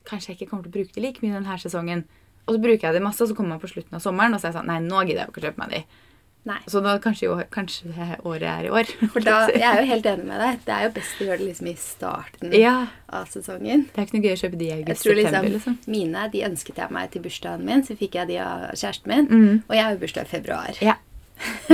Kanskje 0.06 0.32
jeg 0.32 0.38
ikke 0.38 0.52
kommer 0.52 0.67
til 0.67 0.69
å 0.69 0.76
bruke 0.76 0.93
det 0.93 1.02
like 1.02 1.24
mye 1.24 1.34
denne 1.34 1.56
sesongen. 1.58 2.06
Og 2.45 2.54
så 2.54 2.62
bruker 2.62 2.88
jeg 2.88 2.93
det 2.93 3.02
masse, 3.02 3.24
og 3.26 3.32
så 3.32 3.38
kommer 3.38 3.56
man 3.56 3.62
på 3.63 3.71
slutten 3.71 3.98
av 3.98 4.04
sommeren, 4.04 4.36
og 4.36 4.41
så 4.41 4.48
er 4.48 4.54
jeg 4.54 4.60
sånn 4.60 4.67
Nei, 4.69 4.82
nå 4.86 5.00
gidder 5.02 5.24
jeg 5.24 5.34
ikke 5.34 5.41
å 5.41 5.45
kjøpe 5.48 5.63
meg 5.63 5.71
de. 5.74 6.04
Nei. 6.45 6.60
Så 6.69 6.78
da 6.86 6.91
kanskje, 7.02 7.26
jo, 7.26 7.36
kanskje 7.50 7.89
det 7.89 8.19
året 8.21 8.45
er 8.45 8.67
i 8.67 8.69
år. 8.69 8.89
Da, 9.26 9.48
jeg 9.50 9.65
er 9.65 9.80
jo 9.82 9.88
helt 9.89 10.06
enig 10.12 10.28
med 10.28 10.38
deg. 10.43 10.60
Det 10.67 10.74
er 10.76 10.84
jo 10.86 10.91
best 10.93 11.24
å 11.24 11.26
gjøre 11.26 11.39
det 11.41 11.48
liksom 11.48 11.69
i 11.71 11.74
starten 11.82 12.54
ja. 12.54 12.76
av 13.10 13.26
sesongen. 13.34 13.88
Det 13.89 13.98
er 13.98 14.06
ikke 14.06 14.17
noe 14.19 14.28
gøy 14.28 14.36
å 14.36 14.41
kjøpe 14.43 14.60
de 14.60 14.67
i 14.67 14.76
august-september, 14.76 15.48
liksom, 15.50 15.80
liksom. 15.80 15.95
Mine 15.95 16.28
de 16.36 16.43
ønsket 16.45 16.84
jeg 16.84 16.93
meg 16.93 17.10
til 17.15 17.26
bursdagen 17.26 17.65
min, 17.65 17.82
så 17.88 17.98
fikk 17.98 18.19
jeg 18.19 18.30
de 18.30 18.38
av 18.45 18.67
kjæresten 18.78 19.10
min. 19.15 19.26
Mm. 19.32 19.63
Og 19.65 19.74
jeg 19.74 19.88
har 19.88 19.98
jo 19.98 20.02
bursdag 20.06 20.30
i 20.30 20.34
februar. 20.36 20.82
Ja. 20.86 21.00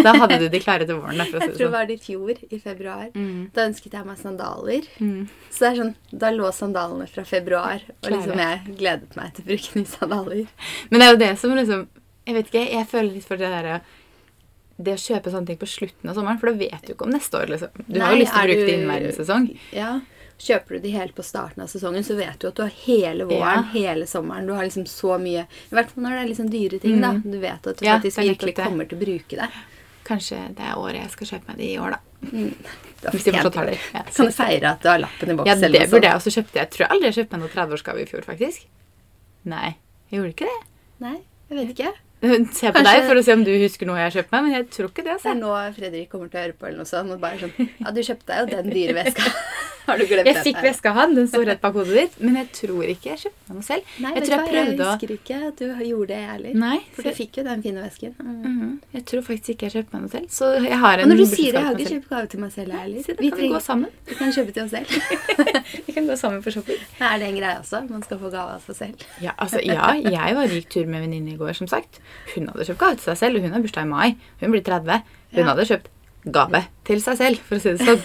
Da 0.06 0.14
hadde 0.16 0.38
du 0.42 0.48
de 0.52 0.60
klare 0.64 0.88
til 0.88 0.98
våren. 0.98 1.20
Jeg 1.20 1.32
tror 1.32 1.44
det 1.46 1.58
sånn. 1.60 1.74
var 1.74 1.88
det 1.90 1.98
i 1.98 2.02
fjor, 2.02 2.42
i 2.50 2.60
februar. 2.62 3.08
Mm. 3.14 3.50
Da 3.56 3.66
ønsket 3.70 3.96
jeg 3.98 4.08
meg 4.08 4.20
sandaler. 4.20 4.88
Mm. 5.00 5.24
Så 5.50 5.64
det 5.64 5.70
er 5.70 5.80
sånn, 5.82 5.96
da 6.24 6.32
lå 6.36 6.52
sandalene 6.56 7.08
fra 7.12 7.26
februar, 7.28 7.84
og 8.02 8.12
liksom 8.14 8.42
jeg 8.42 8.78
gledet 8.80 9.18
meg 9.20 9.34
til 9.36 9.46
å 9.46 9.50
bruke 9.52 9.80
nye 9.80 9.92
sandaler. 9.92 10.70
Men 10.90 11.04
det 11.04 11.08
er 11.08 11.12
jo 11.12 11.24
det 11.26 11.34
som 11.42 11.58
liksom 11.58 11.90
Jeg 12.28 12.38
vet 12.38 12.50
ikke, 12.52 12.62
jeg 12.70 12.88
føler 12.88 13.16
litt 13.16 13.26
for 13.26 13.42
det 13.42 13.48
derre 13.50 13.80
Det 14.78 14.94
å 14.94 15.02
kjøpe 15.02 15.32
sånne 15.34 15.50
ting 15.50 15.58
på 15.62 15.70
slutten 15.70 16.12
av 16.12 16.18
sommeren, 16.18 16.40
for 16.42 16.52
da 16.52 16.60
vet 16.60 16.86
du 16.86 16.94
ikke 16.94 17.08
om 17.08 17.14
neste 17.14 17.38
år, 17.38 17.50
liksom. 17.54 17.86
Du 17.88 18.00
har 18.02 18.14
jo 18.14 18.22
lyst 18.22 18.34
til 18.34 18.42
å 18.42 18.48
bruke 18.48 18.60
bruke 18.62 18.70
det 18.70 18.76
innen 18.78 18.94
verdenssesong. 18.94 19.48
sesong. 19.52 19.78
Ja, 19.78 19.92
Kjøper 20.42 20.78
du 20.78 20.80
de 20.88 20.92
helt 20.96 21.14
på 21.14 21.22
starten 21.24 21.62
av 21.62 21.68
sesongen, 21.70 22.02
så 22.08 22.16
vet 22.18 22.40
du 22.42 22.48
at 22.50 22.56
du 22.58 22.62
har 22.64 22.72
hele 22.88 23.28
våren, 23.30 23.68
hele 23.76 24.08
sommeren. 24.10 24.48
Du 24.50 24.54
har 24.58 24.64
liksom 24.66 24.88
så 24.90 25.20
mye 25.22 25.44
I 25.46 25.76
hvert 25.76 25.92
fall 25.92 26.04
når 26.08 26.16
det 26.18 26.22
er 26.24 26.30
liksom 26.32 26.50
dyre 26.50 26.80
ting, 26.82 26.96
da. 27.04 27.12
Du 27.22 27.38
vet 27.40 27.68
at 27.68 27.78
du 27.78 27.86
Mm. 27.86 27.88
Ja, 27.88 28.00
faktisk 28.00 28.18
virkelig 28.26 28.56
kommer 28.58 28.90
til 28.90 28.98
å 28.98 29.02
bruke 29.06 29.38
det. 29.44 29.50
Kanskje 30.08 30.40
det 30.58 30.66
er 30.66 30.76
året 30.82 30.98
jeg 31.04 31.12
skal 31.14 31.28
kjøpe 31.28 31.48
meg 31.52 31.58
de 31.62 31.68
i 31.70 31.78
år, 31.78 31.92
da. 31.92 32.00
Da 33.02 33.12
Hvis 33.14 33.24
de 33.24 33.32
fortsatt 33.32 33.56
har 33.56 33.66
de. 33.66 33.72
det. 33.72 33.80
Ja, 33.94 34.02
Kan 34.16 34.26
du 34.26 34.32
feire 34.32 34.72
at 34.72 34.82
du 34.82 34.88
har 34.90 35.00
lappen 35.00 35.30
i 35.30 35.36
boks? 35.38 35.48
Ja, 35.48 35.56
det 35.56 35.90
burde 35.92 36.08
jeg 36.10 36.16
også 36.18 36.34
kjøpt. 36.36 36.54
Jeg 36.58 36.70
tror 36.74 36.88
aldri 36.90 37.12
jeg 37.12 37.16
kjøpte 37.20 37.38
meg 37.38 37.42
noe 37.46 37.54
30-årsgave 37.56 38.02
i 38.02 38.06
fjor, 38.10 38.26
faktisk. 38.26 38.66
Nei, 39.46 39.76
jeg 40.10 40.20
gjorde 40.20 40.34
ikke 40.36 40.50
det. 40.50 40.60
Nei, 41.06 41.18
jeg 41.50 41.58
vet 41.62 41.70
ikke. 41.78 41.94
Se 42.22 42.28
på 42.30 42.74
Kanskje- 42.78 42.84
deg 42.86 43.08
for 43.08 43.16
å 43.18 43.24
se 43.26 43.34
om 43.34 43.44
du 43.44 43.52
husker 43.64 43.88
noe 43.90 43.98
jeg 43.98 44.12
har 44.12 44.16
kjøpt 44.22 44.32
meg, 44.32 44.44
men 44.46 44.52
jeg 44.54 44.70
tror 44.70 44.90
ikke 44.92 45.04
det. 45.04 45.18
Det 45.18 45.26
er 45.26 45.34
Altså. 45.34 45.40
nå 45.42 45.74
Fredrik 45.74 46.10
kommer 46.12 46.30
til 46.30 46.38
å 46.38 46.44
høre 46.46 46.54
på, 46.54 46.68
eller 46.68 46.78
noe 46.78 46.86
sånt, 46.86 47.10
og 47.12 47.20
bare 47.20 47.40
sånn 47.42 47.70
Ja, 47.82 47.92
du 47.92 48.02
kjøpte 48.02 48.26
deg 48.30 48.38
jo 48.40 48.46
den 48.62 48.70
dyre 48.70 48.94
veska. 48.94 49.26
har 49.88 49.98
du 49.98 50.06
glemt 50.06 50.28
Jeg 50.30 50.36
dette? 50.38 50.44
fikk 50.46 50.60
veska 50.62 50.92
han, 50.94 51.16
den 51.18 51.26
står 51.28 51.46
rett 51.50 51.62
bak 51.64 51.74
hodet 51.74 51.96
ditt, 51.98 52.20
men 52.22 52.36
jeg 52.38 52.52
tror 52.54 52.84
ikke 52.94 53.10
jeg 53.10 53.18
kjøpte 53.24 53.42
meg 53.50 53.58
noe 53.58 53.66
selv. 53.66 53.84
Nei, 54.06 54.12
jeg 54.14 54.22
tror 54.22 54.36
jeg 54.36 54.42
jeg 54.46 54.52
prøvde 54.54 54.86
å 54.86 54.92
husker 54.92 55.14
ikke 55.18 55.40
at 55.48 55.56
du 55.58 55.66
gjorde 55.90 56.08
det, 56.14 56.20
jeg 56.22 56.30
heller. 56.30 56.84
For 56.94 57.02
så- 57.02 57.10
du 57.10 57.18
fikk 57.18 57.38
jo 57.42 57.44
den 57.50 57.64
fine 57.66 57.82
vesken. 57.82 58.14
Mm. 58.22 58.46
Mhm. 58.46 58.70
Jeg 58.94 59.06
tror 59.10 59.22
faktisk 59.26 59.50
ikke 59.56 59.66
jeg 59.66 59.74
kjøpte 59.82 59.94
meg 59.98 60.02
noe 60.06 60.14
selv. 60.14 60.28
Så 60.30 60.46
jeg 60.62 60.78
har 60.86 60.94
en 61.00 61.02
Og 61.02 61.10
når 61.10 61.18
du 61.18 61.26
sier 61.26 61.52
det, 61.52 61.58
jeg 61.58 61.66
har 61.66 61.74
ikke 61.82 61.94
kjøpt 61.96 62.10
gave 62.14 62.28
til 62.30 62.40
meg 62.46 62.52
selv, 62.52 62.70
jeg 62.70 62.80
heller. 62.86 63.02
Vi 63.18 63.30
kan 63.32 63.40
vi 63.42 63.50
gå 63.50 63.62
sammen. 63.66 63.90
Vi 64.06 64.16
kan 64.22 64.30
kjøpe 64.32 64.54
til 64.54 64.64
oss 64.64 64.72
selv. 64.78 64.88
Vi 65.88 65.94
kan 65.94 66.06
gå 66.08 66.16
sammen 66.20 66.44
på 66.44 66.52
shopping. 66.54 66.78
Er 67.02 67.18
det 67.18 67.28
en 67.28 67.36
greie 67.42 67.58
også? 67.58 67.90
Man 67.90 68.04
skal 68.04 68.20
få 68.20 68.30
gave 68.32 68.54
av 68.56 68.62
seg 68.68 68.76
selv. 68.76 69.06
Ja, 69.22 69.32
altså, 69.40 69.60
ja, 69.66 69.94
jeg 69.98 70.36
var 70.36 70.48
rik 70.48 70.70
tur 70.70 70.86
med 70.86 71.02
venninne 71.02 71.34
i 71.34 71.38
går, 71.40 71.54
som 71.56 71.68
sagt. 71.68 72.00
Hun 72.36 72.48
hadde 72.52 72.66
kjøpt 72.70 72.80
gave 72.84 72.96
til 73.00 73.06
seg 73.10 73.18
selv, 73.18 73.36
og 73.40 73.42
hun 73.48 73.52
har 73.58 73.64
bursdag 73.66 73.88
i 73.88 73.90
mai. 73.92 74.16
Hun 74.42 74.52
blir 74.54 74.64
30. 74.64 75.02
Hun 75.32 75.42
Ja. 75.44 75.48
hadde 75.52 75.66
kjøpt 75.72 75.90
gave 76.32 76.62
til 76.86 77.02
seg 77.02 77.18
selv, 77.18 77.38
for 77.48 77.56
å 77.58 77.62
si 77.64 77.74
det 77.74 77.88
sånn. 77.88 78.02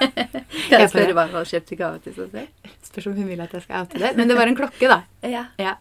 Kan 0.70 0.80
Jeg 0.80 0.90
spørre 0.90 1.12
hva 1.16 1.26
hun 1.28 1.36
har 1.40 1.44
kjøpt 1.50 1.72
i 1.72 1.76
gave 1.76 1.98
til 2.04 2.14
seg 2.16 2.30
selv? 2.32 2.72
Spørs 2.90 3.06
om 3.10 3.14
hun 3.20 3.28
vil 3.28 3.40
at 3.44 3.52
jeg 3.52 3.62
skal 3.66 3.84
oute 3.84 4.00
det. 4.00 4.12
Men 4.16 4.28
det 4.32 4.36
var 4.38 4.46
en 4.50 4.56
klokke, 4.58 4.88
da. 4.90 5.00
Ja. 5.28 5.44
Ja. 5.60 5.74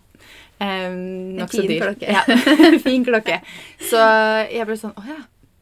Um, 0.59 1.37
Nokså 1.39 1.63
dyr. 1.63 1.79
klokke. 1.85 2.11
Ja, 2.11 2.23
fin 2.85 3.05
klokke. 3.07 3.39
Så 3.79 4.01
jeg 4.51 4.65
ble 4.67 4.75
sånn 4.75 4.91
Å 4.99 5.05
ja, 5.07 5.21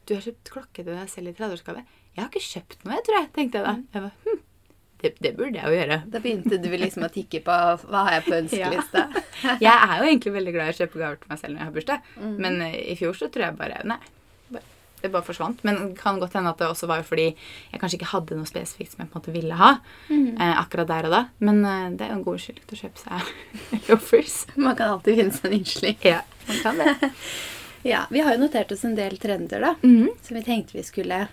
du 0.10 0.16
har 0.18 0.24
kjøpt 0.26 0.50
klokke 0.56 0.82
til 0.82 0.90
deg 0.96 1.10
selv 1.12 1.30
i 1.30 1.36
30-årsgave? 1.38 1.84
Jeg 2.18 2.24
har 2.24 2.32
ikke 2.34 2.48
kjøpt 2.48 2.80
noe, 2.88 2.96
jeg 2.98 3.06
tror 3.06 3.20
jeg, 3.20 3.28
tenkte 3.36 3.60
jeg 3.62 3.68
da. 3.68 3.76
Jeg 3.94 4.06
var, 4.08 4.14
hm, 4.26 4.40
det, 5.02 5.14
det 5.22 5.34
burde 5.38 5.60
jeg 5.60 5.70
jo 5.70 5.78
gjøre. 5.78 5.98
Da 6.10 6.22
begynte 6.24 6.58
du 6.62 6.70
liksom 6.74 7.06
å 7.06 7.14
tikke 7.14 7.42
på 7.46 7.56
hva 7.86 8.04
har 8.08 8.18
jeg 8.18 8.26
på 8.28 8.38
ønskelista. 8.40 9.08
Jeg 9.62 9.74
er 9.74 9.96
jo 10.00 10.08
egentlig 10.08 10.34
veldig 10.34 10.54
glad 10.56 10.70
i 10.70 10.74
å 10.74 10.78
kjøpe 10.80 11.02
gaver 11.02 11.20
til 11.22 11.32
meg 11.32 11.42
selv 11.42 11.54
når 11.54 11.60
jeg 11.62 11.68
har 11.68 11.76
bursdag. 11.76 12.14
Mm. 12.18 12.38
Men 12.46 12.62
eh, 12.66 12.78
i 12.94 12.96
fjor 12.98 13.18
så 13.18 13.30
tror 13.34 13.50
jeg 13.50 13.60
bare 13.60 13.82
Nei. 13.88 14.00
Det 14.98 15.12
bare 15.14 15.28
forsvant. 15.28 15.60
Men 15.62 15.76
det 15.78 16.00
kan 16.00 16.18
godt 16.18 16.34
hende 16.34 16.50
at 16.50 16.58
det 16.58 16.72
også 16.72 16.88
var 16.90 17.04
fordi 17.06 17.28
jeg 17.30 17.82
kanskje 17.82 18.00
ikke 18.00 18.10
hadde 18.16 18.38
noe 18.40 18.50
spesifikt 18.50 18.96
som 18.96 19.04
jeg 19.04 19.12
på 19.12 19.20
en 19.20 19.22
måte 19.22 19.36
ville 19.36 19.60
ha. 19.60 19.76
Mm. 20.10 20.32
Eh, 20.34 20.56
akkurat 20.58 20.90
der 20.90 21.10
og 21.10 21.14
da. 21.14 21.20
Men 21.46 21.62
eh, 21.62 21.92
det 21.94 22.08
er 22.08 22.16
jo 22.16 22.18
en 22.18 22.24
god 22.26 22.40
unnskyldning 22.40 22.66
til 22.72 22.80
å 22.80 22.82
kjøpe 22.82 23.04
seg 23.04 23.30
loafers. 23.92 24.40
Man 24.56 24.80
kan 24.80 24.96
alltid 24.96 25.22
finne 25.22 25.38
seg 25.38 25.46
en 25.52 25.60
unnskyldning. 25.60 26.02
Ja, 26.10 26.24
man 26.50 26.66
kan 26.66 26.82
det. 26.82 27.14
Ja, 27.88 28.02
vi 28.10 28.20
har 28.20 28.34
jo 28.34 28.42
notert 28.42 28.72
oss 28.74 28.82
en 28.84 28.98
del 28.98 29.16
trender, 29.22 29.62
da. 29.64 29.76
mm. 29.86 30.18
som 30.26 30.36
vi 30.36 30.42
tenkte 30.44 30.76
vi 30.76 30.84
skulle 30.84 31.28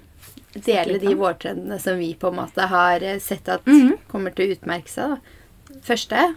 dele 0.55 0.99
de 1.03 1.15
vårtrendene 1.19 1.79
som 1.83 1.99
vi 1.99 2.13
på 2.15 2.29
en 2.31 2.37
måte 2.39 2.67
har 2.71 3.03
eh, 3.03 3.19
sett 3.19 3.49
at 3.49 3.65
Mhm. 3.67 3.99
kommer 4.09 4.31
til 4.35 4.49
å 4.49 4.53
utmerke 4.57 4.89
seg. 4.89 5.09
da. 5.17 5.79
Første 5.83 6.35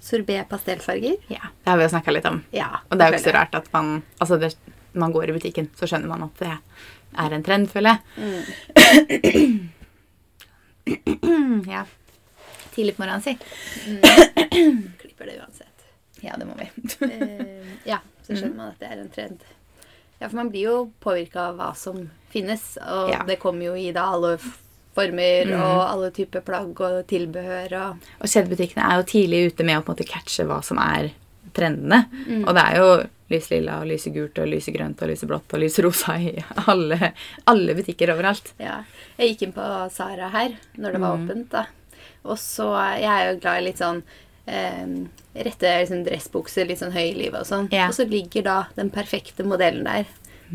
sorbet 0.00 0.48
pastellfarger. 0.48 1.16
Ja, 1.28 1.48
det 1.64 1.70
har 1.70 1.76
vi 1.78 1.84
jo 1.84 1.88
snakka 1.92 2.12
litt 2.12 2.26
om. 2.26 2.42
Ja, 2.52 2.80
Og 2.90 2.98
det 2.98 3.04
er 3.06 3.10
jo 3.12 3.18
ikke 3.18 3.30
så 3.30 3.34
rart 3.36 3.54
at 3.54 3.72
man 3.72 4.02
Altså, 4.20 4.38
det, 4.40 4.54
man 4.94 5.12
går 5.12 5.28
i 5.30 5.32
butikken, 5.38 5.68
så 5.76 5.86
skjønner 5.86 6.08
man 6.08 6.22
at 6.24 6.34
det 6.38 6.58
er 7.18 7.32
en 7.32 7.42
trend, 7.42 7.68
føler 7.70 7.98
jeg. 7.98 8.00
Mm. 8.16 9.70
ja. 11.70 11.84
Tidlig 12.74 12.96
på 12.96 13.02
morgenen, 13.02 13.22
si. 13.22 13.38
Klipper 15.00 15.26
det 15.26 15.38
uansett. 15.40 15.86
Ja, 16.20 16.36
det 16.38 16.46
må 16.46 16.54
vi. 16.58 16.68
Eh, 17.10 17.66
ja, 17.84 17.98
så 18.22 18.36
skjønner 18.36 18.56
man 18.56 18.68
at 18.74 18.80
det 18.80 18.88
er 18.92 19.00
en 19.02 19.10
trend. 19.14 19.44
Ja, 20.20 20.28
for 20.28 20.36
man 20.36 20.50
blir 20.52 20.66
jo 20.68 20.92
påvirka 21.00 21.48
av 21.48 21.56
hva 21.56 21.74
som 21.76 22.10
finnes, 22.30 22.76
og 22.86 23.10
Ja. 23.10 23.22
det 23.26 23.38
kommer 23.40 23.64
jo 23.70 23.74
i 23.74 23.90
da 23.92 24.10
alle 24.12 24.36
former 24.38 24.66
former 24.92 25.52
og 25.54 25.80
alle 25.88 26.10
typer 26.10 26.40
plagg 26.42 26.80
og 26.80 27.06
tilbehør 27.06 27.72
og 27.78 27.96
Og 28.20 28.26
kjedebutikkene 28.28 28.82
er 28.90 28.96
jo 28.98 29.06
tidlig 29.06 29.46
ute 29.52 29.64
med 29.64 29.78
å 29.78 29.82
på 29.84 29.92
en 29.92 29.96
måte 29.96 30.06
catche 30.08 30.44
hva 30.44 30.62
som 30.64 30.78
er 30.78 31.12
trendene. 31.54 32.06
Mm. 32.26 32.42
Og 32.46 32.54
det 32.54 32.64
er 32.64 32.76
jo 32.76 32.88
lyslilla 33.30 33.76
og 33.80 33.86
lysegult 33.86 34.38
og 34.42 34.48
lysegrønt 34.50 35.00
og 35.02 35.08
lyseblått 35.12 35.54
og 35.54 35.60
lyserosa 35.62 36.16
i 36.18 36.44
alle, 36.66 37.12
alle 37.46 37.74
butikker 37.78 38.10
overalt. 38.16 38.52
Ja. 38.58 38.82
Jeg 39.16 39.36
gikk 39.36 39.42
inn 39.46 39.52
på 39.54 39.90
Sara 39.94 40.28
her 40.34 40.56
når 40.76 40.92
det 40.92 41.00
var 41.00 41.16
Mm. 41.16 41.28
åpent, 41.28 41.48
da. 41.50 41.66
Og 42.24 42.36
så 42.36 42.66
Jeg 42.98 43.04
er 43.08 43.32
jo 43.32 43.40
glad 43.40 43.58
i 43.62 43.64
litt 43.70 43.78
sånn 43.78 44.02
rette 44.46 45.70
liksom, 45.80 46.04
dressbukser, 46.06 46.66
litt 46.68 46.80
sånn 46.80 46.94
høy 46.94 47.10
i 47.10 47.16
livet 47.18 47.40
og 47.42 47.46
sånn. 47.48 47.68
Ja. 47.74 47.88
Og 47.90 47.94
så 47.98 48.06
ligger 48.08 48.42
da 48.46 48.56
den 48.76 48.90
perfekte 48.90 49.44
modellen 49.46 49.84
der. 49.86 50.06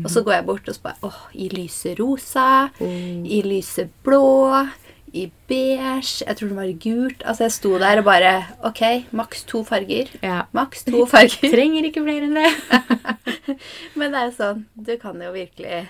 Og 0.04 0.10
så 0.12 0.20
går 0.22 0.34
jeg 0.34 0.44
bort 0.44 0.66
og 0.68 0.74
så 0.76 0.82
bare 0.84 1.08
åh, 1.08 1.20
i 1.32 1.46
lyse 1.48 1.94
rosa, 1.96 2.68
Mm. 2.80 3.22
i 3.24 3.38
lyse 3.42 3.86
blå, 4.04 4.68
i 5.16 5.30
beige 5.48 6.20
Jeg 6.26 6.36
tror 6.36 6.48
den 6.50 6.56
var 6.58 6.72
gult. 6.82 7.22
Altså, 7.24 7.44
jeg 7.46 7.52
sto 7.52 7.78
der 7.78 7.98
og 7.98 8.04
bare 8.04 8.32
Ok, 8.68 8.82
maks 9.12 9.44
to 9.44 9.62
farger. 9.64 10.10
Ja. 10.22 10.42
Maks 10.52 10.84
to 10.84 11.06
farger. 11.12 11.48
Trenger 11.48 11.84
ikke 11.88 12.02
flere 12.04 12.26
enn 12.28 12.34
det. 12.36 12.52
Men 13.96 14.12
det 14.12 14.20
er 14.20 14.26
jo 14.28 14.34
sånn 14.36 14.64
Du 14.76 14.92
kan 15.00 15.16
jo 15.22 15.30
virkelig 15.32 15.86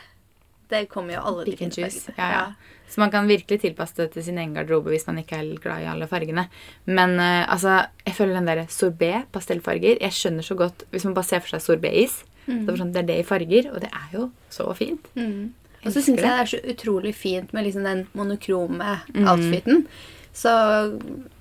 Det 0.71 0.85
kommer 0.89 1.15
jo 1.17 1.25
alle 1.27 1.45
de 1.49 1.57
fine 1.57 1.73
fargene. 1.75 2.15
Ja, 2.17 2.31
ja. 2.31 2.47
Så 2.89 3.01
man 3.03 3.11
kan 3.11 3.27
virkelig 3.27 3.61
tilpasse 3.65 3.97
det 3.99 4.13
til 4.15 4.23
sin 4.23 4.39
egen 4.39 4.55
garderobe 4.55 4.93
hvis 4.93 5.07
man 5.09 5.19
ikke 5.19 5.41
er 5.41 5.49
glad 5.59 5.83
i 5.83 5.89
alle 5.91 6.07
fargene. 6.07 6.47
Men 6.87 7.17
uh, 7.19 7.43
altså, 7.51 7.81
jeg 8.07 8.15
føler 8.15 8.39
den 8.39 8.47
der 8.47 8.65
sorbet, 8.71 9.27
pastellfarger 9.35 9.99
Jeg 10.01 10.13
skjønner 10.15 10.47
så 10.47 10.55
godt 10.55 10.85
Hvis 10.93 11.05
man 11.05 11.15
bare 11.15 11.25
ser 11.27 11.43
for 11.43 11.57
seg 11.57 11.65
sorbetis, 11.65 12.21
så 12.47 12.53
er 12.55 12.67
det, 12.71 12.79
sånn, 12.79 12.93
det 12.95 13.01
er 13.03 13.09
det 13.09 13.17
i 13.19 13.27
farger, 13.27 13.71
og 13.75 13.81
det 13.83 13.89
er 13.91 14.13
jo 14.15 14.29
så 14.55 14.69
fint. 14.79 15.09
Mm. 15.19 15.49
Og 15.83 15.93
så 15.93 15.99
syns 15.99 16.15
jeg 16.15 16.23
det. 16.23 16.29
det 16.31 16.35
er 16.45 16.51
så 16.53 16.61
utrolig 16.73 17.15
fint 17.19 17.53
med 17.53 17.67
liksom 17.67 17.83
den 17.87 18.05
monokrome 18.15 18.93
Mm. 19.15 19.27
outfiten. 19.33 19.87
så 20.33 20.53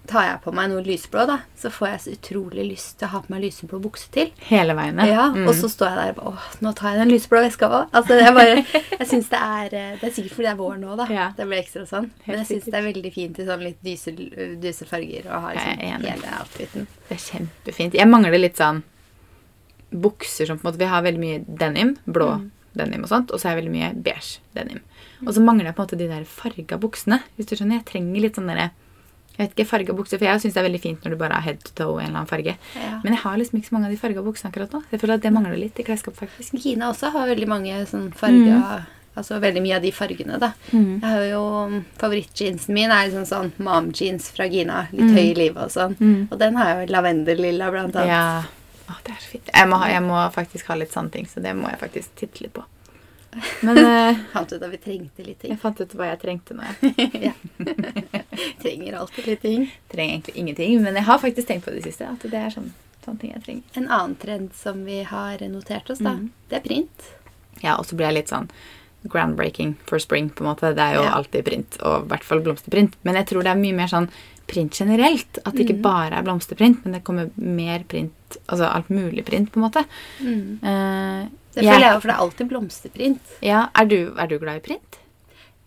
tar 0.07 0.23
jeg 0.27 0.39
på 0.43 0.51
meg 0.55 0.69
noe 0.71 0.81
lyseblå, 0.85 1.25
da, 1.27 1.37
så 1.57 1.69
får 1.73 1.87
jeg 1.89 1.99
så 2.03 2.11
utrolig 2.15 2.65
lyst 2.69 2.97
til 2.99 3.07
å 3.07 3.11
ha 3.11 3.19
på 3.25 3.31
meg 3.33 3.43
lyseblå 3.43 3.79
bukse 3.83 4.07
til. 4.11 4.31
Hele 4.49 4.73
veien, 4.77 4.97
Ja, 5.07 5.25
Mm. 5.35 5.47
Og 5.47 5.53
så 5.55 5.67
står 5.69 5.89
jeg 5.91 5.97
der 5.99 6.09
og 6.09 6.15
bare 6.15 6.33
Åh, 6.33 6.47
nå 6.61 6.73
tar 6.75 6.89
jeg 6.95 6.99
den 7.03 7.11
lyseblå 7.13 7.41
veska 7.45 7.69
òg. 7.69 7.89
Altså, 7.91 8.17
jeg 8.21 8.33
bare, 8.33 8.55
jeg 8.99 9.07
synes 9.07 9.29
det 9.29 9.39
er 9.41 9.75
eh, 9.75 9.97
Det 10.01 10.09
er 10.09 10.15
sikkert 10.15 10.35
fordi 10.37 10.47
det 10.47 10.53
er 10.53 10.59
vår 10.63 10.77
nå, 10.79 10.95
da. 10.97 11.07
Ja. 11.11 11.27
Det 11.37 11.47
blir 11.47 11.59
ekstra 11.61 11.85
sånn. 11.89 12.09
Men 12.25 12.37
jeg 12.43 12.47
syns 12.51 12.65
det 12.71 12.79
er 12.79 12.87
veldig 12.89 13.13
fint 13.13 13.39
i 13.39 13.45
sånn 13.45 13.63
litt 13.63 13.79
dyse, 13.83 14.11
dyse 14.61 14.85
farger 14.89 15.27
å 15.29 15.39
ha 15.45 15.53
liksom, 15.53 15.85
hele 16.05 16.35
outfiten. 16.39 16.87
Det 17.09 17.15
er 17.17 17.23
kjempefint. 17.29 17.93
Jeg 17.99 18.07
mangler 18.07 18.37
litt 18.39 18.57
sånn 18.61 18.83
bukser 19.95 20.45
som 20.49 20.57
på 20.59 20.65
en 20.67 20.71
måte 20.73 20.81
Vi 20.81 20.85
har 20.91 21.03
veldig 21.05 21.21
mye 21.21 21.43
denim, 21.47 21.95
blå 22.05 22.31
Mm. 22.39 22.51
denim 22.75 23.03
og 23.03 23.09
sånt, 23.09 23.31
og 23.31 23.39
så 23.39 23.47
er 23.47 23.55
jeg 23.55 23.63
veldig 23.63 23.71
mye 23.75 23.93
beige 24.03 24.39
denim. 24.53 24.81
Og 25.25 25.33
så 25.33 25.39
mangler 25.41 25.65
jeg 25.69 25.75
på 25.75 25.81
en 25.81 25.87
måte 25.87 25.97
de 25.97 26.07
der 26.09 26.25
farga 26.27 26.77
buksene. 26.77 27.21
Hvis 27.37 27.47
du 27.47 27.55
skjønner. 27.55 27.79
Jeg 27.79 27.85
trenger 27.85 28.21
litt 28.21 28.35
sånn 28.35 28.47
derre 28.51 28.71
jeg 29.35 29.41
vet 29.43 29.55
ikke, 29.55 29.67
farga 29.67 29.95
bukser, 29.97 30.19
for 30.19 30.29
jeg 30.29 30.41
syns 30.43 30.55
det 30.55 30.61
er 30.61 30.67
veldig 30.69 30.83
fint 30.83 31.05
når 31.05 31.15
du 31.15 31.19
bare 31.19 31.39
har 31.39 31.43
head 31.43 31.63
to 31.65 31.73
toe 31.75 31.99
en 31.99 32.07
eller 32.07 32.21
annen 32.21 32.31
farge. 32.31 32.57
Ja. 32.79 32.97
Men 33.03 33.15
jeg 33.15 33.21
har 33.25 33.39
liksom 33.39 33.59
ikke 33.59 33.69
så 33.69 33.75
mange 33.77 33.89
av 33.89 33.95
de 33.95 34.01
farga 34.01 34.25
buksene 34.25 34.51
akkurat 34.53 34.75
nå. 34.75 34.83
Jeg 34.91 35.01
føler 35.01 35.19
at 35.19 35.25
det 35.25 35.33
mangler 35.35 35.57
litt 35.59 35.79
i 35.81 35.87
klesskapet, 35.87 36.21
faktisk. 36.23 36.59
Kina 36.63 36.91
også 36.93 37.11
har 37.15 37.31
veldig 37.33 37.49
mange 37.51 37.79
sånn 37.91 38.11
farga 38.15 38.59
Altså 39.15 39.37
veldig 39.39 39.61
mye 39.63 39.77
av 39.77 39.83
de 39.85 39.91
fargene, 39.95 40.37
da. 40.41 40.49
Mm. 40.73 40.97
Jeg 40.99 41.07
har 41.07 41.21
jo 41.29 41.43
Favorittjeansen 42.01 42.75
min 42.75 42.91
er 42.91 43.07
liksom 43.07 43.23
sånn 43.29 43.53
mom-jeans 43.63 44.27
fra 44.35 44.47
Gina. 44.51 44.81
Litt 44.91 45.15
høy 45.15 45.29
i 45.29 45.37
livet 45.37 45.61
og 45.63 45.71
sånn. 45.71 45.95
Mm. 46.01 46.25
Og 46.27 46.35
den 46.41 46.59
har 46.59 46.71
jeg 46.71 46.81
jo 46.81 46.95
lavendellilla, 46.97 47.71
blant 47.71 47.95
annet. 47.95 48.11
Ja. 48.11 48.89
Å, 48.91 48.99
det 49.07 49.15
er 49.15 49.21
så 49.23 49.31
fint. 49.37 49.51
Jeg 49.55 49.71
må, 49.71 49.79
ha, 49.79 49.87
jeg 49.93 50.03
må 50.03 50.19
faktisk 50.35 50.67
ha 50.67 50.75
litt 50.81 50.91
sånne 50.93 51.15
ting, 51.15 51.29
så 51.31 51.39
det 51.41 51.55
må 51.55 51.71
jeg 51.71 51.79
faktisk 51.79 52.19
titte 52.19 52.43
litt 52.43 52.53
på. 52.59 52.65
Men 53.61 53.77
uh, 53.85 54.15
Fant 54.33 54.51
ut 54.53 54.61
at 54.61 54.71
vi 54.71 54.77
trengte 54.77 55.25
litt 55.25 55.39
ting. 55.41 55.51
jeg 55.51 55.59
fant 55.59 55.79
ut 55.81 55.93
hva 55.97 56.07
jeg 56.13 56.19
trengte 56.21 56.55
nå. 56.55 56.63
Ja. 57.21 57.33
Trenger 58.61 58.93
alltid 58.99 59.27
litt 59.27 59.41
ting. 59.41 59.67
trenger 59.91 60.13
egentlig 60.15 60.35
ingenting, 60.35 60.81
men 60.83 60.95
jeg 60.95 61.03
har 61.07 61.19
faktisk 61.19 61.47
tenkt 61.49 61.65
på 61.67 61.73
det 61.75 61.83
siste. 61.85 62.07
At 62.09 62.23
det 62.23 62.33
er 62.39 62.49
sånn, 62.53 62.71
sånne 63.05 63.19
ting 63.21 63.31
jeg 63.35 63.43
trenger. 63.45 63.63
En 63.81 63.87
annen 63.89 64.15
trend 64.21 64.53
som 64.57 64.83
vi 64.87 65.01
har 65.03 65.37
notert 65.49 65.89
oss, 65.89 65.99
da, 65.99 66.15
Mhm. 66.15 66.29
det 66.49 66.57
er 66.57 66.65
print. 66.69 67.11
Ja, 67.63 67.75
og 67.77 67.85
så 67.85 67.95
blir 67.95 68.07
jeg 68.11 68.13
litt 68.21 68.29
sånn 68.33 68.49
groundbreaking 69.07 69.75
for 69.85 69.99
spring, 69.99 70.29
på 70.29 70.41
en 70.43 70.49
måte. 70.55 70.73
Det 70.75 70.81
er 70.81 70.95
jo 70.95 71.03
Ja. 71.03 71.13
alltid 71.15 71.45
print, 71.45 71.77
og 71.81 72.05
i 72.05 72.07
hvert 72.09 72.23
fall 72.23 72.39
blomsterprint. 72.41 72.93
Men 73.03 73.15
jeg 73.15 73.27
tror 73.27 73.43
det 73.43 73.51
er 73.51 73.55
mye 73.61 73.73
mer 73.75 73.87
sånn 73.87 74.09
print 74.47 74.73
generelt. 74.73 75.39
At 75.45 75.53
det 75.55 75.65
ikke 75.67 75.75
Mhm. 75.77 75.81
bare 75.81 76.13
er 76.17 76.23
blomsterprint, 76.23 76.83
men 76.85 76.93
det 76.93 77.03
kommer 77.03 77.29
mer 77.37 77.83
print, 77.87 78.37
altså 78.47 78.69
alt 78.73 78.89
mulig 78.89 79.25
print, 79.25 79.51
på 79.51 79.57
en 79.57 79.63
måte. 79.69 79.85
Mm. 80.21 80.59
Uh, 80.63 81.29
Det 81.55 81.63
føler 81.63 81.79
jeg 81.79 81.93
jo, 81.93 81.99
for 82.01 82.07
det 82.07 82.15
er 82.15 82.23
alltid 82.25 82.49
blomsterprint. 82.49 83.19
Ja, 83.41 83.69
er 83.75 83.85
du, 83.85 84.13
er 84.17 84.27
du 84.27 84.37
glad 84.39 84.57
i 84.57 84.59
print? 84.67 84.97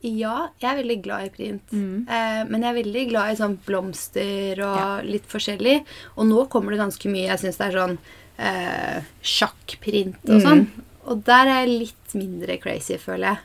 Ja, 0.03 0.49
jeg 0.61 0.71
er 0.71 0.83
veldig 0.85 1.03
glad 1.03 1.25
i 1.27 1.29
print. 1.31 1.73
Mm. 1.73 2.07
Eh, 2.09 2.45
men 2.45 2.63
jeg 2.63 2.71
er 2.71 2.83
veldig 2.85 3.09
glad 3.11 3.31
i 3.33 3.37
sånn 3.43 3.59
blomster 3.67 4.61
og 4.63 5.05
litt 5.05 5.27
forskjellig. 5.27 5.85
Og 6.17 6.27
nå 6.27 6.49
kommer 6.49 6.71
det 6.71 6.79
ganske 6.79 7.11
mye 7.11 7.27
Jeg 7.27 7.39
syns 7.41 7.57
det 7.59 7.67
er 7.67 7.79
sånn 7.81 7.99
eh, 8.39 9.03
sjakkprint 9.23 10.17
og 10.29 10.37
Mhm. 10.37 10.41
sånn. 10.45 10.67
Og 11.07 11.25
der 11.25 11.47
er 11.49 11.67
jeg 11.67 11.79
litt 11.81 12.15
mindre 12.15 12.61
crazy, 12.61 12.97
føler 12.97 13.27
jeg. 13.35 13.39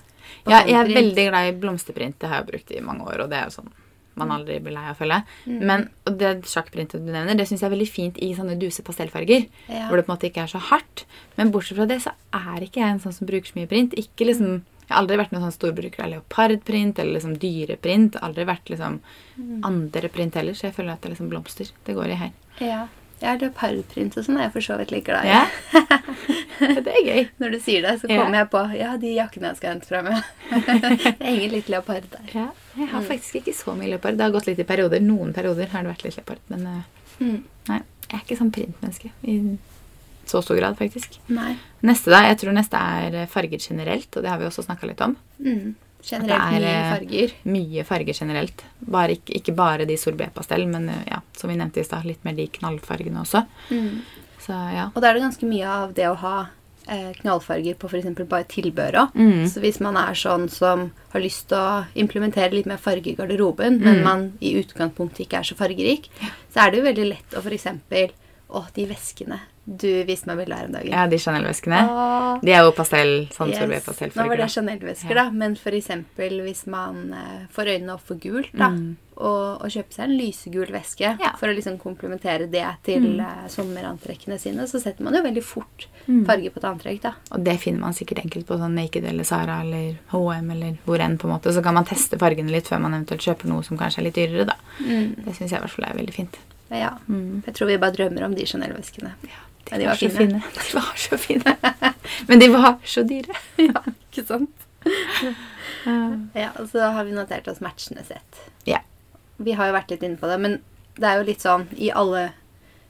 Ja, 0.48 0.64
jeg 0.66 0.76
er 0.76 0.94
veldig 0.94 1.30
glad 1.30 1.48
i 1.48 1.58
blomsterprint. 1.60 2.20
Det 2.20 2.30
har 2.30 2.44
jeg 2.44 2.48
brukt 2.52 2.72
i 2.78 2.82
mange 2.82 3.06
år, 3.08 3.22
og 3.24 3.30
det 3.30 3.40
er 3.40 3.44
jo 3.46 3.62
sånn 3.62 3.72
man 4.20 4.34
aldri 4.36 4.60
blir 4.64 4.76
lei 4.76 4.86
av, 4.86 4.96
å 4.96 5.00
følge. 5.00 5.20
Mm. 5.46 5.60
Men 5.70 5.86
og 6.08 6.18
det 6.20 6.34
sjakkprintet 6.50 7.06
du 7.06 7.12
nevner, 7.12 7.38
det 7.38 7.48
syns 7.50 7.64
jeg 7.64 7.70
er 7.70 7.76
veldig 7.76 7.90
fint 7.90 8.20
i 8.22 8.34
sånne 8.38 8.58
duse 8.62 8.86
pastellfarger. 8.86 9.48
Ja. 9.72 9.88
Hvor 9.90 10.00
det 10.00 10.06
på 10.06 10.12
en 10.12 10.16
måte 10.16 10.30
ikke 10.30 10.46
er 10.46 10.52
så 10.52 10.62
hardt. 10.72 11.06
Men 11.40 11.54
bortsett 11.54 11.80
fra 11.80 11.90
det, 11.90 12.02
så 12.06 12.14
er 12.38 12.66
ikke 12.66 12.84
jeg 12.84 12.96
en 12.96 13.04
sånn 13.04 13.16
som 13.16 13.30
bruker 13.30 13.50
så 13.50 13.60
mye 13.60 13.72
print. 13.72 13.98
Ikke 14.00 14.30
liksom 14.30 14.62
Jeg 14.84 14.92
har 14.92 15.00
aldri 15.00 15.16
vært 15.16 15.32
noen 15.32 15.46
sånn 15.46 15.54
storbruker 15.56 16.04
av 16.04 16.10
leopardprint 16.12 16.98
eller 17.00 17.16
liksom 17.16 17.38
dyreprint. 17.40 18.18
Aldri 18.20 18.44
vært 18.46 18.68
liksom 18.70 18.98
andre 19.64 20.10
print 20.12 20.36
heller, 20.36 20.58
så 20.60 20.68
jeg 20.68 20.76
føler 20.76 20.92
at 20.92 21.00
det 21.02 21.08
er 21.08 21.14
liksom 21.16 21.30
blomster. 21.32 21.72
Det 21.88 21.96
går 21.96 22.12
i 22.12 22.18
her. 22.20 22.34
Ja. 22.60 22.82
Ja, 23.24 23.34
sånn 23.40 24.38
er 24.38 24.44
jeg 24.50 24.54
for 24.54 24.66
så 24.66 24.76
vidt 24.82 24.92
litt 24.92 25.06
glad 25.08 25.26
i. 25.26 25.32
Ja. 25.32 25.46
det 26.84 26.92
er 26.94 27.06
gøy. 27.08 27.22
Når 27.40 27.54
du 27.56 27.60
sier 27.64 27.82
det, 27.86 27.94
så 28.02 28.10
Ja. 28.12 28.20
kommer 28.22 28.42
jeg 28.44 28.50
på 28.52 28.64
Ja, 28.78 28.92
de 29.00 29.14
jakkene 29.16 29.50
jeg 29.54 29.58
skal 29.62 29.74
hente 29.74 29.88
fra 29.88 30.02
meg. 30.04 30.24
det 30.84 31.22
henger 31.24 31.52
litt 31.56 31.70
leopard 31.72 32.10
der. 32.12 32.28
Ja, 32.36 32.48
jeg 32.78 32.90
har 32.92 33.06
faktisk 33.08 33.40
ikke 33.42 33.56
så 33.56 33.76
mye 33.80 33.90
leopard. 33.96 34.18
Det 34.20 34.28
har 34.28 34.36
gått 34.36 34.48
litt 34.52 34.60
i 34.60 34.68
perioder. 34.68 35.00
Noen 35.04 35.34
perioder 35.36 35.72
har 35.74 35.84
det 35.88 35.94
vært 35.96 36.04
litt 36.10 36.18
leopard. 36.20 36.44
Men 36.54 36.68
eh, 36.68 36.84
Mm. 37.22 37.44
nei, 37.70 37.76
jeg 38.10 38.18
er 38.18 38.24
ikke 38.26 38.38
sånn 38.40 38.52
printmenneske 38.52 39.12
i 39.30 39.36
så 40.26 40.40
stor 40.42 40.58
grad, 40.58 40.76
faktisk. 40.80 41.20
Nei. 41.30 41.54
Neste 41.86 42.10
da, 42.10 42.24
jeg 42.26 42.40
tror 42.42 42.56
neste 42.58 42.80
er 42.80 43.28
farger 43.30 43.60
generelt, 43.62 44.10
og 44.18 44.24
det 44.24 44.32
har 44.32 44.40
vi 44.42 44.48
også 44.48 44.64
snakka 44.66 44.88
litt 44.90 45.02
om. 45.06 45.14
Mm. 45.40 45.76
Generelt 46.04 46.52
mye 46.52 46.72
eh, 46.72 46.90
farger. 46.94 47.34
Mye 47.48 47.84
farger 47.88 48.14
generelt. 48.18 48.64
Bare, 48.80 49.16
ikke, 49.18 49.38
ikke 49.40 49.56
bare 49.56 49.86
de 49.88 49.96
sorbet-pastell, 49.98 50.66
men 50.68 50.90
eh, 50.92 51.04
ja, 51.12 51.22
som 51.38 51.50
vi 51.50 51.56
nevnte 51.60 51.80
i 51.80 51.88
stad, 51.88 52.04
litt 52.06 52.24
mer 52.28 52.36
de 52.36 52.48
knallfargene 52.60 53.22
også. 53.24 53.46
Mm. 53.72 54.02
Så 54.44 54.58
ja. 54.76 54.90
Og 54.94 55.00
da 55.02 55.10
er 55.10 55.14
det 55.20 55.24
ganske 55.24 55.48
mye 55.48 55.70
av 55.72 55.94
det 55.96 56.10
å 56.10 56.18
ha 56.20 56.34
eh, 56.92 57.14
knallfarger 57.22 57.78
på 57.80 57.88
f.eks. 57.88 58.10
bare 58.28 58.44
tilbør. 58.52 58.98
Mm. 59.16 59.46
Så 59.48 59.64
hvis 59.64 59.80
man 59.80 59.96
er 60.02 60.14
sånn 60.20 60.50
som 60.52 60.90
har 61.14 61.24
lyst 61.24 61.48
til 61.54 61.62
å 61.62 61.86
implementere 61.96 62.52
litt 62.52 62.68
mer 62.68 62.82
farge 62.84 63.14
i 63.14 63.16
garderoben, 63.16 63.80
men 63.80 64.02
Mm. 64.02 64.04
man 64.04 64.28
i 64.44 64.56
utgangspunktet 64.60 65.24
ikke 65.28 65.40
er 65.40 65.48
så 65.48 65.56
fargerik, 65.56 66.10
så 66.52 66.66
er 66.66 66.72
det 66.72 66.82
jo 66.82 66.90
veldig 66.90 67.08
lett 67.14 67.40
å 67.40 67.46
f.eks. 67.46 67.72
Å, 68.54 68.66
de 68.76 68.84
veskene 68.86 69.40
du 69.66 70.04
viste 70.04 70.28
meg 70.28 70.38
bilde 70.42 70.56
her 70.58 70.66
om 70.66 70.72
dagen. 70.74 70.92
ja, 70.92 71.08
de 71.08 71.16
Chanel-veskene. 71.18 72.42
De 72.44 72.52
er 72.52 72.64
jo 72.66 72.72
pastell, 72.76 73.30
sånn 73.32 73.50
Yes. 73.50 73.60
sorbet-pastellfarger. 73.60 74.26
Nå 74.26 74.28
var 74.28 74.38
det. 74.38 74.50
Chanel-vesker, 74.52 75.10
Ja. 75.16 75.24
da. 75.24 75.30
Men 75.32 75.54
f.eks. 75.56 75.88
hvis 76.18 76.68
man 76.68 77.14
eh, 77.14 77.48
får 77.54 77.66
øynene 77.80 77.94
opp 77.94 78.02
for 78.02 78.16
gult, 78.16 78.52
da, 78.54 78.70
Mm. 78.70 78.98
og, 79.16 79.62
og 79.62 79.70
kjøper 79.70 79.94
seg 79.94 80.04
en 80.10 80.18
lysegul 80.18 80.68
veske 80.72 81.18
Ja. 81.20 81.32
for 81.38 81.48
å 81.48 81.56
liksom 81.56 81.78
komplementere 81.80 82.50
det 82.52 82.66
til 82.84 83.02
Mm. 83.02 83.20
uh, 83.22 83.48
sommerantrekkene 83.48 84.38
sine, 84.40 84.64
så 84.68 84.82
setter 84.82 85.02
man 85.04 85.14
jo 85.14 85.22
veldig 85.22 85.44
fort 85.44 85.88
Mm. 86.10 86.26
farge 86.26 86.52
på 86.52 86.58
et 86.58 86.64
antrekk, 86.64 87.02
da. 87.02 87.14
Og 87.32 87.42
det 87.44 87.58
finner 87.62 87.80
man 87.80 87.94
sikkert 87.94 88.20
enkelt 88.26 88.46
på 88.46 88.58
sånn 88.60 88.76
Naked 88.76 89.06
eller 89.06 89.24
Sara 89.24 89.62
eller 89.62 89.96
H&M 90.10 90.52
eller 90.52 90.78
hvor 90.86 91.00
enn. 91.00 91.18
på 91.18 91.24
en 91.30 91.40
måte. 91.40 91.54
Så 91.54 91.64
kan 91.64 91.74
man 91.74 91.86
teste 91.86 92.18
fargene 92.20 92.52
litt 92.52 92.66
før 92.68 92.82
man 92.82 92.92
eventuelt 92.94 93.22
kjøper 93.22 93.46
noe 93.46 93.64
som 93.64 93.78
kanskje 93.78 94.00
er 94.00 94.04
litt 94.04 94.16
dyrere. 94.16 94.46
da. 94.46 94.56
Det 94.80 95.36
syns 95.36 95.52
jeg 95.52 95.60
i 95.60 95.64
hvert 95.64 95.70
fall 95.70 95.86
er 95.86 95.96
veldig 96.04 96.14
fint. 96.14 96.38
Ja. 96.70 96.96
Mm. 97.08 97.44
Jeg 97.46 97.56
tror 97.56 97.70
vi 97.70 97.80
bare 97.82 97.96
drømmer 97.96 98.26
om 98.28 98.36
de 98.36 98.46
Chanel-veskene. 98.50 99.14
Ja, 99.30 99.78
de 99.78 99.88
var 99.88 100.00
så 100.00 100.10
fine. 100.10 100.42
De 100.60 100.76
var 100.76 100.94
så 101.00 101.18
fine. 101.18 101.56
Men 102.28 102.40
de 102.40 102.50
var 102.54 102.78
så 102.84 103.04
dyre. 103.08 103.36
ja, 103.70 103.84
ikke 104.12 104.26
sant? 104.28 104.68
Ja, 106.34 106.50
og 106.60 106.68
så 106.72 106.92
har 106.96 107.08
vi 107.08 107.16
notert 107.16 107.48
oss 107.48 107.62
matchende 107.64 108.04
sett. 108.08 108.42
Ja. 108.68 108.82
Vi 109.38 109.56
har 109.58 109.70
jo 109.70 109.76
vært 109.76 109.92
litt 109.92 110.04
inne 110.04 110.20
på 110.20 110.30
det, 110.30 110.38
men 110.40 110.58
det 111.00 111.08
er 111.10 111.20
jo 111.20 111.26
litt 111.28 111.42
sånn 111.44 111.66
i 111.74 111.90
alle 111.92 112.28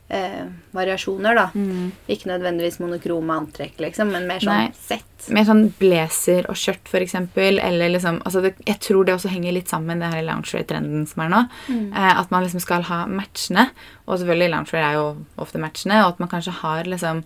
eh, 0.10 0.46
variasjoner, 0.72 1.36
da. 1.36 1.50
Mm. 1.56 1.92
Ikke 2.12 2.30
nødvendigvis 2.30 2.80
monokrome 2.82 3.36
antrekk, 3.38 3.80
liksom, 3.82 4.12
men 4.14 4.28
mer 4.30 4.44
sånn 4.44 4.60
Nei. 4.66 4.74
sett. 4.78 5.28
Mer 5.34 5.48
sånn 5.48 5.66
blazer 5.80 6.48
og 6.52 6.60
skjørt, 6.60 6.92
eksempel. 7.00 7.60
Eller 7.64 7.94
liksom 7.94 8.20
altså 8.26 8.44
det, 8.44 8.56
Jeg 8.68 8.80
tror 8.84 9.06
det 9.06 9.16
også 9.16 9.32
henger 9.32 9.56
litt 9.56 9.72
sammen 9.72 9.98
med 9.98 10.04
det 10.04 10.12
her 10.14 10.28
loungewear-trenden 10.28 11.08
som 11.08 11.24
er 11.24 11.34
nå. 11.34 11.42
Eh, 11.72 12.14
at 12.20 12.32
man 12.32 12.44
liksom 12.44 12.64
skal 12.64 12.86
ha 12.90 13.06
matchende. 13.08 13.70
Og 14.06 14.20
selvfølgelig 14.20 14.52
loungewear 14.52 14.90
er 14.90 15.00
jo 15.00 15.08
ofte 15.38 15.62
matchende. 15.64 16.02
Og 16.04 16.14
at 16.14 16.20
man 16.20 16.32
kanskje 16.34 16.58
har 16.60 16.90
liksom 16.92 17.24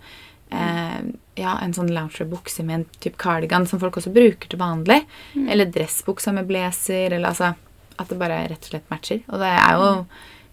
eh, 0.51 0.99
ja, 1.41 1.57
en 1.57 1.73
sånn 1.73 1.91
loungewear-bukse 1.91 2.63
med 2.63 2.79
en 2.79 2.87
type 3.01 3.17
cardigan 3.17 3.65
som 3.67 3.81
folk 3.81 3.97
også 3.97 4.13
bruker 4.13 4.47
til 4.47 4.61
vanlig. 4.61 5.03
Eller 5.49 5.65
dressbuksa 5.73 6.35
med 6.37 6.47
blazer. 6.47 7.11
Eller 7.11 7.33
altså 7.33 7.55
At 7.97 8.09
det 8.09 8.19
bare 8.21 8.43
rett 8.45 8.61
og 8.61 8.69
slett 8.69 8.91
matcher. 8.93 9.23
Og 9.33 9.41
det 9.41 9.53
er 9.57 9.73
jo 9.73 9.91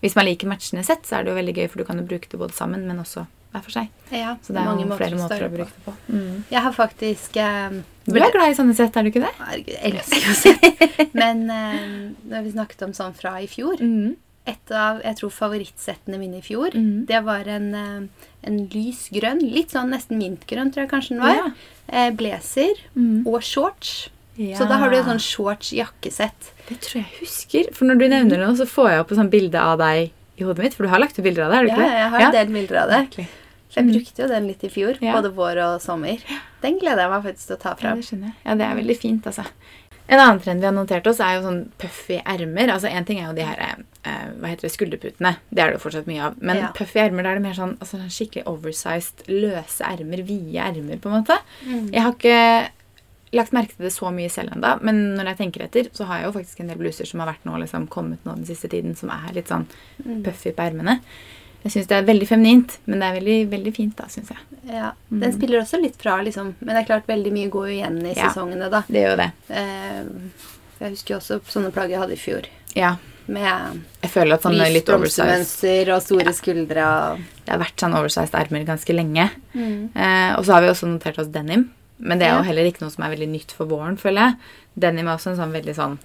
Hvis 0.03 0.17
man 0.17 0.27
liker 0.27 0.51
matchende 0.51 0.85
sett, 0.85 1.07
så 1.07 1.19
er 1.19 1.25
det 1.25 1.33
jo 1.33 1.39
veldig 1.39 1.55
gøy, 1.57 1.69
for 1.71 1.81
du 1.81 1.85
kan 1.89 2.01
jo 2.01 2.05
bruke 2.09 2.29
det 2.31 2.39
både 2.41 2.57
sammen, 2.57 2.87
men 2.89 2.99
også 3.03 3.27
hver 3.55 3.63
for 3.63 3.71
seg. 3.71 3.89
Ja, 4.11 4.35
Så 4.43 4.53
det 4.53 4.61
er 4.61 4.67
mange 4.67 4.97
flere 4.99 5.17
måter 5.17 5.45
å 5.47 5.51
bruke 5.53 5.71
det 5.71 5.85
på. 5.87 5.95
Mm. 6.11 6.43
Jeg 6.51 6.63
har 6.65 6.75
faktisk 6.75 7.37
um, 7.39 7.79
Du 8.05 8.19
er 8.19 8.33
glad 8.35 8.51
i 8.51 8.57
sånne 8.59 8.75
sett, 8.75 8.97
er 8.99 9.07
du 9.07 9.13
ikke 9.13 9.23
det? 9.23 9.31
Jeg 9.71 9.79
elsker 9.93 10.27
jo 10.27 10.35
sett. 10.41 11.15
Men 11.21 11.45
um, 11.47 12.17
når 12.33 12.49
vi 12.49 12.55
snakket 12.57 12.83
om 12.89 12.95
sånn 12.97 13.15
fra 13.17 13.37
i 13.41 13.49
fjor 13.51 13.79
Mm. 13.81 14.17
Et 14.45 14.73
av 14.77 14.99
jeg 15.01 15.17
tror 15.17 15.31
favorittsettene 15.33 16.19
mine 16.21 16.37
i 16.37 16.45
fjor, 16.45 16.75
mm. 16.77 17.07
det 17.09 17.23
var 17.25 17.47
en, 17.49 17.71
eh, 17.73 18.27
en 18.45 18.59
lys 18.75 19.07
grønn, 19.09 19.39
litt 19.41 19.73
sånn 19.73 19.89
nesten 19.95 20.19
mintgrønn, 20.21 20.69
tror 20.69 20.83
jeg 20.85 20.91
kanskje 20.91 21.15
den 21.15 21.23
var. 21.25 21.39
Ja. 21.39 21.47
Eh, 21.89 22.11
blazer 22.13 22.75
Mm. 22.93 23.23
og 23.25 23.41
shorts. 23.41 24.11
Ja. 24.37 24.57
Så 24.59 24.67
da 24.69 24.77
har 24.83 24.91
du 24.91 24.97
et 24.97 25.07
sånn 25.07 25.21
shorts-jakkesett. 25.23 26.51
Det 26.69 26.81
tror 26.83 27.01
jeg 27.03 27.21
husker. 27.21 27.71
For 27.77 27.87
når 27.87 27.99
du 28.01 28.07
nevner 28.09 28.37
det 28.41 28.47
nå, 28.49 28.53
så 28.59 28.67
får 28.67 28.91
jeg 28.91 29.01
opp 29.05 29.13
et 29.15 29.21
sånt 29.21 29.31
bilde 29.35 29.61
av 29.61 29.79
deg 29.79 30.11
i 30.41 30.43
hodet 30.47 30.65
mitt. 30.65 30.75
For 30.75 30.85
du 30.87 30.91
har 30.91 30.99
lagt 31.03 31.19
ut 31.19 31.25
bilder 31.25 31.45
av 31.47 31.53
det, 31.53 31.57
har 31.61 31.65
du 31.65 31.71
Ja, 31.71 31.75
ikke 31.77 31.87
det? 31.87 31.99
jeg 32.01 32.11
har 32.15 32.21
en 32.29 32.33
del 32.39 32.53
bilder 32.57 32.81
av 32.83 32.89
det. 32.91 33.01
Virkelig. 33.09 33.29
Så 33.75 33.81
jeg 33.83 33.91
brukte 33.93 34.23
jo 34.23 34.29
den 34.29 34.47
litt 34.47 34.65
i 34.65 34.69
fjor, 34.71 34.99
Ja. 35.03 35.13
både 35.21 35.31
vår 35.35 35.57
og 35.65 35.81
sommer. 35.83 36.19
Den 36.63 36.79
gleder 36.79 37.03
jeg 37.07 37.11
meg 37.11 37.23
faktisk 37.25 37.47
til 37.47 37.57
å 37.57 37.61
ta 37.61 37.77
Ja, 37.83 37.95
det 37.95 38.05
skjønner 38.05 38.27
jeg. 38.31 38.35
Ja, 38.47 38.55
det 38.55 38.67
er 38.67 38.75
veldig 38.83 38.97
fint, 39.01 39.25
altså. 39.27 39.45
En 40.07 40.21
annen 40.21 40.41
trend 40.43 40.61
vi 40.61 40.67
har 40.67 40.73
notert 40.75 41.07
oss, 41.07 41.19
er 41.19 41.41
jo 41.41 41.47
sånn 41.49 41.71
puffy 41.79 42.21
ermer. 42.27 42.69
Altså, 42.69 42.91
En 42.93 43.05
ting 43.07 43.19
er 43.21 43.29
jo 43.29 43.33
de 43.35 43.43
her 43.43 43.57
eh, 44.05 44.27
hva 44.39 44.49
heter 44.51 44.69
det, 44.69 44.73
skulderputene. 44.73 45.37
Det 45.51 45.59
er 45.63 45.71
det 45.73 45.81
jo 45.81 45.89
fortsatt 45.91 46.07
mye 46.07 46.21
av. 46.23 46.35
Men 46.43 46.57
Ja. 46.59 46.73
puffy 46.75 47.01
ermer, 47.01 47.23
da 47.23 47.31
er 47.31 47.35
det 47.37 47.43
mer 47.43 47.55
sånn 47.55 47.79
altså, 47.79 47.97
skikkelig 48.11 48.45
oversized, 48.45 49.25
løse 49.29 49.81
ermer, 49.81 50.23
vide 50.23 50.59
ermer, 50.61 50.99
på 50.99 51.07
en 51.07 51.23
måte. 51.25 51.39
Mm. 51.67 51.91
Jeg 51.93 52.03
har 52.03 52.13
ikke 52.13 52.69
lagt 53.35 53.53
merke 53.57 53.75
til 53.77 53.87
det 53.87 53.93
så 53.95 54.11
mye 54.15 54.31
selv 54.33 54.55
ennå, 54.57 54.75
men 54.87 55.15
når 55.19 55.33
jeg 55.33 55.37
tenker 55.43 55.65
etter, 55.67 55.89
så 55.93 56.07
har 56.09 56.21
jeg 56.21 56.29
jo 56.29 56.35
faktisk 56.39 56.61
en 56.61 56.69
del 56.73 56.79
bluser 56.81 57.07
som 57.09 57.21
har 57.21 57.31
vært 57.33 57.45
nå, 57.49 57.57
liksom, 57.63 57.87
kommet 57.93 58.25
nå 58.27 58.35
den 58.37 58.47
siste 58.49 58.69
tiden, 58.73 58.95
som 58.99 59.11
er 59.15 59.33
litt 59.37 59.49
sånn 59.53 59.67
puffy 60.25 60.53
på 60.55 60.63
ermene. 60.67 61.01
Jeg 61.65 61.73
syns 61.73 61.87
det 61.89 61.97
er 61.97 62.03
veldig 62.05 62.27
feminint, 62.29 62.75
men 62.85 63.01
det 63.01 63.07
er 63.09 63.15
veldig, 63.21 63.37
veldig 63.55 63.71
fint, 63.75 63.95
da, 63.97 64.05
syns 64.13 64.29
jeg. 64.35 64.43
Ja, 64.69 64.91
Den 65.09 65.33
spiller 65.33 65.63
også 65.63 65.81
litt 65.81 65.97
fra, 65.97 66.19
liksom. 66.23 66.55
Men 66.61 66.75
det 66.77 66.83
er 66.83 66.89
klart, 66.91 67.07
veldig 67.09 67.33
mye 67.33 67.49
går 67.55 67.71
jo 67.71 67.77
igjen 67.79 67.97
i 68.05 68.13
Ja. 68.13 68.29
sesongene, 68.29 68.69
da. 68.71 68.83
Det 68.87 69.01
gjør 69.07 69.17
det. 69.17 69.31
Eh, 69.49 70.05
jeg 70.81 70.91
husker 70.93 71.15
jo 71.15 71.21
også 71.23 71.41
sånne 71.49 71.73
plagg 71.73 71.89
jeg 71.89 71.99
hadde 72.03 72.13
i 72.13 72.21
fjor. 72.21 72.45
Ja. 72.77 72.97
Med 73.27 73.81
Jeg 74.03 74.11
føler 74.13 74.35
at 74.35 74.43
sånn 74.45 74.59
lyst 74.59 74.73
litt 74.75 74.91
oversized 74.93 75.89
og 75.95 76.03
store 76.05 76.33
skuldre 76.37 76.85
og 76.85 77.23
Det 77.47 77.53
har 77.55 77.59
vært 77.63 77.81
sånn 77.81 77.97
oversized 77.97 78.35
ermer 78.35 78.67
ganske 78.69 78.93
lenge. 78.93 79.31
Eh, 79.57 80.37
og 80.37 80.45
så 80.45 80.53
har 80.53 80.61
vi 80.61 80.69
også 80.69 80.87
notert 80.87 81.19
oss 81.19 81.29
denim. 81.33 81.71
Men 81.99 82.19
det 82.19 82.27
er 82.27 82.37
jo 82.39 82.47
heller 82.49 82.67
ikke 82.69 82.83
noe 82.83 82.91
som 82.91 83.05
er 83.07 83.13
veldig 83.15 83.29
nytt 83.31 83.53
for 83.55 83.71
våren, 83.71 83.97
føler 84.01 84.29
jeg. 84.29 84.37
Denim 84.87 85.07
er 85.09 85.15
også 85.15 85.31
en 85.33 85.39
sånn 85.39 85.53
veldig 85.55 85.75
sånn 85.77 85.99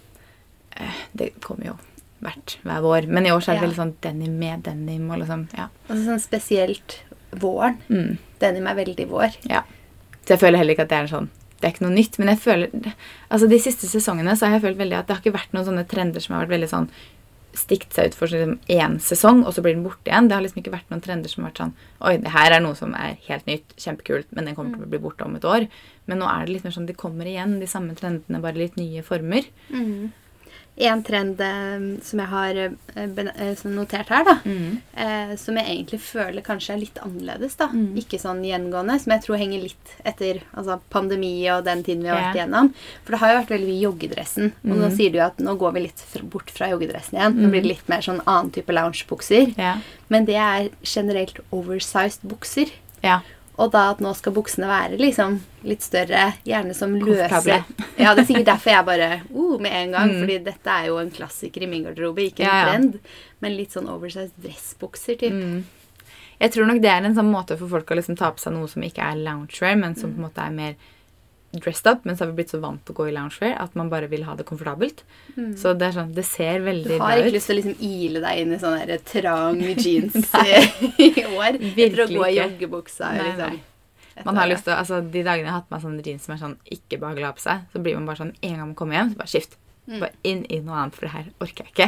eh, 0.77 0.99
Det 1.17 1.31
kommer 1.41 1.71
jo 1.71 1.77
hvert 2.21 2.57
hver 2.67 2.81
vår. 2.83 3.07
Men 3.07 3.25
i 3.25 3.31
år 3.31 3.41
så 3.41 3.51
er 3.53 3.59
det 3.59 3.65
veldig 3.67 3.79
sånn 3.79 3.95
denim 4.03 4.37
med 4.39 4.63
denim 4.67 5.09
og 5.09 5.21
liksom 5.23 5.47
Ja. 5.57 5.69
altså 5.87 6.03
sånn 6.05 6.19
spesielt 6.23 6.99
våren. 7.31 7.77
Mm, 7.89 8.17
Denim 8.39 8.67
er 8.67 8.75
veldig 8.75 9.07
vår. 9.09 9.35
ja. 9.49 9.63
Så 10.25 10.35
jeg 10.35 10.39
føler 10.43 10.57
heller 10.61 10.75
ikke 10.75 10.85
at 10.85 10.89
det 10.93 10.97
er 10.99 11.07
sånn 11.07 11.29
det 11.59 11.67
er 11.67 11.73
ikke 11.73 11.83
noe 11.83 11.91
nytt, 11.95 12.17
men 12.19 12.29
jeg 12.31 12.39
føler 12.39 12.93
Altså 13.29 13.47
De 13.49 13.57
siste 13.59 13.87
sesongene 13.89 14.31
så 14.37 14.45
har 14.47 14.53
jeg 14.55 14.61
følt 14.63 14.77
veldig 14.79 14.95
at 14.95 15.07
det 15.07 15.15
har 15.15 15.21
ikke 15.23 15.35
vært 15.35 15.51
noen 15.53 15.65
sånne 15.67 15.87
trender 15.91 16.23
som 16.23 16.35
har 16.35 16.45
vært 16.45 16.53
veldig 16.55 16.69
sånn 16.71 16.89
stikt 17.57 17.95
seg 17.95 18.11
ut 18.11 18.15
for 18.17 18.31
liksom 18.31 18.59
én 18.69 18.97
sesong, 19.01 19.41
og 19.45 19.53
så 19.55 19.63
blir 19.65 19.73
den 19.73 19.83
borte 19.85 20.09
igjen. 20.11 20.29
Det 20.29 20.35
har 20.37 20.43
liksom 20.45 20.61
ikke 20.61 20.73
vært 20.75 20.91
noen 20.91 21.01
trender 21.05 21.31
som 21.31 21.43
har 21.43 21.51
vært 21.51 21.61
sånn 21.63 21.73
Oi, 22.05 22.13
det 22.23 22.31
her 22.33 22.53
er 22.55 22.61
noe 22.63 22.77
som 22.77 22.93
er 22.95 23.17
helt 23.25 23.49
nytt, 23.49 23.73
kjempekult, 23.81 24.29
men 24.31 24.45
den 24.45 24.55
kommer 24.55 24.77
til 24.77 24.85
å 24.85 24.91
bli 24.93 25.01
borte 25.03 25.25
om 25.25 25.35
et 25.35 25.47
år. 25.47 25.65
Men 26.05 26.21
nå 26.21 26.29
er 26.29 26.45
det 26.45 26.53
litt 26.53 26.63
mer 26.67 26.75
sånn 26.75 26.87
de 26.89 26.95
kommer 26.97 27.27
igjen, 27.29 27.59
de 27.59 27.67
samme 27.67 27.95
trendene, 27.97 28.41
bare 28.43 28.61
litt 28.61 28.77
nye 28.79 29.03
former. 29.03 29.49
En 30.77 31.01
trend 31.03 31.41
eh, 31.41 31.79
som 32.01 32.19
jeg 32.19 32.27
har 32.31 32.55
eh, 32.55 32.69
eh, 32.95 33.55
som 33.59 33.73
notert 33.75 34.07
her, 34.07 34.23
da, 34.23 34.35
Mm. 34.45 34.77
eh, 34.95 35.35
som 35.35 35.55
jeg 35.57 35.65
egentlig 35.67 35.99
føler 35.99 36.41
kanskje 36.41 36.73
er 36.73 36.79
litt 36.79 36.99
annerledes, 37.03 37.57
da. 37.57 37.67
Mm. 37.67 37.97
Ikke 37.99 38.19
sånn 38.21 38.39
gjengående, 38.47 38.95
som 39.01 39.11
jeg 39.11 39.21
tror 39.25 39.37
henger 39.41 39.61
litt 39.63 39.91
etter 40.05 40.39
altså, 40.55 40.79
pandemi 40.89 41.33
og 41.51 41.65
den 41.65 41.83
tiden 41.83 42.03
vi 42.03 42.07
har 42.07 42.21
vært 42.21 42.35
igjennom. 42.39 42.73
For 43.03 43.11
det 43.11 43.19
har 43.19 43.33
jo 43.33 43.39
vært 43.41 43.53
veldig 43.57 43.67
mye 43.73 43.83
joggedressen. 43.89 44.53
Og 44.63 44.77
nå 44.77 44.87
Mm. 44.87 44.95
sier 44.95 45.11
du 45.11 45.17
jo 45.17 45.25
at 45.25 45.37
nå 45.37 45.57
går 45.59 45.73
vi 45.73 45.79
litt 45.81 45.99
fra, 45.99 46.23
bort 46.23 46.49
fra 46.49 46.69
joggedressen 46.69 47.17
igjen. 47.19 47.35
Nå 47.35 47.49
blir 47.51 47.61
det 47.61 47.71
litt 47.75 47.89
mer 47.89 47.99
sånn 48.01 48.21
annen 48.25 48.51
type 48.51 48.71
loungebukser. 48.71 49.57
Ja. 49.57 49.75
Men 50.09 50.23
det 50.25 50.35
er 50.35 50.69
generelt 50.83 51.39
oversized 51.51 52.21
bukser. 52.23 52.71
ja. 53.03 53.19
Og 53.59 53.71
da 53.73 53.89
at 53.91 53.99
nå 54.03 54.13
skal 54.15 54.33
buksene 54.35 54.69
være 54.69 54.99
liksom 55.01 55.39
litt 55.67 55.83
større, 55.83 56.29
gjerne 56.47 56.75
som 56.77 56.93
løse 56.95 57.57
Ja, 57.99 58.13
det 58.15 58.23
er 58.23 58.27
sikkert 58.29 58.51
derfor 58.53 58.71
jeg 58.71 58.87
bare 58.87 59.09
uh, 59.33 59.57
med 59.59 59.73
en 59.73 59.97
gang. 59.97 60.13
Mm. 60.13 60.21
Fordi 60.21 60.37
dette 60.45 60.75
er 60.75 60.87
jo 60.87 60.99
en 61.01 61.11
klassiker 61.11 61.65
i 61.65 61.67
min 61.71 61.83
garderobe, 61.89 62.29
ikke 62.29 62.45
en 62.45 62.47
Ja, 62.47 62.61
ja. 62.61 62.69
trend. 62.69 62.95
Men 63.43 63.57
litt 63.57 63.75
sånn 63.75 63.89
oversized 63.91 64.37
dressbukser, 64.39 65.19
typ. 65.19 65.35
Mm. 65.35 66.15
Jeg 66.39 66.55
tror 66.55 66.69
nok 66.69 66.79
det 66.79 66.91
er 66.93 67.03
en 67.03 67.17
sånn 67.17 67.33
måte 67.33 67.57
for 67.59 67.67
folk 67.71 67.91
å 67.91 67.99
liksom 67.99 68.15
ta 68.19 68.31
på 68.31 68.39
seg 68.39 68.55
noe 68.55 68.69
som 68.71 68.83
ikke 68.87 69.03
er 69.03 69.19
loungewear, 69.19 69.75
men 69.81 69.97
som 69.99 70.13
på 70.13 70.21
en 70.21 70.29
måte 70.29 70.45
er 70.45 70.55
mer 70.55 70.79
dressed 71.53 71.87
up. 71.91 72.03
Men 72.05 72.15
så 72.17 72.23
har 72.25 72.31
vi 72.31 72.37
blitt 72.43 72.51
så 72.53 72.59
vant 72.61 72.83
til 72.85 72.93
å 72.93 72.97
gå 72.99 73.07
i 73.09 73.13
loungewear 73.15 73.55
at 73.61 73.75
man 73.75 73.89
bare 73.89 74.07
vil 74.11 74.23
ha 74.27 74.35
det 74.35 74.45
komfortabelt. 74.45 75.03
Så 75.57 75.73
det 75.77 75.87
er 75.89 75.95
sånn, 75.97 76.13
det 76.13 76.25
ser 76.25 76.59
Du 76.59 76.97
har 76.99 77.17
ikke 77.17 77.27
ut. 77.27 77.33
lyst 77.33 77.47
til 77.49 77.55
å 77.55 77.59
liksom 77.61 77.75
ile 77.81 78.19
deg 78.25 78.39
inn 78.43 78.53
i 78.53 78.59
sånn 78.59 78.99
trang 79.05 79.59
jeans 79.85 80.29
i 80.99 81.25
år. 81.25 81.57
Etter 81.59 82.05
å 82.05 82.07
gå 82.11 82.27
i 82.29 82.35
joggebuksa. 82.37 83.13
Nei, 83.15 83.25
liksom. 83.31 83.57
nei. 83.57 84.23
Man 84.25 84.35
har 84.35 84.49
lyst 84.51 84.65
til, 84.67 84.73
altså 84.75 84.97
De 84.99 85.21
dagene 85.23 85.47
jeg 85.47 85.53
har 85.53 85.61
hatt 85.61 85.69
meg 85.71 85.81
sånne 85.81 86.03
jeans 86.03 86.25
som 86.27 86.33
er 86.35 86.39
sånn 86.41 86.57
ikke 86.75 86.97
behagelig 86.99 87.23
å 87.23 87.29
ha 87.29 87.35
på 87.37 87.43
seg, 87.45 87.61
så 87.71 87.79
blir 87.81 87.95
man 87.95 88.05
bare 88.09 88.19
sånn 88.19 88.33
en 88.43 88.55
gang 88.57 88.67
man 88.67 88.75
kommer 88.75 88.97
hjem, 88.99 89.13
så 89.13 89.21
bare 89.21 89.31
skift. 89.31 89.55
Bare 89.89 90.11
inn 90.27 90.43
i 90.53 90.59
noe 90.61 90.75
annet, 90.83 90.93
for 90.93 91.07
det 91.07 91.13
her 91.15 91.29
orker 91.41 91.65
jeg 91.65 91.71
ikke. 91.73 91.87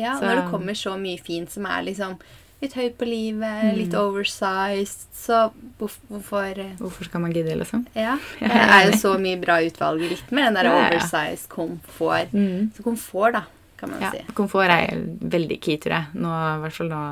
Ja, 0.00 0.16
Så- 0.18 0.24
når 0.24 0.40
det 0.40 0.50
kommer 0.50 0.74
så 0.74 0.96
mye 0.98 1.20
fint 1.22 1.50
som 1.52 1.66
er 1.66 1.82
liksom 1.86 2.16
litt 2.62 2.72
høy 2.74 2.88
på 2.96 3.04
livet, 3.06 3.62
Mm. 3.64 3.76
litt 3.76 3.94
oversized, 3.94 5.06
så 5.14 5.50
hvorfor 5.78 6.58
eh, 6.58 6.72
Hvorfor 6.78 7.04
skal 7.04 7.20
man 7.20 7.32
gidde, 7.32 7.56
liksom? 7.58 7.86
Ja. 7.94 8.16
Det 8.40 8.50
er 8.50 8.86
jo 8.90 8.96
så 8.98 9.18
mye 9.20 9.36
bra 9.40 9.58
utvalg 9.60 10.00
litt 10.08 10.30
med 10.32 10.46
den 10.46 10.54
der 10.54 10.64
Ja, 10.64 10.72
ja, 10.72 10.78
ja. 10.82 10.88
oversized 10.96 11.48
komfort. 11.52 12.32
Mm. 12.32 12.70
Så 12.76 12.82
komfort, 12.82 13.32
da, 13.34 13.42
kan 13.76 13.90
man 13.90 14.00
Ja, 14.00 14.10
si. 14.10 14.24
komfort 14.34 14.70
er 14.70 14.96
veldig 15.36 15.60
key, 15.60 15.76
tror 15.76 15.92
jeg. 15.98 16.06
Nå, 16.14 16.28
i 16.32 16.60
hvert 16.64 16.72
fall 16.72 16.88
nå 16.88 17.02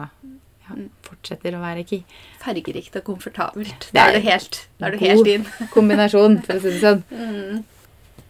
ja, 0.65 0.75
Mm. 0.75 0.89
fortsetter 1.05 1.53
å 1.53 1.61
være 1.61 1.85
key. 1.87 2.05
Fargerikt 2.41 2.97
og 2.97 3.05
komfortabelt. 3.05 3.91
Da 3.93 4.07
er 4.09 4.13
du 4.17 4.21
helt, 4.25 4.67
er 4.81 4.91
du 4.93 4.97
helt 4.97 5.27
inn. 5.29 5.45
Kombinasjon, 5.75 6.39
for 6.47 6.55
å 6.55 6.61
si 6.63 6.71
det 6.73 6.81
sånn. 6.81 7.65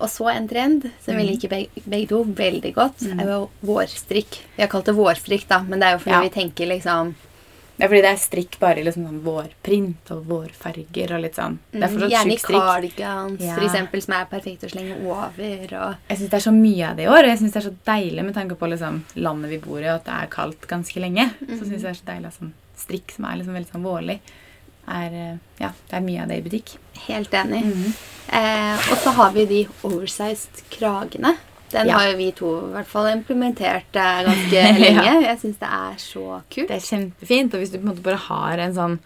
Og 0.05 0.11
så 0.13 0.29
en 0.35 0.47
trend 0.51 0.83
som 1.01 1.15
Mm. 1.15 1.19
vi 1.23 1.29
liker 1.33 1.49
begge, 1.49 1.83
begge 1.89 2.09
to 2.11 2.23
veldig 2.25 2.75
godt, 2.77 3.03
er 3.09 3.25
jo 3.25 3.51
vårstrikk. 3.65 4.41
Vi 4.57 4.63
har 4.63 4.69
kalt 4.69 4.85
det 4.91 4.95
vårfrikk, 4.99 5.47
da, 5.49 5.63
men 5.65 5.81
det 5.81 5.87
er 5.89 5.93
jo 5.97 6.03
fordi 6.05 6.11
Ja. 6.19 6.21
vi 6.21 6.29
tenker 6.41 6.67
liksom 6.69 7.15
Det 7.77 7.87
er 7.87 7.89
fordi 7.89 8.03
det 8.03 8.13
er 8.13 8.19
strikk 8.23 8.59
bare 8.61 8.79
i 8.79 8.85
liksom 8.85 9.03
sånn 9.09 9.23
vårprint 9.25 10.11
og 10.13 10.27
vårfarger 10.29 11.11
og 11.17 11.21
litt 11.25 11.35
sånn. 11.35 11.59
Det 11.73 11.83
er 11.83 11.89
fortsatt 11.89 12.11
Gjerne 12.13 12.33
i 12.33 12.37
strikk. 12.37 12.63
cardigans, 12.63 13.41
Ja. 13.41 13.55
for 13.57 13.65
eksempel, 13.67 14.01
som 14.03 14.15
er 14.15 14.25
perfekt 14.27 14.63
å 14.63 14.71
slenge 14.71 15.05
over. 15.05 15.75
Og 15.89 15.97
Jeg 16.09 16.19
syns 16.19 16.31
det 16.31 16.35
er 16.35 16.51
så 16.51 16.55
mye 16.55 16.91
av 16.91 16.97
det 16.97 17.03
i 17.03 17.09
år, 17.11 17.19
og 17.25 17.31
jeg 17.33 17.39
synes 17.41 17.53
det 17.53 17.65
er 17.65 17.71
så 17.71 17.77
deilig 17.85 18.25
med 18.25 18.35
tanke 18.35 18.55
på 18.57 18.69
liksom 18.71 19.03
landet 19.17 19.51
vi 19.51 19.59
bor 19.59 19.79
i, 19.81 19.89
og 19.89 19.95
at 19.97 20.05
det 20.05 20.15
er 20.15 20.27
kaldt 20.29 20.69
ganske 20.69 21.01
lenge. 21.01 21.31
Så 21.49 21.65
syns 21.67 21.71
jeg 21.71 21.83
det 21.83 21.91
er 21.91 21.95
så 21.95 22.05
deilig 22.07 22.27
at 22.27 22.39
sånn 22.39 22.53
strikk 22.79 23.11
som 23.11 23.25
er 23.25 23.37
liksom 23.39 23.55
veldig 23.55 23.73
sånn 23.73 23.83
vårlig, 23.83 24.21
er 24.89 25.15
eh, 25.15 25.37
Ja, 25.61 25.71
det 25.91 25.97
er 25.99 26.05
mye 26.05 26.23
av 26.23 26.29
det 26.29 26.39
i 26.39 26.45
butikk. 26.49 26.77
helt 27.07 27.31
enig. 27.35 27.65
Mhm. 27.65 27.95
Eh, 28.35 28.91
og 28.91 28.97
så 28.99 29.11
har 29.15 29.33
vi 29.33 29.45
de 29.47 29.67
oversized 29.85 30.63
kragene. 30.71 31.37
Den 31.71 31.87
Ja. 31.89 31.99
har 31.99 32.11
jo 32.13 32.17
vi 32.17 32.31
to 32.33 32.51
i 32.69 32.73
hvert 32.73 32.87
fall 32.87 33.07
implementert 33.13 33.95
eh, 33.97 34.23
ganske 34.25 34.63
lenge. 34.85 35.23
Jeg 35.27 35.39
syns 35.41 35.59
det 35.59 35.69
er 35.69 35.97
så 35.99 36.41
kult. 36.51 36.69
Det 36.69 36.77
er 36.79 36.87
kjempefint, 36.89 37.55
og 37.55 37.61
hvis 37.61 37.71
du 37.73 37.79
på 37.79 37.83
en 37.89 37.91
måte 37.95 38.03
bare 38.03 38.17
har 38.29 38.59
en 38.59 38.75
sånn 38.75 38.99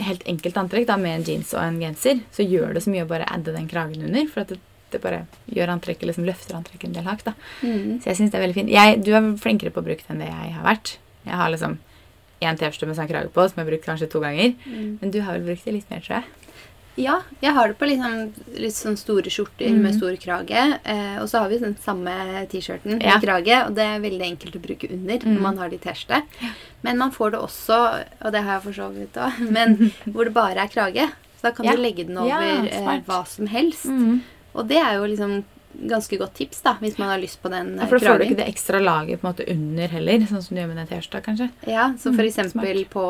helt 0.00 0.22
enkelt 0.26 0.56
antrekk 0.58 0.86
da, 0.86 0.96
med 0.96 1.20
en 1.20 1.24
jeans 1.24 1.52
og 1.54 1.62
en 1.62 1.80
genser, 1.80 2.20
så 2.34 2.42
gjør 2.46 2.74
det 2.74 2.82
så 2.82 2.90
mye 2.90 3.04
å 3.04 3.08
bare 3.10 3.26
adde 3.30 3.52
den 3.54 3.68
kragen 3.70 4.02
under, 4.04 4.26
for 4.28 4.40
at 4.42 4.48
det, 4.48 4.58
det 4.90 5.00
bare 5.02 5.20
gjør 5.54 5.70
antrekket, 5.76 6.06
liksom 6.10 6.24
løfter 6.26 6.54
antrekket 6.58 6.88
en 6.90 6.96
del 6.98 7.04
hakk, 7.08 7.22
da. 7.24 7.32
Mm. 7.62 8.00
Så 8.02 8.10
jeg 8.10 8.16
synes 8.18 8.30
det 8.30 8.38
er 8.40 8.44
veldig 8.46 8.54
fint. 8.58 8.70
Jeg, 8.74 9.02
du 9.06 9.12
er 9.14 9.28
flinkere 9.38 9.70
på 9.74 9.80
å 9.82 9.86
bruke 9.86 10.02
det 10.02 10.10
enn 10.14 10.22
det 10.24 10.30
jeg 10.30 10.52
har 10.58 10.64
vært. 10.66 10.96
Jeg 11.24 11.34
har 11.40 11.50
liksom 11.54 11.78
en 12.50 12.58
T-skjorte 12.60 12.88
med 12.90 12.98
sånn 12.98 13.10
krage 13.10 13.30
på, 13.34 13.44
som 13.48 13.58
jeg 13.60 13.64
har 13.64 13.70
brukt 13.72 13.86
kanskje 13.88 14.10
to 14.12 14.22
ganger. 14.24 14.54
Mm. 14.66 14.98
Men 15.00 15.12
du 15.14 15.20
har 15.24 15.38
vel 15.38 15.46
brukt 15.50 15.64
det 15.64 15.76
litt 15.78 15.90
mer, 15.92 16.02
tror 16.04 16.20
jeg. 16.20 16.24
Ja, 16.94 17.16
jeg 17.42 17.50
har 17.56 17.72
det 17.72 17.74
på 17.80 17.88
liksom, 17.90 18.28
litt 18.54 18.76
sånn 18.76 18.94
store 18.96 19.30
skjorter 19.32 19.72
mm. 19.72 19.80
med 19.82 19.96
stor 19.96 20.14
krage. 20.22 20.60
Eh, 20.86 21.16
og 21.18 21.26
så 21.30 21.40
har 21.42 21.50
vi 21.50 21.58
den 21.58 21.74
samme 21.82 22.12
T-skjorten 22.52 23.00
Ja. 23.02 23.16
med 23.16 23.24
krage, 23.26 23.56
og 23.66 23.74
det 23.74 23.82
er 23.82 24.04
veldig 24.04 24.28
enkelt 24.28 24.58
å 24.60 24.62
bruke 24.62 24.90
under 24.94 25.18
mm. 25.24 25.32
når 25.34 25.42
man 25.48 25.58
har 25.58 25.72
de 25.72 25.80
T-skjorte. 25.82 26.20
Men 26.86 27.00
man 27.02 27.10
får 27.14 27.34
det 27.34 27.40
også, 27.42 27.80
og 28.20 28.36
det 28.36 28.44
har 28.46 28.60
jeg 28.60 28.66
for 28.68 28.78
så 28.78 28.90
vidt 28.94 29.18
òg, 29.18 29.40
men 29.56 29.90
hvor 30.04 30.30
det 30.30 30.36
bare 30.36 30.68
er 30.68 30.70
krage. 30.70 31.08
Så 31.40 31.48
da 31.48 31.54
kan 31.56 31.66
Ja. 31.66 31.74
du 31.74 31.82
legge 31.82 32.06
den 32.06 32.20
over 32.22 32.70
eh, 32.70 33.02
hva 33.08 33.24
som 33.26 33.50
helst. 33.50 33.90
Og 34.54 34.68
det 34.70 34.78
er 34.78 35.00
jo 35.00 35.10
liksom 35.10 35.42
ganske 35.88 36.18
godt 36.18 36.34
tips 36.34 36.60
da, 36.62 36.74
hvis 36.80 36.98
man 36.98 37.08
har 37.08 37.18
lyst 37.18 37.40
på 37.42 37.50
den 37.50 37.76
Ja, 37.76 37.82
eh, 37.82 37.88
for 37.88 37.98
da 37.98 38.12
får 38.12 38.18
du 38.18 38.24
ikke 38.24 38.36
det 38.36 38.46
ekstra 38.54 38.80
laget 38.82 39.20
på 39.20 39.26
en 39.26 39.32
måte 39.34 39.46
under 39.50 39.88
heller, 39.88 40.18
sånn 40.30 40.42
som 40.42 40.54
du 40.56 40.60
gjør 40.62 40.68
med 40.72 40.76
den 40.82 40.86
T-skjorta, 40.92 41.20
kanskje. 41.24 41.48
Ja, 41.66 41.88
så 41.98 42.12
for 42.14 42.22
Mm, 42.22 42.28
eksempel 42.30 42.84
på, 42.88 43.04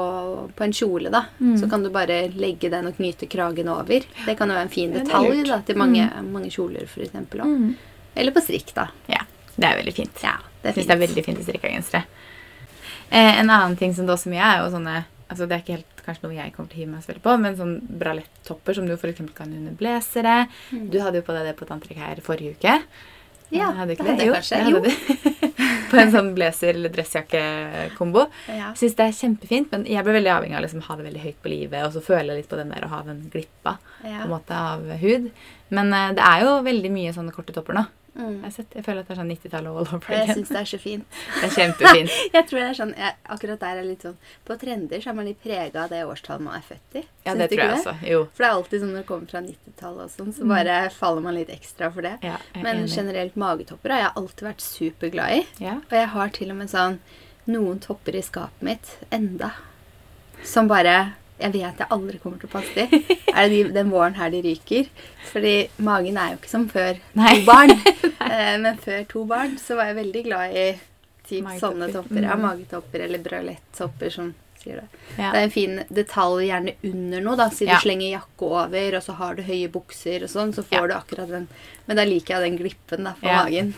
på 0.56 0.64
en 0.64 0.72
kjole, 0.72 1.10
da, 1.10 1.24
Mm. 1.40 1.56
så 1.60 1.70
kan 1.70 1.82
du 1.82 1.90
bare 1.90 2.28
legge 2.34 2.70
den 2.70 2.86
og 2.86 2.96
knyte 2.96 3.28
kragen 3.28 3.68
over. 3.68 4.00
Det 4.26 4.36
kan 4.38 4.48
jo 4.48 4.54
være 4.54 4.62
en 4.62 4.68
fin 4.68 4.92
Ja, 4.92 4.98
det 4.98 5.06
detalj 5.06 5.46
da, 5.48 5.60
til 5.60 5.76
mange, 5.76 6.10
mange 6.32 6.50
kjoler, 6.50 6.86
for 6.88 7.00
eksempel. 7.02 7.40
Mm. 7.44 7.74
Eller 8.16 8.32
på 8.32 8.40
strikk, 8.40 8.74
da. 8.74 8.88
Ja, 9.08 9.20
det 9.56 9.64
er 9.64 9.76
veldig 9.82 9.94
fint. 9.94 10.22
Ja, 10.22 10.36
det 10.62 10.70
er 10.70 10.72
Jeg 10.72 10.74
syns 10.74 10.74
fint. 10.74 10.88
det 10.88 10.94
er 10.96 11.06
veldig 11.06 11.24
fint 11.24 11.38
i 11.38 11.42
strikka 11.42 11.68
gensere. 11.70 12.04
Eh, 13.10 13.40
en 13.40 13.50
annen 13.50 13.76
ting 13.76 13.94
som 13.94 14.06
det 14.06 14.14
også 14.14 14.30
mye 14.30 14.40
er, 14.42 14.58
er 14.58 14.64
jo 14.64 14.76
sånne 14.76 15.04
altså 15.30 15.46
Det 15.48 15.52
er 15.52 15.62
ikke 15.62 15.76
helt 15.78 15.93
kanskje 16.04 16.26
noe 16.26 16.36
jeg 16.36 16.52
kommer 16.54 16.70
til 16.70 16.78
å 16.78 16.82
hive 16.82 16.92
meg 16.94 17.02
veldig 17.06 17.22
på, 17.24 17.34
men 17.40 17.56
sånn 17.58 17.74
bralettopper 18.00 18.76
som 18.78 18.86
du 18.88 18.94
f.eks. 18.96 19.22
kan 19.36 19.50
under 19.52 19.72
blazere. 19.78 20.36
Du 20.70 21.00
hadde 21.02 21.20
jo 21.22 21.26
på 21.26 21.34
deg 21.36 21.48
det 21.50 21.56
på 21.58 21.66
et 21.66 21.74
antrekk 21.74 22.00
her 22.04 22.20
forrige 22.24 22.56
uke. 22.58 22.78
Ja, 23.54 23.68
hadde 23.76 23.94
ikke 23.94 24.04
det 24.06 24.14
hadde 24.14 24.24
jeg 24.24 24.34
kanskje. 24.34 24.60
Jo. 24.70 24.80
hadde 24.80 25.42
på 25.90 25.98
en 26.00 26.10
sånn 26.14 26.30
blazer- 26.34 26.74
eller 26.74 26.90
dressjakke-kombo. 26.94 28.24
Ja. 28.50 28.70
Syns 28.78 28.96
det 28.98 29.04
er 29.08 29.16
kjempefint, 29.18 29.68
men 29.74 29.84
jeg 29.90 30.02
ble 30.06 30.14
veldig 30.16 30.32
avhengig 30.32 30.56
av 30.56 30.62
å 30.62 30.64
liksom, 30.66 30.84
ha 30.88 30.96
det 30.98 31.06
veldig 31.08 31.22
høyt 31.26 31.42
på 31.44 31.52
livet, 31.52 31.84
og 31.86 31.92
så 31.94 32.02
føler 32.04 32.32
jeg 32.34 32.42
litt 32.42 32.50
på 32.50 32.58
den 32.58 32.72
der 32.74 32.86
å 32.86 32.92
ha 32.94 33.02
den 33.06 33.20
glippa 33.32 33.76
Ja. 34.02 34.16
på 34.22 34.24
en 34.26 34.32
måte 34.32 34.56
av 34.72 34.88
hud. 35.02 35.28
Men 35.74 35.92
uh, 35.94 36.08
det 36.16 36.24
er 36.24 36.44
jo 36.46 36.56
veldig 36.66 36.90
mye 36.94 37.12
sånne 37.16 37.34
korte 37.36 37.54
topper 37.56 37.78
nå. 37.78 37.84
Mm. 38.14 38.44
Jeg, 38.44 38.52
sett, 38.54 38.74
jeg 38.78 38.84
føler 38.86 39.00
at 39.02 39.08
det 39.08 39.14
er 39.14 39.18
sånn 39.18 39.30
90-tallet 39.32 39.70
all 39.70 39.78
over 39.82 40.04
Jeg 40.14 40.20
again. 40.22 40.36
syns 40.38 40.50
det 40.54 40.58
er 40.60 40.68
så 40.70 40.78
fint. 40.78 41.16
Det 41.40 41.48
er 41.48 41.54
kjempefint. 41.56 42.12
Jeg 42.36 42.46
tror 42.46 42.60
det 42.60 42.66
er 42.68 42.76
sånn, 42.78 42.92
jeg, 42.94 43.16
Akkurat 43.34 43.62
der 43.64 43.80
er 43.80 43.88
litt 43.88 44.04
sånn 44.06 44.14
På 44.46 44.54
trender 44.60 45.02
så 45.02 45.10
er 45.10 45.16
man 45.18 45.26
litt 45.26 45.40
prega 45.42 45.82
av 45.82 45.90
det 45.90 46.04
årstallet 46.06 46.44
man 46.46 46.54
er 46.60 46.62
født 46.68 46.98
i. 47.00 47.02
Ja, 47.26 47.34
det 47.34 47.48
tror 47.50 47.62
jeg 47.64 47.72
jeg 47.72 47.80
også. 47.80 47.94
Jo. 48.06 48.20
For 48.30 48.44
det 48.44 48.48
er 48.50 48.54
alltid 48.60 48.84
sånn 48.84 48.92
når 48.94 49.00
det 49.02 49.08
kommer 49.10 49.32
fra 49.34 49.42
90-tallet 49.48 50.04
og 50.06 50.14
sånn, 50.14 50.32
så 50.38 50.46
bare 50.54 50.78
faller 50.94 51.26
man 51.26 51.34
litt 51.40 51.50
ekstra 51.56 51.90
for 51.96 52.06
det. 52.06 52.14
Ja, 52.22 52.38
Men 52.54 52.84
enig. 52.84 52.94
generelt 52.94 53.36
magetopper 53.40 53.96
har 53.96 54.04
jeg 54.04 54.14
alltid 54.22 54.46
vært 54.52 54.64
superglad 54.68 55.34
i. 55.40 55.42
Ja. 55.66 55.74
Og 55.82 55.98
jeg 55.98 56.12
har 56.14 56.34
til 56.38 56.54
og 56.54 56.60
med 56.62 56.70
sånn 56.70 57.00
noen 57.50 57.82
topper 57.82 58.14
i 58.16 58.22
skapet 58.24 58.62
mitt 58.70 58.94
enda. 59.12 59.50
Som 60.46 60.70
bare 60.70 60.94
jeg 61.40 61.52
vet 61.52 61.78
jeg 61.82 61.88
aldri 61.90 62.18
kommer 62.22 62.38
til 62.38 62.48
å 62.48 62.52
passe 62.52 62.72
til. 62.74 63.16
Er 63.34 63.48
det 63.48 63.50
de, 63.50 63.72
den 63.74 63.90
våren 63.90 64.14
her 64.14 64.30
de 64.30 64.40
ryker? 64.42 64.86
Fordi 65.32 65.54
magen 65.82 66.16
er 66.16 66.30
jo 66.34 66.38
ikke 66.38 66.50
som 66.52 66.68
før 66.70 67.00
Nei. 67.18 67.34
to 67.40 67.44
barn. 67.48 67.74
Eh, 68.24 68.56
Men 68.58 68.78
før 68.80 69.02
to 69.10 69.24
barn 69.28 69.58
så 69.60 69.76
var 69.76 69.90
jeg 69.90 69.96
veldig 69.98 70.22
glad 70.24 70.54
i 70.56 70.62
typ 71.28 71.44
sånne 71.60 71.90
topper. 71.92 72.22
Ja, 72.24 72.34
Mm. 72.36 72.40
magetopper 72.46 73.00
eller 73.04 73.18
bralettopper, 73.20 74.10
som 74.10 74.30
sier 74.62 74.80
det. 74.80 74.86
Ja. 75.18 75.30
Det 75.34 75.38
er 75.40 75.44
en 75.44 75.50
fin 75.52 75.74
detalj 75.92 76.46
gjerne 76.48 76.74
under 76.88 77.20
noe, 77.20 77.36
da. 77.36 77.48
Siden 77.50 77.68
Ja. 77.74 77.78
du 77.78 77.84
slenger 77.88 78.10
jakke 78.14 78.48
over, 78.48 78.96
og 78.96 79.02
så 79.04 79.12
har 79.18 79.34
du 79.36 79.42
høye 79.42 79.68
bukser 79.70 80.22
og 80.24 80.30
sånn, 80.32 80.54
så 80.56 80.64
får 80.64 80.72
Ja. 80.80 80.86
du 80.86 80.94
akkurat 80.94 81.28
den. 81.28 81.48
Men 81.86 81.96
da 82.00 82.04
liker 82.08 82.34
jeg 82.40 82.42
den 82.48 82.58
glippen 82.58 83.04
da, 83.04 83.12
for 83.20 83.26
magen. 83.28 83.74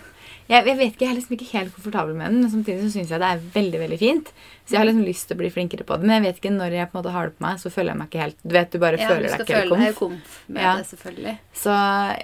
Jeg, 0.49 0.65
jeg 0.67 0.77
vet 0.79 0.93
ikke, 0.95 1.03
jeg 1.07 1.11
er 1.11 1.17
liksom 1.19 1.35
ikke 1.37 1.51
helt 1.59 1.73
komfortabel 1.75 2.15
med 2.15 2.31
den, 2.31 2.41
men 2.43 2.51
samtidig 2.53 2.83
så 2.85 2.91
syns 2.95 3.11
jeg 3.11 3.19
det 3.23 3.31
er 3.33 3.41
veldig 3.55 3.79
veldig 3.83 3.99
fint. 3.99 4.29
Så 4.67 4.71
jeg 4.75 4.79
har 4.79 4.87
liksom 4.87 5.05
lyst 5.07 5.27
til 5.29 5.35
å 5.37 5.41
bli 5.41 5.51
flinkere 5.51 5.85
på 5.87 5.97
det. 5.99 6.07
Men 6.07 6.15
jeg 6.23 6.23
vet 6.27 6.39
ikke 6.43 6.53
når 6.55 6.71
jeg 6.77 6.91
på 6.91 6.95
en 6.97 7.03
måte 7.03 7.13
har 7.17 7.27
det 7.31 7.35
på 7.39 7.47
meg, 7.47 7.59
så 7.59 7.71
føler 7.75 7.91
jeg 7.93 7.99
meg 7.99 8.09
ikke 8.11 8.23
helt 8.23 8.37
Du 8.47 8.53
vet, 8.55 8.71
du 8.71 8.79
bare 8.79 8.99
Ja, 9.01 9.09
føler 9.09 9.23
du 9.23 9.29
deg 9.33 9.41
ikke 9.47 9.61
helt 9.61 9.97
komf. 9.97 9.99
komf 9.99 10.37
med 10.49 10.63
Ja. 10.63 10.77
det, 10.77 10.87
selvfølgelig. 10.93 11.39
Så, 11.55 11.73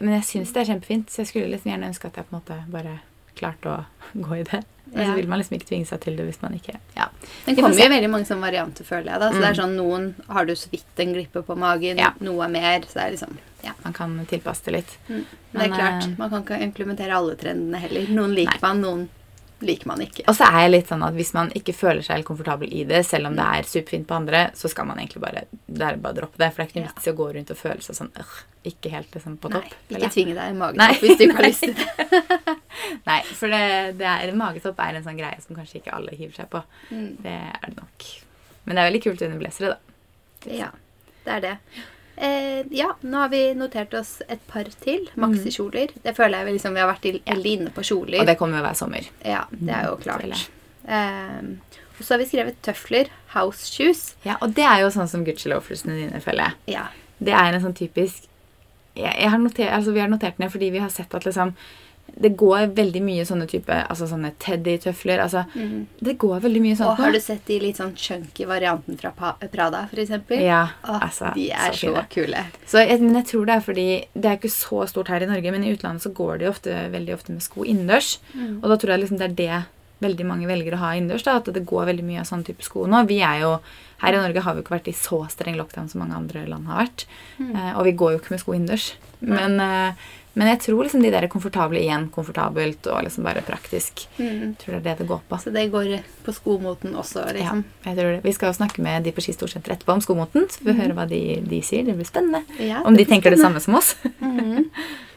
men 0.01 0.13
jeg 0.15 0.23
syns 0.31 0.53
det 0.53 0.61
er 0.63 0.71
kjempefint, 0.75 1.11
så 1.11 1.17
jeg 1.23 1.27
skulle 1.33 1.51
liksom 1.51 1.71
gjerne 1.73 1.89
ønske 1.91 2.07
at 2.07 2.15
jeg 2.17 2.25
på 2.31 2.35
en 2.37 2.41
måte 2.41 2.61
bare 2.71 2.95
klarte 3.35 3.67
å 3.67 3.85
gå 4.29 4.39
i 4.41 4.43
det. 4.45 4.63
Men 4.93 5.07
Ja. 5.07 5.11
så 5.13 5.15
vil 5.17 5.29
man 5.29 5.39
liksom 5.41 5.57
ikke 5.57 5.69
tvinge 5.73 5.87
seg 5.89 6.01
til 6.05 6.17
det 6.17 6.25
hvis 6.27 6.43
man 6.43 6.53
ikke 6.55 6.75
Ja. 6.97 7.07
Det 7.47 7.57
kommer 7.57 7.73
jo 7.75 7.89
veldig 7.89 8.11
mange 8.11 8.27
sånne 8.29 8.45
varianter, 8.47 8.85
føler 8.85 9.11
jeg. 9.13 9.21
da. 9.21 9.31
Så 9.33 9.41
det 9.41 9.49
er 9.51 9.55
Mm. 9.55 9.63
sånn, 9.63 9.77
Noen 9.77 10.15
har 10.29 10.45
du 10.45 10.53
så 10.55 10.69
vidt 10.71 10.99
en 10.99 11.15
glippe 11.15 11.43
på 11.43 11.57
magen, 11.57 11.97
noe 12.21 12.45
er 12.45 12.49
mer. 12.49 12.81
Så 12.87 12.95
det 12.95 13.03
er 13.03 13.11
liksom 13.17 13.39
Ja. 13.63 13.73
Man 13.85 13.95
kan 13.97 14.15
tilpasse 14.27 14.65
det 14.69 14.77
litt. 14.81 14.95
Mm. 15.09 15.25
Men 15.53 15.59
det 15.61 15.65
er 15.69 15.75
klart, 15.75 16.05
eh, 16.05 16.15
man 16.19 16.31
kan 16.31 16.45
ikke 16.47 16.63
implementere 16.67 17.17
alle 17.17 17.37
trendene 17.39 17.79
heller. 17.83 18.09
Noen 18.11 18.35
liker 18.35 18.59
Nei. 18.59 18.63
man, 18.65 18.81
noen 18.83 19.05
liker 19.63 19.87
man 19.87 20.01
ikke. 20.03 20.25
Og 20.27 20.35
så 20.35 20.49
er 20.51 20.65
jeg 20.65 20.73
litt 20.73 20.89
sånn 20.91 21.05
at 21.07 21.15
hvis 21.15 21.31
man 21.37 21.53
ikke 21.55 21.75
føler 21.77 22.03
seg 22.03 22.17
helt 22.19 22.27
komfortabel 22.27 22.73
i 22.75 22.83
det, 22.89 23.05
selv 23.07 23.31
om 23.31 23.37
det 23.39 23.45
er 23.47 23.69
superfint 23.69 24.09
på 24.09 24.17
andre, 24.17 24.41
så 24.59 24.71
skal 24.73 24.89
man 24.89 24.99
egentlig 24.99 25.23
bare, 25.23 25.45
det 25.67 25.93
bare 26.03 26.17
droppe 26.19 26.41
det. 26.43 26.49
For 26.51 26.59
det 26.59 26.65
er 26.65 26.71
ikke 26.73 26.81
noe 26.81 26.89
vits 26.91 27.07
i 27.07 27.13
å 27.13 27.19
gå 27.21 27.29
rundt 27.37 27.55
og 27.55 27.61
føle 27.61 27.87
seg 27.87 27.99
sånn 28.01 28.11
øh, 28.19 28.35
ikke 28.73 28.93
helt 28.97 29.15
liksom 29.15 29.39
på 29.43 29.53
Nei, 29.53 29.63
topp. 29.63 29.79
ikke 29.95 30.11
tvinge 30.17 30.35
deg 30.41 30.51
i 30.51 30.59
magen 30.59 30.83
Nei. 30.83 30.91
hvis 30.99 31.15
du 31.21 31.25
ikke 31.29 31.39
har 31.39 31.49
lyst 31.53 31.65
til 31.69 31.79
det. 31.79 32.59
Nei, 33.07 33.21
for 33.31 33.55
det, 33.55 33.63
det 34.03 34.11
er, 34.11 34.35
magetopp 34.43 34.83
er 34.83 34.99
en 34.99 35.07
sånn 35.07 35.23
greie 35.23 35.39
som 35.47 35.59
kanskje 35.59 35.79
ikke 35.81 35.95
alle 35.95 36.19
hiver 36.19 36.35
seg 36.43 36.51
på. 36.53 36.63
Mm. 36.91 37.09
Det 37.23 37.39
er 37.39 37.65
det 37.69 37.79
nok. 37.79 38.11
Men 38.65 38.75
det 38.75 38.83
er 38.83 38.91
veldig 38.91 39.05
kult 39.07 39.27
under 39.27 39.43
blazere, 39.43 39.75
da. 39.77 39.99
Ja, 40.51 40.71
det 41.23 41.37
er 41.39 41.43
det. 41.47 41.57
Eh, 42.17 42.63
ja, 42.77 42.91
nå 43.03 43.17
har 43.23 43.29
vi 43.33 43.55
notert 43.57 43.95
oss 43.95 44.19
et 44.29 44.41
par 44.47 44.65
til. 44.85 45.09
Maxikjoler. 45.17 45.95
Det 46.05 46.15
føler 46.17 46.43
jeg 46.45 46.55
liksom 46.59 46.75
vi 46.77 46.81
har 46.85 46.91
vært 46.93 47.07
veldig 47.27 47.53
inne 47.59 47.71
på 47.75 47.85
kjoler. 47.89 48.19
Mm. 48.19 48.21
Og 48.21 48.27
det 48.31 48.39
kommer 48.39 48.59
jo 48.61 48.65
hver 48.67 48.79
sommer. 48.79 49.09
Ja, 49.25 49.45
det 49.51 49.73
er 49.75 49.87
jo 49.89 49.97
Mm, 49.97 50.03
klart. 50.03 50.49
Eh, 50.85 51.79
og 51.99 52.05
så 52.05 52.15
har 52.15 52.19
vi 52.19 52.27
skrevet 52.27 52.61
tøfler. 52.63 53.09
House 53.35 53.71
shoes. 53.73 54.15
Ja, 54.25 54.37
og 54.43 54.53
det 54.55 54.65
er 54.65 54.81
jo 54.83 54.91
sånn 54.91 55.09
som 55.09 55.25
Gucci 55.25 55.49
loafersene 55.49 55.95
dine, 55.97 56.21
føler 56.21 56.51
jeg. 56.51 56.77
Ja. 56.77 56.87
Det 57.23 57.33
er 57.33 57.53
en 57.55 57.63
sånn 57.63 57.75
typisk 57.79 58.29
jeg, 58.97 59.15
jeg 59.17 59.31
har 59.31 59.39
notert, 59.39 59.71
altså 59.73 59.93
Vi 59.95 60.01
har 60.01 60.09
notert 60.13 60.39
ned 60.39 60.51
fordi 60.53 60.71
vi 60.71 60.79
har 60.83 60.91
sett 60.91 61.15
at 61.15 61.25
liksom 61.25 61.55
det 62.23 62.33
går 62.39 62.73
veldig 62.77 63.01
mye 63.05 63.25
sånne 63.27 63.47
type 63.51 63.73
altså 63.73 64.07
sånne 64.11 64.33
Teddy-tøfler. 64.43 65.23
altså 65.25 65.45
mm. 65.55 65.87
Det 66.05 66.15
går 66.21 66.43
veldig 66.45 66.63
mye 66.63 66.77
sånt 66.79 66.93
Og 66.93 67.01
har 67.01 67.15
du 67.15 67.21
sett 67.23 67.45
de 67.49 67.59
litt 67.63 67.81
sånn 67.81 67.95
chunky 67.99 68.47
varianten 68.49 68.99
fra 69.01 69.13
Prada, 69.17 69.87
eksempel? 69.91 70.43
Ja, 70.45 70.67
Åh, 70.85 70.99
altså, 71.09 71.33
de 71.37 71.49
er 71.51 71.77
så, 71.77 71.95
så 71.97 72.05
kule. 72.13 72.45
Så 72.69 72.85
jeg, 72.85 73.01
men 73.03 73.17
jeg 73.23 73.31
tror 73.33 73.49
det 73.49 73.57
er 73.57 73.67
fordi 73.67 73.89
Det 74.15 74.29
er 74.29 74.41
ikke 74.41 74.53
så 74.53 74.87
stort 74.91 75.13
her 75.13 75.25
i 75.25 75.31
Norge, 75.31 75.55
men 75.55 75.65
i 75.65 75.73
utlandet 75.75 76.05
så 76.05 76.13
går 76.15 76.43
de 76.43 76.51
ofte, 76.51 76.75
veldig 76.93 77.17
ofte 77.17 77.35
med 77.35 77.45
sko 77.45 77.65
innendørs. 77.65 78.17
Mm. 78.35 78.61
Og 78.61 78.69
da 78.71 78.79
tror 78.79 78.95
jeg 78.95 79.05
liksom 79.05 79.23
det 79.23 79.31
er 79.31 79.39
det 79.43 79.63
veldig 80.03 80.27
mange 80.29 80.49
velger 80.51 80.77
å 80.77 80.83
ha 80.83 80.93
innendørs. 80.99 81.27
At 81.31 81.51
det 81.55 81.65
går 81.69 81.89
veldig 81.93 82.05
mye 82.07 82.23
av 82.23 82.29
sånn 82.29 82.45
type 82.47 82.65
sko 82.67 82.87
nå. 82.91 83.05
Vi 83.11 83.21
er 83.25 83.43
jo, 83.45 83.55
Her 84.03 84.17
i 84.17 84.23
Norge 84.25 84.43
har 84.43 84.57
vi 84.57 84.65
ikke 84.65 84.75
vært 84.75 84.89
i 84.91 84.97
så 84.99 85.21
streng 85.31 85.55
lockdown 85.61 85.87
som 85.89 86.03
mange 86.03 86.17
andre 86.19 86.43
land 86.51 86.67
har 86.67 86.83
vært. 86.85 87.07
Mm. 87.39 87.53
Eh, 87.55 87.71
og 87.79 87.87
vi 87.87 87.93
går 88.01 88.17
jo 88.17 88.19
ikke 88.23 88.35
med 88.35 88.43
sko 88.43 88.57
innendørs. 88.57 88.89
Men, 89.23 89.61
eh, 89.63 89.95
men 90.35 90.49
jeg 90.49 90.59
tror 90.65 90.83
liksom 90.83 91.03
de 91.05 91.11
der 91.13 91.23
er 91.27 91.31
komfortable 91.31 91.79
igjen, 91.79 92.09
komfortabelt 92.11 92.87
og 92.91 93.05
liksom 93.07 93.23
bare 93.29 93.45
praktisk. 93.47 94.07
Mm. 94.17 94.57
Jeg 94.57 94.59
tror 94.59 94.73
det 94.75 94.81
er 94.81 94.87
det 94.89 94.97
det 95.05 95.09
går 95.13 95.21
på. 95.29 95.39
Så 95.39 95.53
det 95.55 95.67
går 95.71 95.93
på 96.25 96.35
skomoten 96.35 96.97
også, 96.99 97.29
liksom. 97.37 97.63
Ja, 97.63 97.91
jeg 97.93 97.99
tror 98.01 98.11
det. 98.17 98.25
Vi 98.25 98.33
skal 98.35 98.51
jo 98.51 98.59
snakke 98.59 98.83
med 98.83 99.05
de 99.07 99.13
på 99.15 99.23
Ski 99.23 99.37
Storsenter 99.37 99.77
etterpå 99.77 99.95
om 99.95 100.03
skomoten. 100.03 100.49
Så 100.51 100.65
vi 100.65 100.73
får 100.73 100.81
høre 100.83 100.99
hva 100.99 101.07
de, 101.07 101.23
de 101.47 101.63
sier. 101.63 101.85
Det 101.87 101.95
blir 101.95 102.09
spennende. 102.09 102.43
Ja, 102.59 102.83
Om 102.83 102.97
de 102.99 103.05
tenker 103.05 103.31
spennende. 103.37 103.61
det 103.61 103.63
samme 103.63 103.63
som 103.63 103.79
oss. 103.79 103.95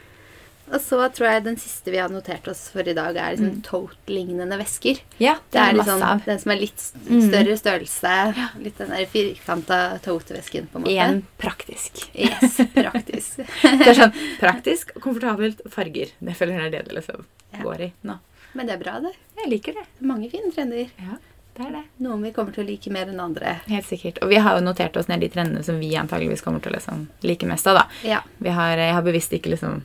Og 0.73 0.79
så 0.81 0.97
tror 1.13 1.27
jeg 1.29 1.43
den 1.45 1.57
siste 1.61 1.91
vi 1.93 1.97
har 2.01 2.09
notert 2.09 2.47
oss 2.47 2.69
for 2.73 2.81
i 2.87 2.93
dag, 2.97 3.15
er 3.15 3.35
liksom 3.35 3.51
Mm. 3.51 3.61
tote-lignende 3.61 4.57
vesker. 4.57 4.99
Ja, 5.19 5.35
Det 5.51 5.59
er 5.61 5.73
masse 5.75 5.85
liksom 5.91 6.01
av. 6.03 6.23
den 6.25 6.39
som 6.39 6.51
er 6.51 6.55
litt 6.55 6.81
Mhm. 7.05 7.21
større 7.29 7.57
størrelse. 7.57 8.49
Litt 8.63 8.77
den 8.77 8.89
der 8.89 9.05
firkanta 9.05 9.99
tote-vesken, 10.01 10.67
på 10.71 10.77
en 10.77 10.81
måte. 10.83 10.91
Igjen 10.91 11.23
praktisk. 11.37 12.09
Yes, 12.15 12.57
praktisk. 12.73 13.37
Det 13.61 13.87
er 13.87 13.93
sånn 13.93 14.13
praktisk, 14.39 14.95
og 14.95 15.01
komfortabelt, 15.03 15.61
farger. 15.69 16.09
Det 16.19 16.35
føler 16.35 16.57
jeg 16.59 16.65
er 16.65 16.69
det 16.71 16.85
det 16.89 16.95
liksom 16.95 17.25
Ja. 17.53 17.59
går 17.61 17.81
i 17.81 17.93
nå. 18.03 18.19
Men 18.55 18.65
det 18.67 18.73
er 18.79 18.83
bra, 18.83 18.99
det. 19.01 19.13
Jeg 19.37 19.49
liker 19.51 19.73
det. 19.73 19.85
Det 19.99 20.01
er 20.01 20.07
mange 20.07 20.31
fine 20.31 20.51
trender. 20.51 20.89
Ja, 20.97 21.17
det 21.57 21.65
er 21.67 21.71
det. 21.71 21.83
Noen 22.01 22.21
vi 22.23 22.31
kommer 22.31 22.53
til 22.53 22.63
å 22.63 22.67
like 22.67 22.89
mer 22.89 23.05
enn 23.05 23.19
andre. 23.19 23.61
Helt 23.67 23.85
sikkert. 23.85 24.17
Og 24.23 24.29
vi 24.29 24.35
har 24.37 24.57
jo 24.59 24.65
notert 24.65 24.95
oss 24.97 25.07
ned 25.07 25.19
de 25.19 25.29
trendene 25.29 25.63
som 25.63 25.77
vi 25.79 25.91
antageligvis 25.95 26.41
kommer 26.41 26.61
til 26.61 26.71
å 26.71 26.75
liksom 26.79 27.07
like 27.21 27.43
mest 27.45 27.67
av. 27.67 27.75
da. 27.77 27.87
Ja. 28.03 28.21
Vi 28.41 28.49
har, 28.49 28.77
jeg 28.77 28.93
har 28.93 29.01
bevisst 29.03 29.31
ikke 29.31 29.51
liksom 29.57 29.83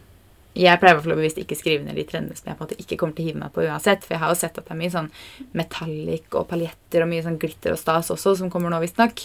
jeg 0.60 0.80
pleier 0.80 0.94
i 0.94 0.98
hvert 0.98 1.06
fall 1.06 1.14
å 1.14 1.20
bevisst 1.20 1.40
ikke 1.40 1.56
skrive 1.58 1.86
ned 1.86 1.96
de 1.96 2.04
trendene 2.08 2.36
som 2.36 2.50
jeg 2.50 2.58
på 2.58 2.64
en 2.64 2.68
måte 2.68 2.82
ikke 2.82 2.98
kommer 3.00 3.16
til 3.16 3.24
å 3.24 3.28
hive 3.30 3.40
meg 3.40 3.54
på 3.54 3.64
uansett. 3.64 4.04
For 4.04 4.16
jeg 4.16 4.22
har 4.24 4.34
jo 4.34 4.40
sett 4.40 4.58
at 4.58 4.66
det 4.66 4.74
er 4.74 4.80
mye 4.80 4.92
sånn 4.92 5.08
metallic 5.56 6.36
og 6.36 6.48
paljetter 6.50 7.04
og 7.04 7.10
mye 7.12 7.24
sånn 7.24 7.40
glitter 7.40 7.74
og 7.74 7.80
stas 7.80 8.12
også, 8.12 8.36
som 8.42 8.52
kommer 8.52 8.72
nå 8.72 8.82
visstnok. 8.82 9.24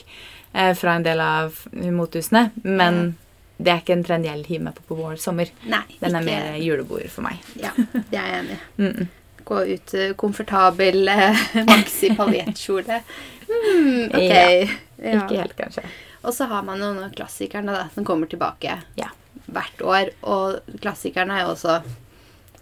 Eh, 0.54 0.72
fra 0.80 0.96
en 0.96 1.04
del 1.04 1.20
av 1.20 1.58
mothusene. 1.74 2.50
Men 2.64 3.16
det 3.58 3.72
er 3.72 3.84
ikke 3.84 3.96
en 3.96 4.06
trend 4.08 4.28
jeg 4.28 4.46
hiver 4.48 4.66
meg 4.70 4.80
på 4.80 4.88
på 4.90 4.98
vår 5.00 5.20
sommer. 5.22 5.52
Nei, 5.68 5.84
Den 6.00 6.16
er 6.16 6.26
mer 6.26 6.50
julebord 6.60 7.10
for 7.12 7.28
meg. 7.28 7.44
Ja, 7.60 7.72
det 7.76 8.20
er 8.20 8.32
jeg 8.32 8.40
enig 8.40 8.58
i. 8.58 8.64
Mm 8.82 8.92
-mm. 8.92 9.08
Gå 9.46 9.66
ut 9.66 9.94
eh, 9.94 10.14
komfortabel 10.14 11.08
eh, 11.08 11.38
maxi 11.68 12.16
paljettkjole. 12.16 13.02
Mm, 13.48 14.06
ok. 14.14 14.22
Ja. 14.22 14.68
Ja. 14.98 15.26
Ikke 15.26 15.38
helt, 15.42 15.56
kanskje. 15.56 15.84
Og 16.22 16.34
så 16.34 16.46
har 16.46 16.64
man 16.64 16.80
jo 16.80 16.86
noen 16.86 17.04
av 17.04 17.12
klassikerne 17.14 17.72
da, 17.72 17.90
som 17.94 18.06
kommer 18.06 18.28
tilbake 18.28 18.82
Ja. 18.96 19.10
Hvert 19.52 19.82
år. 19.86 20.12
Og 20.24 20.60
klassikerne 20.82 21.40
er 21.40 21.46
jo 21.46 21.54
også 21.56 21.82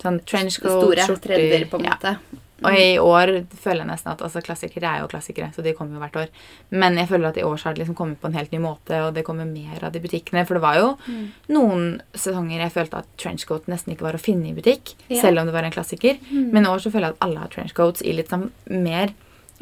Sånn 0.03 0.17
trenchcoat, 0.27 0.81
store 0.83 1.03
skjorter. 1.05 1.29
trender, 1.37 1.65
på 1.71 1.77
en 1.79 1.85
ja. 1.85 1.93
måte. 1.95 2.17
Og 2.63 2.75
i 2.79 2.97
år 2.99 3.29
føler 3.59 3.81
jeg 3.83 3.87
nesten 3.89 4.11
at 4.13 4.21
altså, 4.23 4.41
klassikere 4.43 4.87
er 4.87 4.99
jo 5.01 5.07
klassikere, 5.11 5.49
så 5.55 5.63
de 5.63 5.73
kommer 5.75 5.95
jo 5.95 5.99
hvert 6.03 6.15
år. 6.15 6.27
Men 6.71 6.95
jeg 6.99 7.07
føler 7.09 7.27
at 7.29 7.37
i 7.39 7.43
år 7.43 7.55
så 7.59 7.63
har 7.69 7.73
det 7.75 7.83
liksom 7.83 7.95
kommet 7.95 8.19
på 8.19 8.27
en 8.27 8.35
helt 8.35 8.51
ny 8.51 8.59
måte, 8.63 8.99
og 9.03 9.13
det 9.15 9.23
kommer 9.27 9.45
mer 9.47 9.83
av 9.83 9.91
det 9.91 9.99
i 10.01 10.05
butikkene. 10.07 10.45
For 10.47 10.55
det 10.55 10.61
var 10.63 10.75
jo 10.79 10.97
Mm. 11.07 11.31
noen 11.49 12.01
sesonger 12.13 12.59
jeg 12.63 12.71
følte 12.73 12.97
at 12.99 13.07
trenchcoat 13.17 13.67
nesten 13.67 13.93
ikke 13.95 14.07
var 14.07 14.13
å 14.13 14.19
finne 14.19 14.49
i 14.49 14.53
butikk, 14.53 14.95
Ja. 15.09 15.21
selv 15.21 15.39
om 15.39 15.45
det 15.45 15.53
var 15.53 15.63
en 15.63 15.71
klassiker. 15.71 16.17
Mm. 16.31 16.51
Men 16.51 16.63
i 16.65 16.67
år 16.69 16.79
så 16.83 16.91
føler 16.91 17.07
jeg 17.11 17.15
at 17.15 17.21
alle 17.21 17.39
har 17.39 17.47
trenchcoats 17.47 18.01
i 18.01 18.11
litt 18.13 18.29
sånn 18.29 18.49
mer 18.69 19.13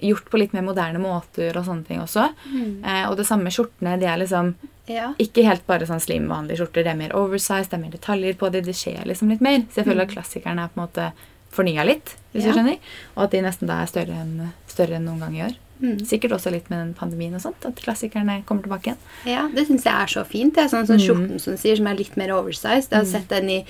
Gjort 0.01 0.31
på 0.31 0.39
litt 0.39 0.53
mer 0.53 0.63
moderne 0.63 0.97
måter 0.97 1.55
og 1.55 1.65
sånne 1.65 1.85
ting 1.85 1.99
også. 1.99 2.33
Mm. 2.49 2.83
Eh, 2.83 3.09
og 3.11 3.17
det 3.17 3.25
samme 3.27 3.43
med 3.43 3.51
skjortene. 3.53 3.99
De 3.99 4.05
er 4.07 4.17
liksom 4.17 4.55
Ja. 4.91 5.13
ikke 5.19 5.43
helt 5.47 5.65
bare 5.67 5.87
sånn 5.87 6.01
slim, 6.01 6.27
vanlige 6.27 6.57
skjorter. 6.61 6.83
Det 6.83 6.87
er 6.93 6.95
mer 6.99 7.15
oversize, 7.15 7.69
det 7.69 7.73
er 7.79 7.83
mer 7.85 7.91
detaljer 7.95 8.33
på 8.35 8.51
det. 8.51 8.63
Det 8.65 8.75
skjer 8.75 9.05
liksom 9.05 9.29
litt 9.29 9.41
mer. 9.41 9.59
Så 9.71 9.81
jeg 9.81 9.85
føler 9.85 10.01
at 10.07 10.09
klassikerne 10.15 10.63
er 10.63 10.67
på 10.73 10.79
en 10.81 10.87
måte 10.87 11.11
fornya 11.51 11.83
litt, 11.85 12.15
hvis 12.33 12.43
Mm. 12.43 12.45
Ja. 12.45 12.51
du 12.51 12.57
skjønner. 12.59 12.77
Og 13.17 13.23
at 13.23 13.31
de 13.31 13.41
nesten 13.41 13.67
da 13.67 13.81
er 13.81 13.87
større 13.87 14.15
enn, 14.21 14.53
større 14.67 14.95
enn 14.95 15.05
noen 15.05 15.19
gang 15.19 15.35
i 15.35 15.41
år. 15.49 15.55
Mm. 15.81 15.97
Sikkert 16.05 16.31
også 16.31 16.51
litt 16.51 16.69
med 16.69 16.77
den 16.79 16.93
pandemien 16.93 17.33
og 17.33 17.41
sånt, 17.41 17.65
at 17.65 17.75
klassikerne 17.75 18.43
kommer 18.45 18.61
tilbake 18.63 18.83
igjen. 18.91 18.97
ja, 19.25 19.47
det 19.47 19.67
syns 19.67 19.83
jeg 19.83 19.93
er 19.93 20.05
så 20.07 20.23
fint. 20.25 20.53
Det 20.53 20.63
er 20.65 20.69
sånn 20.77 20.85
som 20.85 20.95
Mm. 20.97 21.01
skjorten 21.07 21.39
som 21.41 21.57
sier, 21.57 21.75
som 21.75 21.87
er 21.87 21.95
litt 21.95 22.15
mer 22.17 22.29
oversized. 22.29 22.89
Jeg 22.91 22.99
har 22.99 23.05
sett 23.05 23.27
den 23.29 23.49
i 23.49 23.65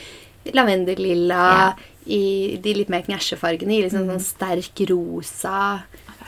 lavendellilla, 0.53 1.31
Ja. 1.57 1.73
i 2.05 2.57
de 2.61 2.73
litt 2.73 2.89
mer 2.89 3.01
knæsjefargene, 3.03 3.71
i 3.79 3.83
liksom 3.83 4.07
sånn 4.07 4.19
sterk 4.21 4.89
rosa. 4.89 5.83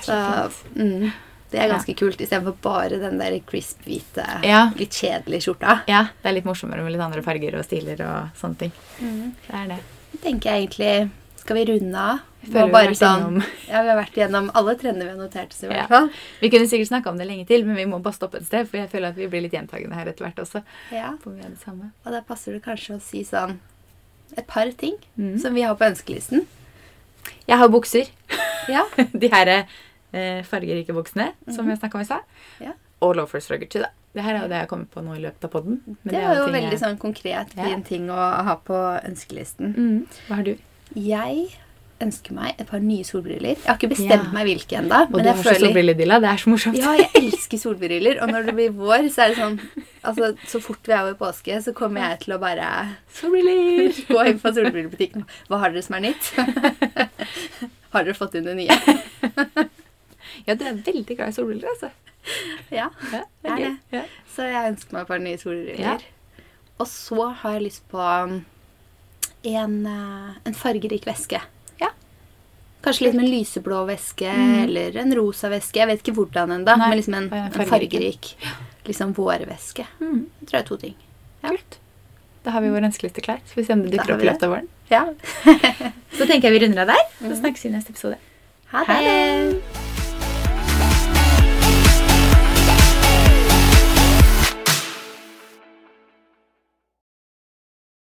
Det 0.05 0.09
er 0.09 0.47
så 0.47 0.51
fint. 0.51 0.77
mm, 0.77 1.11
det 1.53 1.61
er 1.61 1.67
Ja. 1.69 1.75
ganske 1.77 1.93
kult, 1.95 2.17
istedenfor 2.19 2.55
bare 2.65 2.97
den 2.99 3.17
der 3.21 3.39
crisp-hvite, 3.45 4.25
Ja. 4.43 4.71
litt 4.75 4.89
kjedelige 4.91 5.45
skjorta. 5.45 5.81
Ja, 5.87 6.03
det 6.23 6.29
er 6.29 6.33
litt 6.33 6.45
morsommere 6.49 6.81
med 6.83 6.91
litt 6.93 7.01
andre 7.01 7.21
farger 7.21 7.55
og 7.59 7.63
stiler 7.65 8.01
og 8.01 8.29
sånne 8.35 8.57
ting. 8.57 8.71
Mm. 8.99 9.33
Det 9.47 9.53
er 9.59 9.67
det. 9.67 9.79
Tenker 10.21 10.49
jeg 10.51 10.67
egentlig 10.69 11.09
Skal 11.43 11.57
vi 11.57 11.65
runde 11.65 11.95
av? 11.99 12.19
Føler 12.47 12.67
vi 12.67 12.71
har 12.71 12.93
sånn- 12.95 13.43
Ja, 13.67 13.81
vi 13.83 13.89
har 13.89 13.97
vært 13.99 14.13
gjennom 14.15 14.49
alle 14.55 14.75
trendene 14.79 15.03
vi 15.03 15.09
har 15.09 15.17
notert 15.17 15.49
oss 15.51 15.63
i 15.63 15.67
hvert 15.67 15.75
Ja. 15.75 15.87
fall. 15.87 16.09
Vi 16.39 16.49
kunne 16.49 16.67
sikkert 16.71 16.87
snakka 16.87 17.07
om 17.11 17.17
det 17.17 17.27
lenge 17.27 17.45
til, 17.45 17.65
men 17.65 17.75
vi 17.75 17.83
må 17.83 18.01
bare 18.01 18.13
stoppe 18.13 18.35
et 18.37 18.45
sted, 18.45 18.65
for 18.69 18.77
jeg 18.77 18.89
føler 18.89 19.09
at 19.09 19.15
vi 19.17 19.27
blir 19.27 19.41
litt 19.41 19.51
gjentagende 19.51 19.93
her 19.93 20.05
etter 20.07 20.23
hvert 20.23 20.39
også. 20.39 20.63
Ja. 20.89 21.11
Vi. 21.25 21.41
Og 22.05 22.11
da 22.13 22.21
passer 22.21 22.53
det 22.53 22.63
kanskje 22.63 22.95
å 22.95 23.01
si 23.01 23.25
sånn 23.25 23.59
et 24.37 24.47
par 24.47 24.71
ting 24.71 24.95
Mm. 25.19 25.37
som 25.41 25.53
vi 25.53 25.63
har 25.63 25.75
på 25.75 25.83
ønskelisten. 25.85 26.45
Jeg 27.45 27.57
har 27.57 27.67
bukser. 27.67 28.07
Ja. 28.69 28.85
De 29.13 29.27
her 29.27 29.47
eh, 29.49 29.63
fargerike 30.47 30.93
voksne, 30.95 31.31
som 31.49 31.65
Mhm. 31.65 31.73
jeg 31.73 31.79
snakka 31.81 31.95
om 31.95 32.01
i 32.01 32.05
stad. 32.05 32.21
Ja. 32.61 32.73
Og 33.01 33.15
loafers 33.17 33.47
fra 33.47 33.57
Gucci, 33.57 33.79
da. 33.81 33.89
Det 34.13 34.21
her 34.23 34.35
er 34.35 34.41
jo 34.43 34.47
det 34.47 34.55
jeg 34.59 34.67
har 34.67 34.67
kommet 34.67 34.91
på 34.93 35.01
nå 35.03 35.15
i 35.17 35.21
løpet 35.23 35.43
av 35.43 35.51
podden. 35.51 35.79
Det 36.05 36.13
var 36.13 36.35
jo 36.37 36.45
veldig 36.53 36.79
sånn 36.79 36.97
konkret, 37.01 37.47
Ja. 37.57 37.79
ting 37.83 38.07
å 38.07 38.15
ha 38.45 38.55
på 38.55 38.77
ønskelisten. 39.03 39.73
mm. 39.75 40.07
Hva 40.29 40.35
har 40.35 40.43
du? 40.43 40.57
Jeg 40.95 41.49
ønsker 41.99 42.31
meg 42.33 42.55
et 42.59 42.67
par 42.67 42.79
nye 42.79 43.03
solbriller. 43.03 43.55
Jeg 43.55 43.65
har 43.65 43.77
ikke 43.77 43.89
bestemt 43.89 44.25
Ja. 44.25 44.31
meg 44.31 44.45
hvilke 44.45 44.77
ennå. 44.77 45.07
Og 45.13 45.23
du 45.23 45.29
har 45.29 45.35
så 45.35 45.55
solbrilledilla. 45.57 46.19
Det 46.19 46.29
er 46.29 46.37
så 46.37 46.49
morsomt. 46.51 46.77
Ja, 46.77 46.93
jeg 46.97 47.09
elsker 47.15 47.57
solbriller. 47.57 48.21
Og 48.21 48.29
når 48.29 48.45
det 48.45 48.55
blir 48.55 48.69
vår, 48.71 49.09
så 49.09 49.23
er 49.23 49.27
det 49.29 49.37
sånn 49.37 49.59
Altså, 50.05 50.37
Så 50.45 50.59
fort 50.61 50.83
vi 50.85 50.91
er 50.91 50.99
over 51.01 51.13
påske, 51.15 51.63
så 51.63 51.73
kommer 51.73 52.01
jeg 52.09 52.19
til 52.21 52.33
å 52.33 52.39
bare 52.39 52.97
Solbriller! 53.13 53.93
gå 54.09 54.27
inn 54.27 54.39
på 54.39 54.53
solbrillebutikken. 54.53 55.25
Hva 55.49 55.59
har 55.59 55.69
dere 55.71 55.81
som 55.81 55.95
er 55.95 56.01
nytt? 56.01 56.33
har 57.93 58.03
dere 58.03 58.13
fått 58.13 58.35
inn 58.35 58.43
det 58.43 58.55
nye? 58.57 59.69
Ja, 60.47 60.55
du 60.59 60.65
er 60.67 60.73
veldig 60.85 61.15
glad 61.17 61.29
i 61.29 61.35
solbriller, 61.37 61.69
altså. 61.75 61.89
Ja. 62.71 62.89
Ja, 63.11 63.21
Det 63.43 63.51
er 63.51 63.57
det. 63.63 63.71
Ja. 63.91 64.01
Så 64.35 64.45
jeg 64.47 64.71
ønsker 64.73 64.93
meg 64.95 65.01
et 65.05 65.07
par 65.13 65.19
nye 65.23 65.37
solbriller. 65.41 65.79
Ja. 65.79 66.43
Og 66.79 66.87
så 66.89 67.25
har 67.41 67.57
jeg 67.57 67.65
lyst 67.67 67.83
på 67.91 67.99
um, 68.01 68.37
en, 69.43 69.75
eh, 69.85 70.29
en 70.49 70.55
fargerik 70.57 71.05
væske. 71.05 71.39
Ja. 71.81 71.89
Kanskje 72.83 73.05
litt 73.09 73.15
med 73.19 73.25
en 73.27 73.31
lyseblå 73.35 73.83
væske 73.87 74.31
Mm. 74.33 74.63
eller 74.63 74.97
en 75.03 75.13
rosa 75.15 75.49
væske. 75.51 75.79
Jeg 75.83 75.87
vet 75.91 76.01
ikke 76.03 76.15
hvordan 76.17 76.51
ennå, 76.57 76.77
men 76.81 76.97
liksom 76.97 77.13
en, 77.19 77.29
en 77.33 77.51
fargerik. 77.69 78.33
liksom 78.87 79.13
vårvæske. 79.15 79.85
Mm. 80.01 80.25
Jeg 80.41 80.47
tror 80.47 80.57
det 80.57 80.59
er 80.63 80.67
to 80.67 80.77
ting. 80.81 80.95
Ja. 81.43 81.49
Kult. 81.53 81.77
Da 82.43 82.51
har 82.51 82.61
vi 82.65 82.73
vår 82.73 82.83
ønskeliste 82.89 83.21
klar. 83.23 83.39
Så 83.47 83.55
vi 83.55 83.63
ser 83.63 83.77
om 83.77 83.83
det 83.85 83.93
dukker 83.95 84.15
opp 84.17 84.23
i 84.25 84.27
løpet 84.27 84.43
av 84.43 84.49
våren. 84.57 84.67
Ja. 84.91 85.05
Så 86.17 86.25
tenker 86.27 86.49
jeg 86.49 86.57
vi 86.59 86.65
runder 86.65 86.83
av 86.83 86.91
der. 86.91 87.05
Så 87.21 87.39
snakkes 87.39 87.63
vi 87.63 87.69
i 87.69 87.73
neste 87.77 87.95
episode. 87.95 88.17
Ha 88.73 88.83
Ha 88.83 88.99
det. 88.99 89.17
det. 89.61 89.92